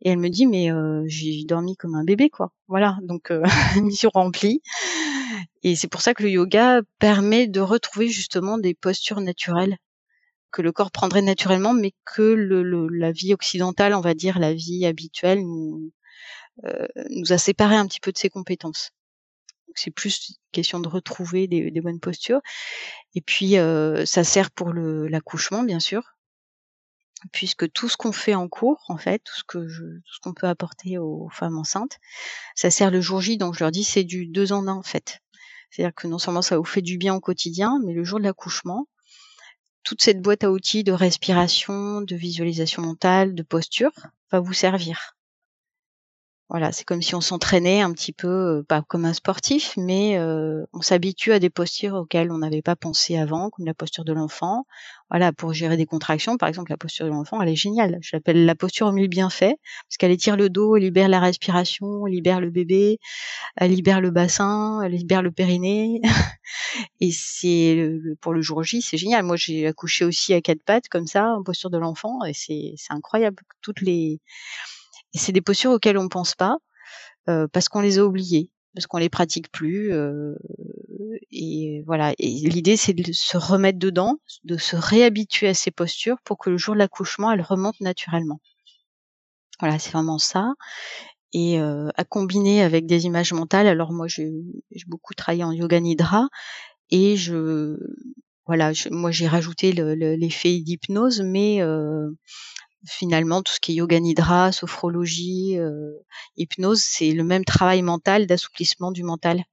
Et 0.00 0.10
elle 0.10 0.18
me 0.18 0.30
dit 0.30 0.46
mais 0.46 0.72
euh, 0.72 1.04
j'ai 1.06 1.44
dormi 1.44 1.76
comme 1.76 1.94
un 1.94 2.04
bébé 2.04 2.30
quoi. 2.30 2.52
Voilà, 2.68 2.96
donc 3.02 3.30
mission 3.76 4.10
remplie. 4.12 4.62
Et 5.62 5.76
c'est 5.76 5.88
pour 5.88 6.00
ça 6.00 6.14
que 6.14 6.22
le 6.22 6.30
yoga 6.30 6.80
permet 6.98 7.46
de 7.46 7.60
retrouver 7.60 8.08
justement 8.08 8.58
des 8.58 8.74
postures 8.74 9.20
naturelles 9.20 9.76
que 10.52 10.62
le 10.62 10.70
corps 10.70 10.92
prendrait 10.92 11.22
naturellement, 11.22 11.72
mais 11.72 11.94
que 12.04 12.22
le, 12.22 12.86
la 12.88 13.10
vie 13.10 13.34
occidentale, 13.34 13.94
on 13.94 14.00
va 14.00 14.14
dire 14.14 14.38
la 14.38 14.52
vie 14.52 14.86
habituelle, 14.86 15.40
nous, 15.40 15.78
euh, 15.78 15.92
nous 17.10 17.32
a 17.32 17.38
séparés 17.38 17.76
un 17.76 17.86
petit 17.86 18.00
peu 18.00 18.12
de 18.12 18.18
ses 18.18 18.30
compétences. 18.30 18.90
C'est 19.74 19.90
plus 19.90 20.28
une 20.28 20.34
question 20.52 20.80
de 20.80 20.88
retrouver 20.88 21.46
des, 21.46 21.70
des 21.70 21.80
bonnes 21.80 22.00
postures. 22.00 22.40
Et 23.14 23.20
puis, 23.20 23.56
euh, 23.58 24.04
ça 24.04 24.24
sert 24.24 24.50
pour 24.50 24.72
l'accouchement, 24.72 25.62
bien 25.62 25.80
sûr, 25.80 26.02
puisque 27.32 27.70
tout 27.72 27.88
ce 27.88 27.96
qu'on 27.96 28.12
fait 28.12 28.34
en 28.34 28.48
cours, 28.48 28.84
en 28.88 28.98
fait, 28.98 29.20
tout 29.20 29.34
ce 29.34 29.44
que 29.44 29.68
je, 29.68 29.82
tout 29.82 30.14
ce 30.14 30.20
qu'on 30.20 30.34
peut 30.34 30.46
apporter 30.46 30.98
aux 30.98 31.28
femmes 31.30 31.58
enceintes, 31.58 31.98
ça 32.54 32.70
sert 32.70 32.90
le 32.90 33.00
jour 33.00 33.20
J. 33.20 33.38
Donc, 33.38 33.54
je 33.54 33.60
leur 33.60 33.70
dis, 33.70 33.84
c'est 33.84 34.04
du 34.04 34.26
deux 34.26 34.52
en 34.52 34.66
un, 34.68 34.74
en 34.74 34.82
fait. 34.82 35.20
C'est-à-dire 35.70 35.94
que 35.94 36.06
non 36.06 36.18
seulement 36.18 36.42
ça 36.42 36.58
vous 36.58 36.64
fait 36.64 36.82
du 36.82 36.98
bien 36.98 37.14
au 37.14 37.20
quotidien, 37.20 37.80
mais 37.84 37.94
le 37.94 38.04
jour 38.04 38.18
de 38.18 38.24
l'accouchement, 38.24 38.86
toute 39.84 40.02
cette 40.02 40.20
boîte 40.20 40.44
à 40.44 40.50
outils 40.50 40.84
de 40.84 40.92
respiration, 40.92 42.02
de 42.02 42.14
visualisation 42.14 42.82
mentale, 42.82 43.34
de 43.34 43.42
posture 43.42 43.92
va 44.30 44.40
vous 44.40 44.52
servir. 44.52 45.16
Voilà, 46.52 46.70
c'est 46.70 46.84
comme 46.84 47.00
si 47.00 47.14
on 47.14 47.22
s'entraînait 47.22 47.80
un 47.80 47.92
petit 47.92 48.12
peu, 48.12 48.58
euh, 48.58 48.62
pas 48.62 48.82
comme 48.82 49.06
un 49.06 49.14
sportif, 49.14 49.72
mais 49.78 50.18
euh, 50.18 50.66
on 50.74 50.82
s'habitue 50.82 51.32
à 51.32 51.38
des 51.38 51.48
postures 51.48 51.94
auxquelles 51.94 52.30
on 52.30 52.36
n'avait 52.36 52.60
pas 52.60 52.76
pensé 52.76 53.16
avant, 53.16 53.48
comme 53.48 53.64
la 53.64 53.72
posture 53.72 54.04
de 54.04 54.12
l'enfant. 54.12 54.66
Voilà, 55.08 55.32
pour 55.32 55.54
gérer 55.54 55.78
des 55.78 55.86
contractions, 55.86 56.36
par 56.36 56.50
exemple, 56.50 56.70
la 56.70 56.76
posture 56.76 57.06
de 57.06 57.10
l'enfant, 57.10 57.40
elle 57.40 57.48
est 57.48 57.56
géniale. 57.56 57.96
Je 58.02 58.14
l'appelle 58.14 58.44
la 58.44 58.54
posture 58.54 58.88
au 58.88 58.92
mille 58.92 59.08
bienfaits, 59.08 59.54
parce 59.88 59.96
qu'elle 59.98 60.10
étire 60.10 60.36
le 60.36 60.50
dos, 60.50 60.76
elle 60.76 60.82
libère 60.82 61.08
la 61.08 61.20
respiration, 61.20 62.06
elle 62.06 62.12
libère 62.12 62.38
le 62.42 62.50
bébé, 62.50 62.98
elle 63.56 63.70
libère 63.70 64.02
le 64.02 64.10
bassin, 64.10 64.82
elle 64.82 64.92
libère 64.92 65.22
le 65.22 65.30
périnée. 65.30 66.02
Et 67.00 67.12
c'est 67.12 67.88
pour 68.20 68.34
le 68.34 68.42
jour 68.42 68.62
J, 68.62 68.82
c'est 68.82 68.98
génial. 68.98 69.24
Moi, 69.24 69.36
j'ai 69.36 69.66
accouché 69.66 70.04
aussi 70.04 70.34
à 70.34 70.42
quatre 70.42 70.62
pattes 70.62 70.90
comme 70.90 71.06
ça, 71.06 71.34
en 71.34 71.42
posture 71.42 71.70
de 71.70 71.78
l'enfant, 71.78 72.18
et 72.26 72.34
c'est 72.34 72.74
incroyable. 72.90 73.42
Toutes 73.62 73.80
les 73.80 74.20
et 75.14 75.18
c'est 75.18 75.32
des 75.32 75.40
postures 75.40 75.72
auxquelles 75.72 75.98
on 75.98 76.08
pense 76.08 76.34
pas 76.34 76.58
euh, 77.28 77.46
parce 77.52 77.68
qu'on 77.68 77.80
les 77.80 77.98
a 77.98 78.04
oubliées, 78.04 78.50
parce 78.74 78.86
qu'on 78.86 78.98
les 78.98 79.08
pratique 79.08 79.50
plus. 79.50 79.92
Euh, 79.92 80.34
et 81.30 81.82
voilà. 81.86 82.12
Et 82.18 82.30
l'idée, 82.48 82.76
c'est 82.76 82.94
de 82.94 83.12
se 83.12 83.36
remettre 83.36 83.78
dedans, 83.78 84.18
de 84.44 84.56
se 84.56 84.76
réhabituer 84.76 85.48
à 85.48 85.54
ces 85.54 85.70
postures 85.70 86.16
pour 86.24 86.38
que 86.38 86.50
le 86.50 86.56
jour 86.56 86.74
de 86.74 86.78
l'accouchement, 86.78 87.30
elles 87.30 87.42
remontent 87.42 87.78
naturellement. 87.80 88.40
Voilà, 89.60 89.78
c'est 89.78 89.92
vraiment 89.92 90.18
ça. 90.18 90.52
Et 91.32 91.60
euh, 91.60 91.88
à 91.96 92.04
combiner 92.04 92.62
avec 92.62 92.86
des 92.86 93.06
images 93.06 93.32
mentales. 93.32 93.66
Alors 93.66 93.92
moi, 93.92 94.06
j'ai 94.08 94.30
beaucoup 94.86 95.14
travaillé 95.14 95.44
en 95.44 95.52
yoga 95.52 95.80
nidra 95.80 96.28
et 96.90 97.16
je 97.16 97.78
voilà, 98.46 98.72
moi 98.90 99.12
j'ai 99.12 99.28
rajouté 99.28 99.72
l'effet 99.72 100.58
d'hypnose, 100.58 101.22
mais 101.22 101.62
euh, 101.62 102.10
finalement 102.86 103.42
tout 103.42 103.52
ce 103.52 103.60
qui 103.60 103.72
est 103.72 103.74
yoga 103.76 104.00
nidra, 104.00 104.52
sophrologie, 104.52 105.58
euh, 105.58 105.92
hypnose, 106.36 106.82
c'est 106.82 107.12
le 107.12 107.24
même 107.24 107.44
travail 107.44 107.82
mental 107.82 108.26
d'assouplissement 108.26 108.92
du 108.92 109.02
mental 109.02 109.44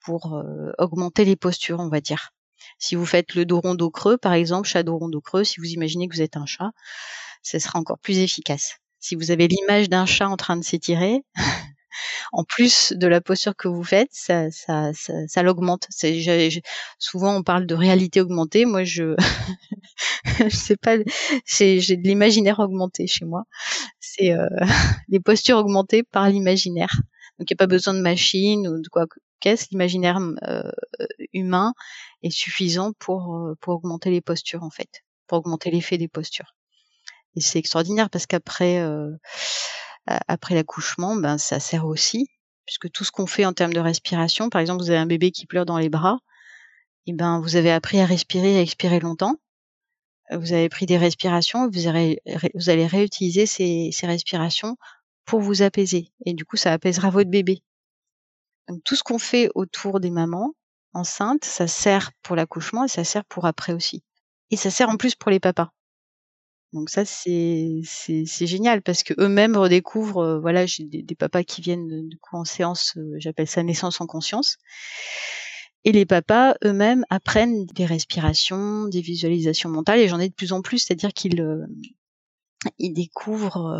pour 0.00 0.34
euh, 0.34 0.72
augmenter 0.78 1.24
les 1.24 1.36
postures, 1.36 1.80
on 1.80 1.88
va 1.88 2.00
dire. 2.00 2.30
Si 2.78 2.94
vous 2.94 3.06
faites 3.06 3.34
le 3.34 3.44
dos 3.44 3.60
rond 3.60 3.74
dos 3.74 3.90
creux, 3.90 4.18
par 4.18 4.32
exemple, 4.32 4.68
chat 4.68 4.82
dos 4.82 4.98
rond 4.98 5.08
dos 5.08 5.20
creux, 5.20 5.44
si 5.44 5.60
vous 5.60 5.66
imaginez 5.66 6.08
que 6.08 6.14
vous 6.14 6.22
êtes 6.22 6.36
un 6.36 6.46
chat, 6.46 6.70
ce 7.42 7.58
sera 7.58 7.78
encore 7.78 7.98
plus 7.98 8.18
efficace. 8.18 8.76
Si 9.00 9.14
vous 9.14 9.30
avez 9.30 9.48
l'image 9.48 9.88
d'un 9.88 10.06
chat 10.06 10.28
en 10.28 10.36
train 10.36 10.56
de 10.56 10.64
s'étirer, 10.64 11.24
en 12.32 12.44
plus 12.44 12.92
de 12.92 13.06
la 13.06 13.20
posture 13.20 13.56
que 13.56 13.68
vous 13.68 13.84
faites, 13.84 14.10
ça, 14.12 14.50
ça, 14.50 14.92
ça, 14.94 15.12
ça 15.26 15.42
l'augmente. 15.42 15.86
Souvent, 16.98 17.36
on 17.36 17.42
parle 17.42 17.66
de 17.66 17.74
réalité 17.74 18.20
augmentée. 18.20 18.64
Moi, 18.64 18.84
je, 18.84 19.14
je 20.38 20.48
sais 20.48 20.76
pas, 20.76 20.96
j'ai 21.46 21.96
de 21.96 22.08
l'imaginaire 22.08 22.58
augmenté 22.58 23.06
chez 23.06 23.24
moi. 23.24 23.44
C'est 24.00 24.32
euh, 24.32 24.48
les 25.08 25.20
postures 25.20 25.58
augmentées 25.58 26.02
par 26.02 26.28
l'imaginaire. 26.28 27.00
Donc, 27.38 27.50
il 27.50 27.54
n'y 27.54 27.56
a 27.56 27.62
pas 27.64 27.66
besoin 27.66 27.94
de 27.94 28.00
machine 28.00 28.66
ou 28.66 28.80
de 28.80 28.88
quoi 28.88 29.06
qu'est-ce. 29.40 29.66
L'imaginaire 29.70 30.18
euh, 30.48 30.70
humain 31.32 31.72
est 32.22 32.30
suffisant 32.30 32.92
pour, 32.98 33.36
euh, 33.36 33.54
pour 33.60 33.74
augmenter 33.74 34.10
les 34.10 34.20
postures, 34.20 34.62
en 34.62 34.70
fait, 34.70 35.04
pour 35.26 35.38
augmenter 35.38 35.70
l'effet 35.70 35.98
des 35.98 36.08
postures. 36.08 36.54
Et 37.36 37.40
c'est 37.40 37.58
extraordinaire 37.58 38.10
parce 38.10 38.26
qu'après, 38.26 38.78
euh, 38.78 39.10
après 40.26 40.54
l'accouchement, 40.54 41.16
ben 41.16 41.38
ça 41.38 41.60
sert 41.60 41.86
aussi, 41.86 42.28
puisque 42.66 42.90
tout 42.90 43.04
ce 43.04 43.12
qu'on 43.12 43.26
fait 43.26 43.44
en 43.44 43.52
termes 43.52 43.72
de 43.72 43.80
respiration, 43.80 44.48
par 44.50 44.60
exemple, 44.60 44.82
vous 44.82 44.90
avez 44.90 44.98
un 44.98 45.06
bébé 45.06 45.30
qui 45.30 45.46
pleure 45.46 45.66
dans 45.66 45.78
les 45.78 45.88
bras, 45.88 46.18
et 47.06 47.12
ben 47.12 47.40
vous 47.40 47.56
avez 47.56 47.70
appris 47.70 48.00
à 48.00 48.06
respirer, 48.06 48.58
à 48.58 48.62
expirer 48.62 49.00
longtemps. 49.00 49.36
Vous 50.30 50.52
avez 50.52 50.68
pris 50.68 50.84
des 50.84 50.98
respirations, 50.98 51.70
vous, 51.70 51.86
allez, 51.86 52.20
vous 52.54 52.68
allez 52.68 52.86
réutiliser 52.86 53.46
ces, 53.46 53.90
ces 53.92 54.06
respirations 54.06 54.76
pour 55.24 55.40
vous 55.40 55.62
apaiser. 55.62 56.12
Et 56.26 56.34
du 56.34 56.44
coup, 56.44 56.56
ça 56.56 56.72
apaisera 56.72 57.08
votre 57.08 57.30
bébé. 57.30 57.62
Donc, 58.68 58.82
tout 58.84 58.94
ce 58.94 59.02
qu'on 59.02 59.18
fait 59.18 59.48
autour 59.54 60.00
des 60.00 60.10
mamans 60.10 60.52
enceintes, 60.92 61.44
ça 61.44 61.66
sert 61.66 62.12
pour 62.22 62.36
l'accouchement 62.36 62.84
et 62.84 62.88
ça 62.88 63.04
sert 63.04 63.24
pour 63.24 63.46
après 63.46 63.72
aussi. 63.72 64.02
Et 64.50 64.56
ça 64.56 64.70
sert 64.70 64.90
en 64.90 64.96
plus 64.96 65.14
pour 65.14 65.30
les 65.30 65.40
papas. 65.40 65.70
Donc 66.72 66.90
ça 66.90 67.04
c'est 67.06 67.80
génial 68.46 68.82
parce 68.82 69.02
que 69.02 69.14
eux-mêmes 69.18 69.56
redécouvrent 69.56 70.22
euh, 70.22 70.40
voilà 70.40 70.66
j'ai 70.66 70.84
des, 70.84 71.14
papas 71.14 71.42
qui 71.42 71.62
viennent 71.62 72.06
du 72.08 72.18
coup 72.18 72.36
en 72.36 72.44
séance 72.44 72.94
euh, 72.98 73.14
j'appelle 73.18 73.46
ça 73.46 73.62
naissance 73.62 74.00
en 74.00 74.06
conscience. 74.06 74.58
Et 75.84 75.92
les 75.92 76.04
papas 76.04 76.56
eux-mêmes 76.64 77.06
apprennent 77.08 77.64
des 77.66 77.86
respirations 77.86 78.86
des 78.86 79.00
visualisations 79.00 79.70
mentales 79.70 80.00
et 80.00 80.08
j'en 80.08 80.20
ai 80.20 80.28
de 80.28 80.34
plus 80.34 80.52
en 80.52 80.60
plus 80.60 80.80
c'est-à-dire 80.80 81.14
qu'ils 81.14 81.40
euh, 81.40 81.64
ils 82.78 82.92
découvrent 82.92 83.74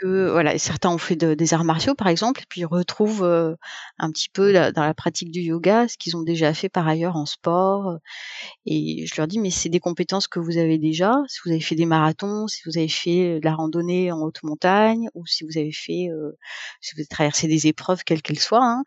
que 0.00 0.30
voilà, 0.30 0.58
certains 0.58 0.90
ont 0.90 0.98
fait 0.98 1.16
des 1.16 1.54
arts 1.54 1.64
martiaux 1.64 1.94
par 1.94 2.08
exemple, 2.08 2.42
et 2.42 2.46
puis 2.48 2.64
retrouvent 2.64 3.24
euh, 3.24 3.54
un 3.98 4.10
petit 4.10 4.28
peu 4.28 4.52
dans 4.52 4.82
la 4.84 4.94
pratique 4.94 5.30
du 5.30 5.40
yoga 5.40 5.88
ce 5.88 5.96
qu'ils 5.96 6.16
ont 6.16 6.22
déjà 6.22 6.54
fait 6.54 6.68
par 6.68 6.86
ailleurs 6.88 7.16
en 7.16 7.26
sport. 7.26 7.98
Et 8.66 9.06
je 9.06 9.14
leur 9.16 9.26
dis 9.26 9.38
mais 9.38 9.50
c'est 9.50 9.68
des 9.68 9.80
compétences 9.80 10.28
que 10.28 10.40
vous 10.40 10.58
avez 10.58 10.78
déjà. 10.78 11.14
Si 11.28 11.40
vous 11.44 11.50
avez 11.52 11.60
fait 11.60 11.74
des 11.76 11.86
marathons, 11.86 12.46
si 12.48 12.62
vous 12.66 12.78
avez 12.78 12.88
fait 12.88 13.40
de 13.40 13.44
la 13.44 13.54
randonnée 13.54 14.12
en 14.12 14.20
haute 14.20 14.42
montagne, 14.42 15.08
ou 15.14 15.26
si 15.26 15.44
vous 15.44 15.58
avez 15.58 15.72
fait, 15.72 16.08
euh, 16.10 16.36
si 16.80 16.94
vous 16.94 17.00
avez 17.00 17.06
traversé 17.08 17.48
des 17.48 17.66
épreuves 17.66 18.04
quelles 18.04 18.22
qu'elles 18.22 18.38
soient, 18.40 18.64
hein, 18.64 18.84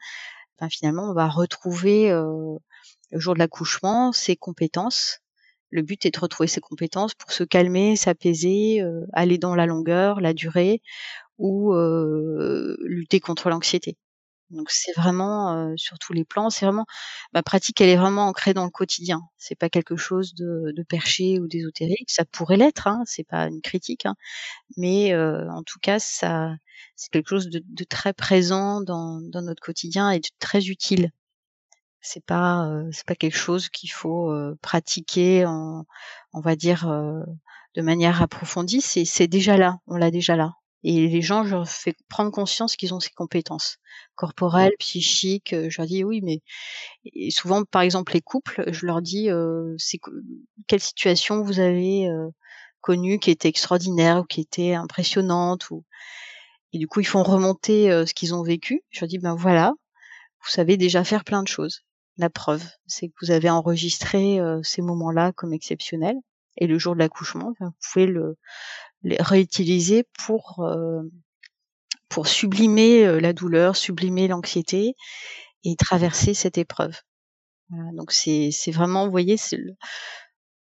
ben, 0.59 0.69
finalement 0.69 1.09
on 1.09 1.13
va 1.13 1.27
retrouver 1.29 2.11
euh, 2.11 2.55
le 3.11 3.19
jour 3.19 3.33
de 3.33 3.39
l'accouchement 3.39 4.11
ces 4.11 4.35
compétences 4.35 5.19
le 5.71 5.81
but 5.81 6.05
est 6.05 6.11
de 6.11 6.19
retrouver 6.19 6.47
ses 6.47 6.61
compétences 6.61 7.13
pour 7.13 7.31
se 7.31 7.43
calmer, 7.43 7.95
s'apaiser, 7.95 8.81
euh, 8.81 9.05
aller 9.13 9.37
dans 9.37 9.55
la 9.55 9.65
longueur, 9.65 10.21
la 10.21 10.33
durée 10.33 10.81
ou 11.37 11.73
euh, 11.73 12.77
lutter 12.83 13.19
contre 13.19 13.49
l'anxiété. 13.49 13.97
Donc 14.49 14.71
c'est 14.71 14.93
vraiment 14.93 15.53
euh, 15.53 15.73
sur 15.77 15.99
tous 15.99 16.11
les 16.13 16.25
plans, 16.25 16.49
c'est 16.49 16.65
vraiment 16.65 16.85
ma 17.33 17.43
pratique, 17.43 17.81
elle 17.81 17.89
est 17.89 17.95
vraiment 17.97 18.27
ancrée 18.27 18.55
dans 18.55 18.65
le 18.65 18.71
quotidien. 18.71 19.21
C'est 19.37 19.55
pas 19.55 19.69
quelque 19.69 19.95
chose 19.95 20.33
de, 20.33 20.73
perché 20.89 21.39
ou 21.39 21.47
d'ésotérique. 21.47 22.09
Ça 22.09 22.25
pourrait 22.25 22.57
l'être, 22.57 22.87
hein, 22.87 23.03
c'est 23.05 23.23
pas 23.23 23.47
une 23.47 23.61
critique, 23.61 24.07
hein, 24.07 24.15
mais 24.77 25.15
en 25.15 25.63
tout 25.63 25.79
cas 25.81 25.99
ça, 25.99 26.55
c'est 26.95 27.11
quelque 27.11 27.29
chose 27.29 27.49
de, 27.49 27.61
de 27.63 27.83
très 27.83 28.13
présent 28.13 28.81
dans, 28.81 29.21
dans, 29.21 29.43
notre 29.43 29.61
quotidien 29.61 30.09
et 30.11 30.19
de 30.19 30.29
très 30.39 30.65
utile 30.67 31.11
c'est 32.01 32.23
pas 32.25 32.69
c'est 32.91 33.05
pas 33.05 33.15
quelque 33.15 33.37
chose 33.37 33.69
qu'il 33.69 33.91
faut 33.91 34.33
pratiquer 34.61 35.45
en 35.45 35.85
on 36.33 36.41
va 36.41 36.55
dire 36.55 36.87
de 37.75 37.81
manière 37.81 38.21
approfondie 38.21 38.81
c'est 38.81 39.05
c'est 39.05 39.27
déjà 39.27 39.57
là 39.57 39.79
on 39.87 39.95
l'a 39.97 40.11
déjà 40.11 40.35
là. 40.35 40.53
Et 40.83 41.09
les 41.09 41.21
gens 41.21 41.43
je 41.43 41.55
leur 41.55 41.67
fais 41.67 41.93
prendre 42.07 42.31
conscience 42.31 42.77
qu'ils 42.77 42.93
ont 42.93 43.01
ces 43.01 43.09
compétences 43.11 43.77
corporelles 44.15 44.71
psychiques 44.79 45.53
je 45.53 45.81
leur 45.81 45.87
dis 45.87 46.03
oui 46.05 46.21
mais 46.23 46.41
et 47.05 47.31
souvent 47.31 47.63
par 47.65 47.81
exemple 47.81 48.13
les 48.13 48.21
couples 48.21 48.63
je 48.71 48.85
leur 48.85 49.01
dis 49.01 49.29
c'est 49.77 49.99
quelle 50.67 50.79
situation 50.79 51.43
vous 51.43 51.59
avez 51.59 52.07
connue 52.81 53.19
qui 53.19 53.31
était 53.31 53.49
extraordinaire 53.49 54.19
ou 54.19 54.23
qui 54.23 54.39
était 54.41 54.73
impressionnante 54.73 55.69
ou 55.69 55.83
et 56.71 56.77
du 56.77 56.87
coup 56.87 57.01
ils 57.01 57.05
font 57.07 57.23
remonter 57.23 57.89
ce 58.05 58.13
qu'ils 58.13 58.33
ont 58.33 58.43
vécu. 58.43 58.83
Je 58.89 59.01
leur 59.01 59.09
dis 59.09 59.19
ben 59.19 59.35
voilà 59.35 59.73
vous 60.41 60.49
savez 60.49 60.77
déjà 60.77 61.03
faire 61.03 61.25
plein 61.25 61.43
de 61.43 61.47
choses 61.49 61.83
la 62.19 62.29
preuve, 62.29 62.63
c'est 62.85 63.07
que 63.07 63.13
vous 63.21 63.31
avez 63.31 63.49
enregistré 63.49 64.39
euh, 64.39 64.59
ces 64.63 64.81
moments-là 64.81 65.31
comme 65.31 65.53
exceptionnels. 65.53 66.17
Et 66.57 66.67
le 66.67 66.77
jour 66.77 66.93
de 66.93 66.99
l'accouchement, 66.99 67.53
vous 67.59 67.71
pouvez 67.91 68.05
le 68.05 68.37
les 69.03 69.15
réutiliser 69.19 70.03
pour 70.25 70.59
euh, 70.59 71.01
pour 72.09 72.27
sublimer 72.27 73.05
euh, 73.05 73.21
la 73.21 73.31
douleur, 73.31 73.77
sublimer 73.77 74.27
l'anxiété 74.27 74.95
et 75.63 75.75
traverser 75.77 76.33
cette 76.33 76.57
épreuve. 76.57 76.99
donc 77.93 78.11
c'est 78.11 78.49
c'est 78.51 78.71
vraiment, 78.71 79.05
vous 79.05 79.11
voyez, 79.11 79.37
c'est 79.37 79.57
le, 79.57 79.75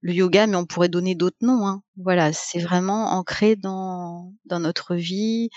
yoga, 0.02 0.46
mais 0.46 0.56
on 0.56 0.66
pourrait 0.66 0.88
donner 0.88 1.16
d'autres 1.16 1.38
noms. 1.40 1.66
Hein. 1.66 1.82
Voilà, 1.96 2.32
c'est 2.32 2.60
vraiment 2.60 3.10
ancré 3.12 3.56
dans 3.56 4.32
dans 4.44 4.60
notre 4.60 4.94
vie, 4.94 5.50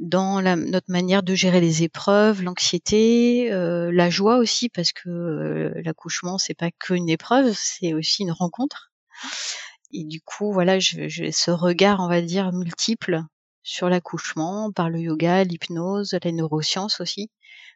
dans 0.00 0.40
la, 0.40 0.56
notre 0.56 0.90
manière 0.90 1.22
de 1.22 1.34
gérer 1.34 1.60
les 1.60 1.82
épreuves, 1.82 2.42
l'anxiété, 2.42 3.52
euh, 3.52 3.90
la 3.92 4.08
joie 4.08 4.38
aussi, 4.38 4.70
parce 4.70 4.92
que 4.92 5.10
euh, 5.10 5.82
l'accouchement 5.84 6.38
c'est 6.38 6.54
pas 6.54 6.70
qu'une 6.70 7.08
épreuve, 7.10 7.52
c'est 7.54 7.92
aussi 7.92 8.22
une 8.22 8.32
rencontre. 8.32 8.92
Et 9.92 10.04
du 10.04 10.20
coup, 10.22 10.52
voilà, 10.52 10.78
j'ai 10.78 11.32
ce 11.32 11.50
regard, 11.50 12.00
on 12.00 12.08
va 12.08 12.22
dire, 12.22 12.52
multiple 12.52 13.22
sur 13.62 13.90
l'accouchement 13.90 14.72
par 14.72 14.88
le 14.88 15.00
yoga, 15.00 15.44
l'hypnose, 15.44 16.16
la 16.22 16.32
neuroscience 16.32 17.00
aussi, 17.00 17.30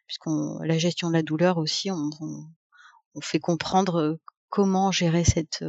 puisqu'on 0.07 0.59
la 0.63 0.79
gestion 0.79 1.09
de 1.09 1.13
la 1.13 1.23
douleur 1.23 1.57
aussi, 1.57 1.91
on, 1.91 2.09
on, 3.13 3.21
fait 3.21 3.39
comprendre 3.39 4.17
comment 4.49 4.91
gérer 4.91 5.23
cette 5.23 5.63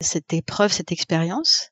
cette 0.00 0.32
épreuve, 0.32 0.72
cette 0.72 0.92
expérience, 0.92 1.70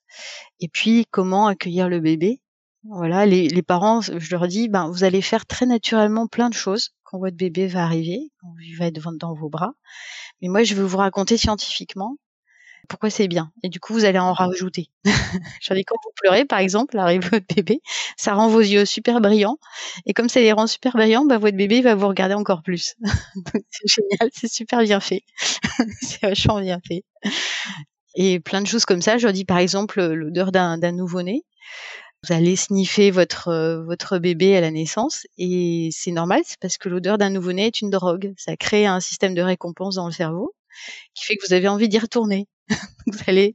et 0.61 0.69
puis 0.69 1.07
comment 1.11 1.49
accueillir 1.49 1.89
le 1.89 2.01
bébé 2.01 2.41
voilà, 2.85 3.27
les, 3.27 3.49
les, 3.49 3.63
parents, 3.63 4.01
je 4.01 4.31
leur 4.31 4.47
dis, 4.47 4.69
ben, 4.69 4.89
vous 4.89 5.05
allez 5.05 5.23
faire 5.23 5.47
très 5.47 5.67
naturellement 5.67 6.27
plein 6.27 6.49
de 6.49 6.55
choses 6.55 6.91
quand 7.05 7.19
votre 7.19 7.37
bébé 7.37 7.67
va 7.67 7.85
arriver, 7.85 8.31
quand 8.41 8.53
il 8.63 8.77
va 8.77 8.87
être 8.87 9.01
dans 9.19 9.35
vos 9.35 9.49
bras. 9.49 9.73
Mais 10.43 10.49
moi, 10.49 10.65
je 10.65 10.75
veux 10.75 10.85
vous 10.85 10.99
raconter 10.99 11.37
scientifiquement 11.37 12.17
pourquoi 12.89 13.11
c'est 13.11 13.29
bien. 13.29 13.51
Et 13.63 13.69
du 13.69 13.81
coup, 13.81 13.93
vous 13.93 14.05
allez 14.05 14.19
en 14.19 14.33
rajouter. 14.33 14.91
je 15.05 15.11
leur 15.69 15.77
dis, 15.77 15.85
quand 15.85 15.97
vous 16.05 16.11
pleurez, 16.17 16.45
par 16.45 16.59
exemple, 16.59 16.99
arrive 16.99 17.29
votre 17.31 17.47
bébé, 17.55 17.81
ça 18.17 18.35
rend 18.35 18.49
vos 18.49 18.61
yeux 18.61 18.85
super 18.85 19.21
brillants. 19.21 19.59
Et 20.07 20.13
comme 20.13 20.29
ça 20.29 20.41
les 20.41 20.53
rend 20.53 20.67
super 20.67 20.93
brillants, 20.93 21.25
ben, 21.25 21.39
votre 21.39 21.57
bébé 21.57 21.81
va 21.81 21.95
vous 21.95 22.09
regarder 22.09 22.35
encore 22.35 22.63
plus. 22.63 22.95
c'est 23.71 23.89
génial, 23.89 24.31
c'est 24.33 24.53
super 24.53 24.81
bien 24.83 25.01
fait. 25.01 25.23
c'est 26.03 26.23
vachement 26.23 26.61
bien 26.61 26.81
fait. 26.87 27.05
Et 28.17 28.41
plein 28.41 28.61
de 28.61 28.67
choses 28.67 28.85
comme 28.85 29.03
ça. 29.03 29.19
Je 29.19 29.27
leur 29.27 29.33
dis, 29.33 29.45
par 29.45 29.59
exemple, 29.59 30.05
l'odeur 30.05 30.53
d'un 30.53 30.93
nouveau-né 30.93 31.45
vous 32.25 32.33
allez 32.33 32.57
sniffer 32.57 33.11
votre 33.11 33.49
euh, 33.49 33.83
votre 33.83 34.19
bébé 34.19 34.57
à 34.57 34.61
la 34.61 34.71
naissance 34.71 35.27
et 35.37 35.91
c'est 35.93 36.11
normal, 36.11 36.43
c'est 36.45 36.59
parce 36.59 36.79
que 36.79 36.89
l'odeur 36.89 37.19
d'un 37.19 37.31
nouveau-né 37.31 37.67
est 37.67 37.81
une 37.81 37.91
drogue. 37.91 38.33
Ça 38.37 38.57
crée 38.57 38.87
un 38.87 39.01
système 39.01 39.35
de 39.35 39.43
récompense 39.43 39.97
dans 39.97 40.07
le 40.07 40.13
cerveau 40.13 40.55
qui 41.15 41.25
fait 41.25 41.37
que 41.37 41.47
vous 41.47 41.55
avez 41.55 41.69
envie 41.69 41.89
d'y 41.89 41.99
retourner. 41.99 42.49
vous, 43.07 43.19
allez, 43.27 43.53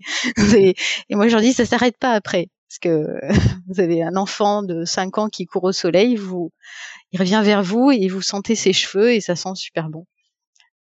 et 1.10 1.16
moi 1.16 1.28
je 1.28 1.34
leur 1.34 1.42
dis 1.42 1.54
ça 1.54 1.66
s'arrête 1.66 1.98
pas 1.98 2.12
après 2.12 2.50
parce 2.70 2.80
que 2.80 3.20
vous 3.68 3.80
avez 3.80 4.04
un 4.04 4.16
enfant 4.16 4.62
de 4.62 4.86
5 4.86 5.18
ans 5.18 5.30
qui 5.30 5.46
court 5.46 5.64
au 5.64 5.72
soleil, 5.72 6.16
vous 6.16 6.52
il 7.12 7.20
revient 7.20 7.42
vers 7.44 7.64
vous 7.64 7.92
et 7.92 8.08
vous 8.08 8.22
sentez 8.22 8.56
ses 8.56 8.74
cheveux 8.74 9.14
et 9.14 9.22
ça 9.22 9.36
sent 9.36 9.56
super 9.56 9.90
bon. 9.90 10.06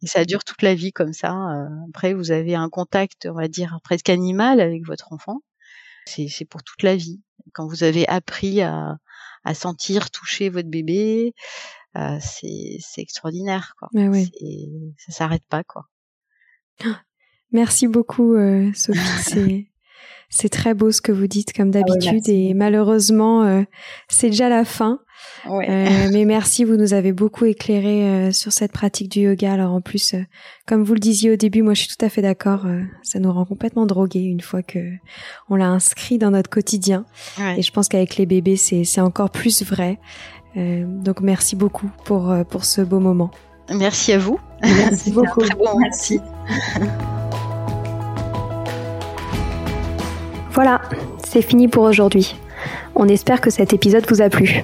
Et 0.03 0.07
ça 0.07 0.25
dure 0.25 0.43
toute 0.43 0.61
la 0.61 0.75
vie 0.75 0.91
comme 0.91 1.13
ça. 1.13 1.33
Euh, 1.33 1.67
après, 1.89 2.13
vous 2.13 2.29
avez 2.31 2.53
un 2.53 2.69
contact, 2.69 3.27
on 3.31 3.33
va 3.33 3.47
dire, 3.47 3.79
presque 3.83 4.09
animal 4.09 4.59
avec 4.59 4.85
votre 4.85 5.11
enfant. 5.11 5.41
C'est 6.05 6.45
pour 6.45 6.63
toute 6.63 6.83
la 6.83 6.95
vie 6.95 7.19
quand 7.53 7.67
vous 7.67 7.83
avez 7.83 8.07
appris 8.07 8.61
à, 8.61 8.97
à 9.43 9.53
sentir, 9.53 10.11
toucher 10.11 10.49
votre 10.49 10.69
bébé, 10.69 11.33
euh, 11.97 12.17
c'est 12.21 13.01
extraordinaire. 13.01 13.73
Quoi. 13.79 13.89
Mais 13.93 14.07
oui. 14.07 14.31
Ça 14.97 15.11
s'arrête 15.11 15.43
pas. 15.49 15.63
quoi. 15.63 15.85
Merci 17.51 17.87
beaucoup, 17.87 18.35
euh, 18.35 18.71
Sophie. 18.73 19.69
C'est 20.29 20.49
très 20.49 20.73
beau 20.73 20.91
ce 20.91 21.01
que 21.01 21.13
vous 21.13 21.27
dites 21.27 21.53
comme 21.53 21.69
ah 21.69 21.79
d'habitude 21.79 22.27
et 22.27 22.53
malheureusement 22.53 23.43
euh, 23.43 23.63
c'est 24.09 24.29
déjà 24.29 24.49
la 24.49 24.65
fin. 24.65 24.99
Euh, 25.45 25.59
mais 26.11 26.25
merci, 26.25 26.63
vous 26.63 26.75
nous 26.75 26.93
avez 26.93 27.13
beaucoup 27.13 27.45
éclairé 27.45 28.03
euh, 28.03 28.31
sur 28.31 28.51
cette 28.51 28.71
pratique 28.71 29.09
du 29.09 29.21
yoga. 29.21 29.53
Alors 29.53 29.73
en 29.73 29.81
plus, 29.81 30.15
comme 30.65 30.83
vous 30.83 30.93
le 30.93 30.99
disiez 30.99 31.31
au 31.31 31.35
début, 31.35 31.61
moi 31.61 31.73
je 31.73 31.81
suis 31.81 31.95
tout 31.95 32.05
à 32.05 32.09
fait 32.09 32.21
d'accord. 32.21 32.65
ça 33.03 33.19
nous 33.19 33.31
rend 33.31 33.45
complètement 33.45 33.85
drogués 33.85 34.21
une 34.21 34.41
fois 34.41 34.63
que 34.63 34.79
on 35.49 35.55
l'a 35.55 35.67
inscrit 35.67 36.17
dans 36.17 36.31
notre 36.31 36.49
quotidien. 36.49 37.05
Et 37.57 37.61
je 37.61 37.71
pense 37.71 37.87
qu'avec 37.87 38.17
les 38.17 38.25
bébés 38.25 38.57
c'est 38.57 38.83
c'est 38.83 39.01
encore 39.01 39.29
plus 39.29 39.63
vrai. 39.63 39.99
donc 40.55 41.21
merci 41.21 41.55
beaucoup 41.55 41.89
pour 42.05 42.33
pour 42.49 42.65
ce 42.65 42.81
beau 42.81 42.99
moment. 42.99 43.31
Merci 43.69 44.13
à 44.13 44.17
vous. 44.17 44.39
Merci 44.61 45.11
beaucoup. 45.13 45.41
merci. 45.79 46.19
Voilà, 50.51 50.81
c'est 51.23 51.43
fini 51.43 51.67
pour 51.67 51.83
aujourd'hui. 51.83 52.35
On 52.95 53.07
espère 53.07 53.41
que 53.41 53.51
cet 53.51 53.73
épisode 53.73 54.05
vous 54.09 54.21
a 54.23 54.29
plu. 54.29 54.63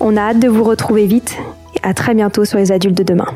On 0.00 0.16
a 0.16 0.20
hâte 0.20 0.40
de 0.40 0.48
vous 0.48 0.64
retrouver 0.64 1.06
vite 1.06 1.36
et 1.74 1.80
à 1.82 1.94
très 1.94 2.14
bientôt 2.14 2.44
sur 2.44 2.58
les 2.58 2.72
adultes 2.72 2.98
de 2.98 3.02
demain. 3.02 3.28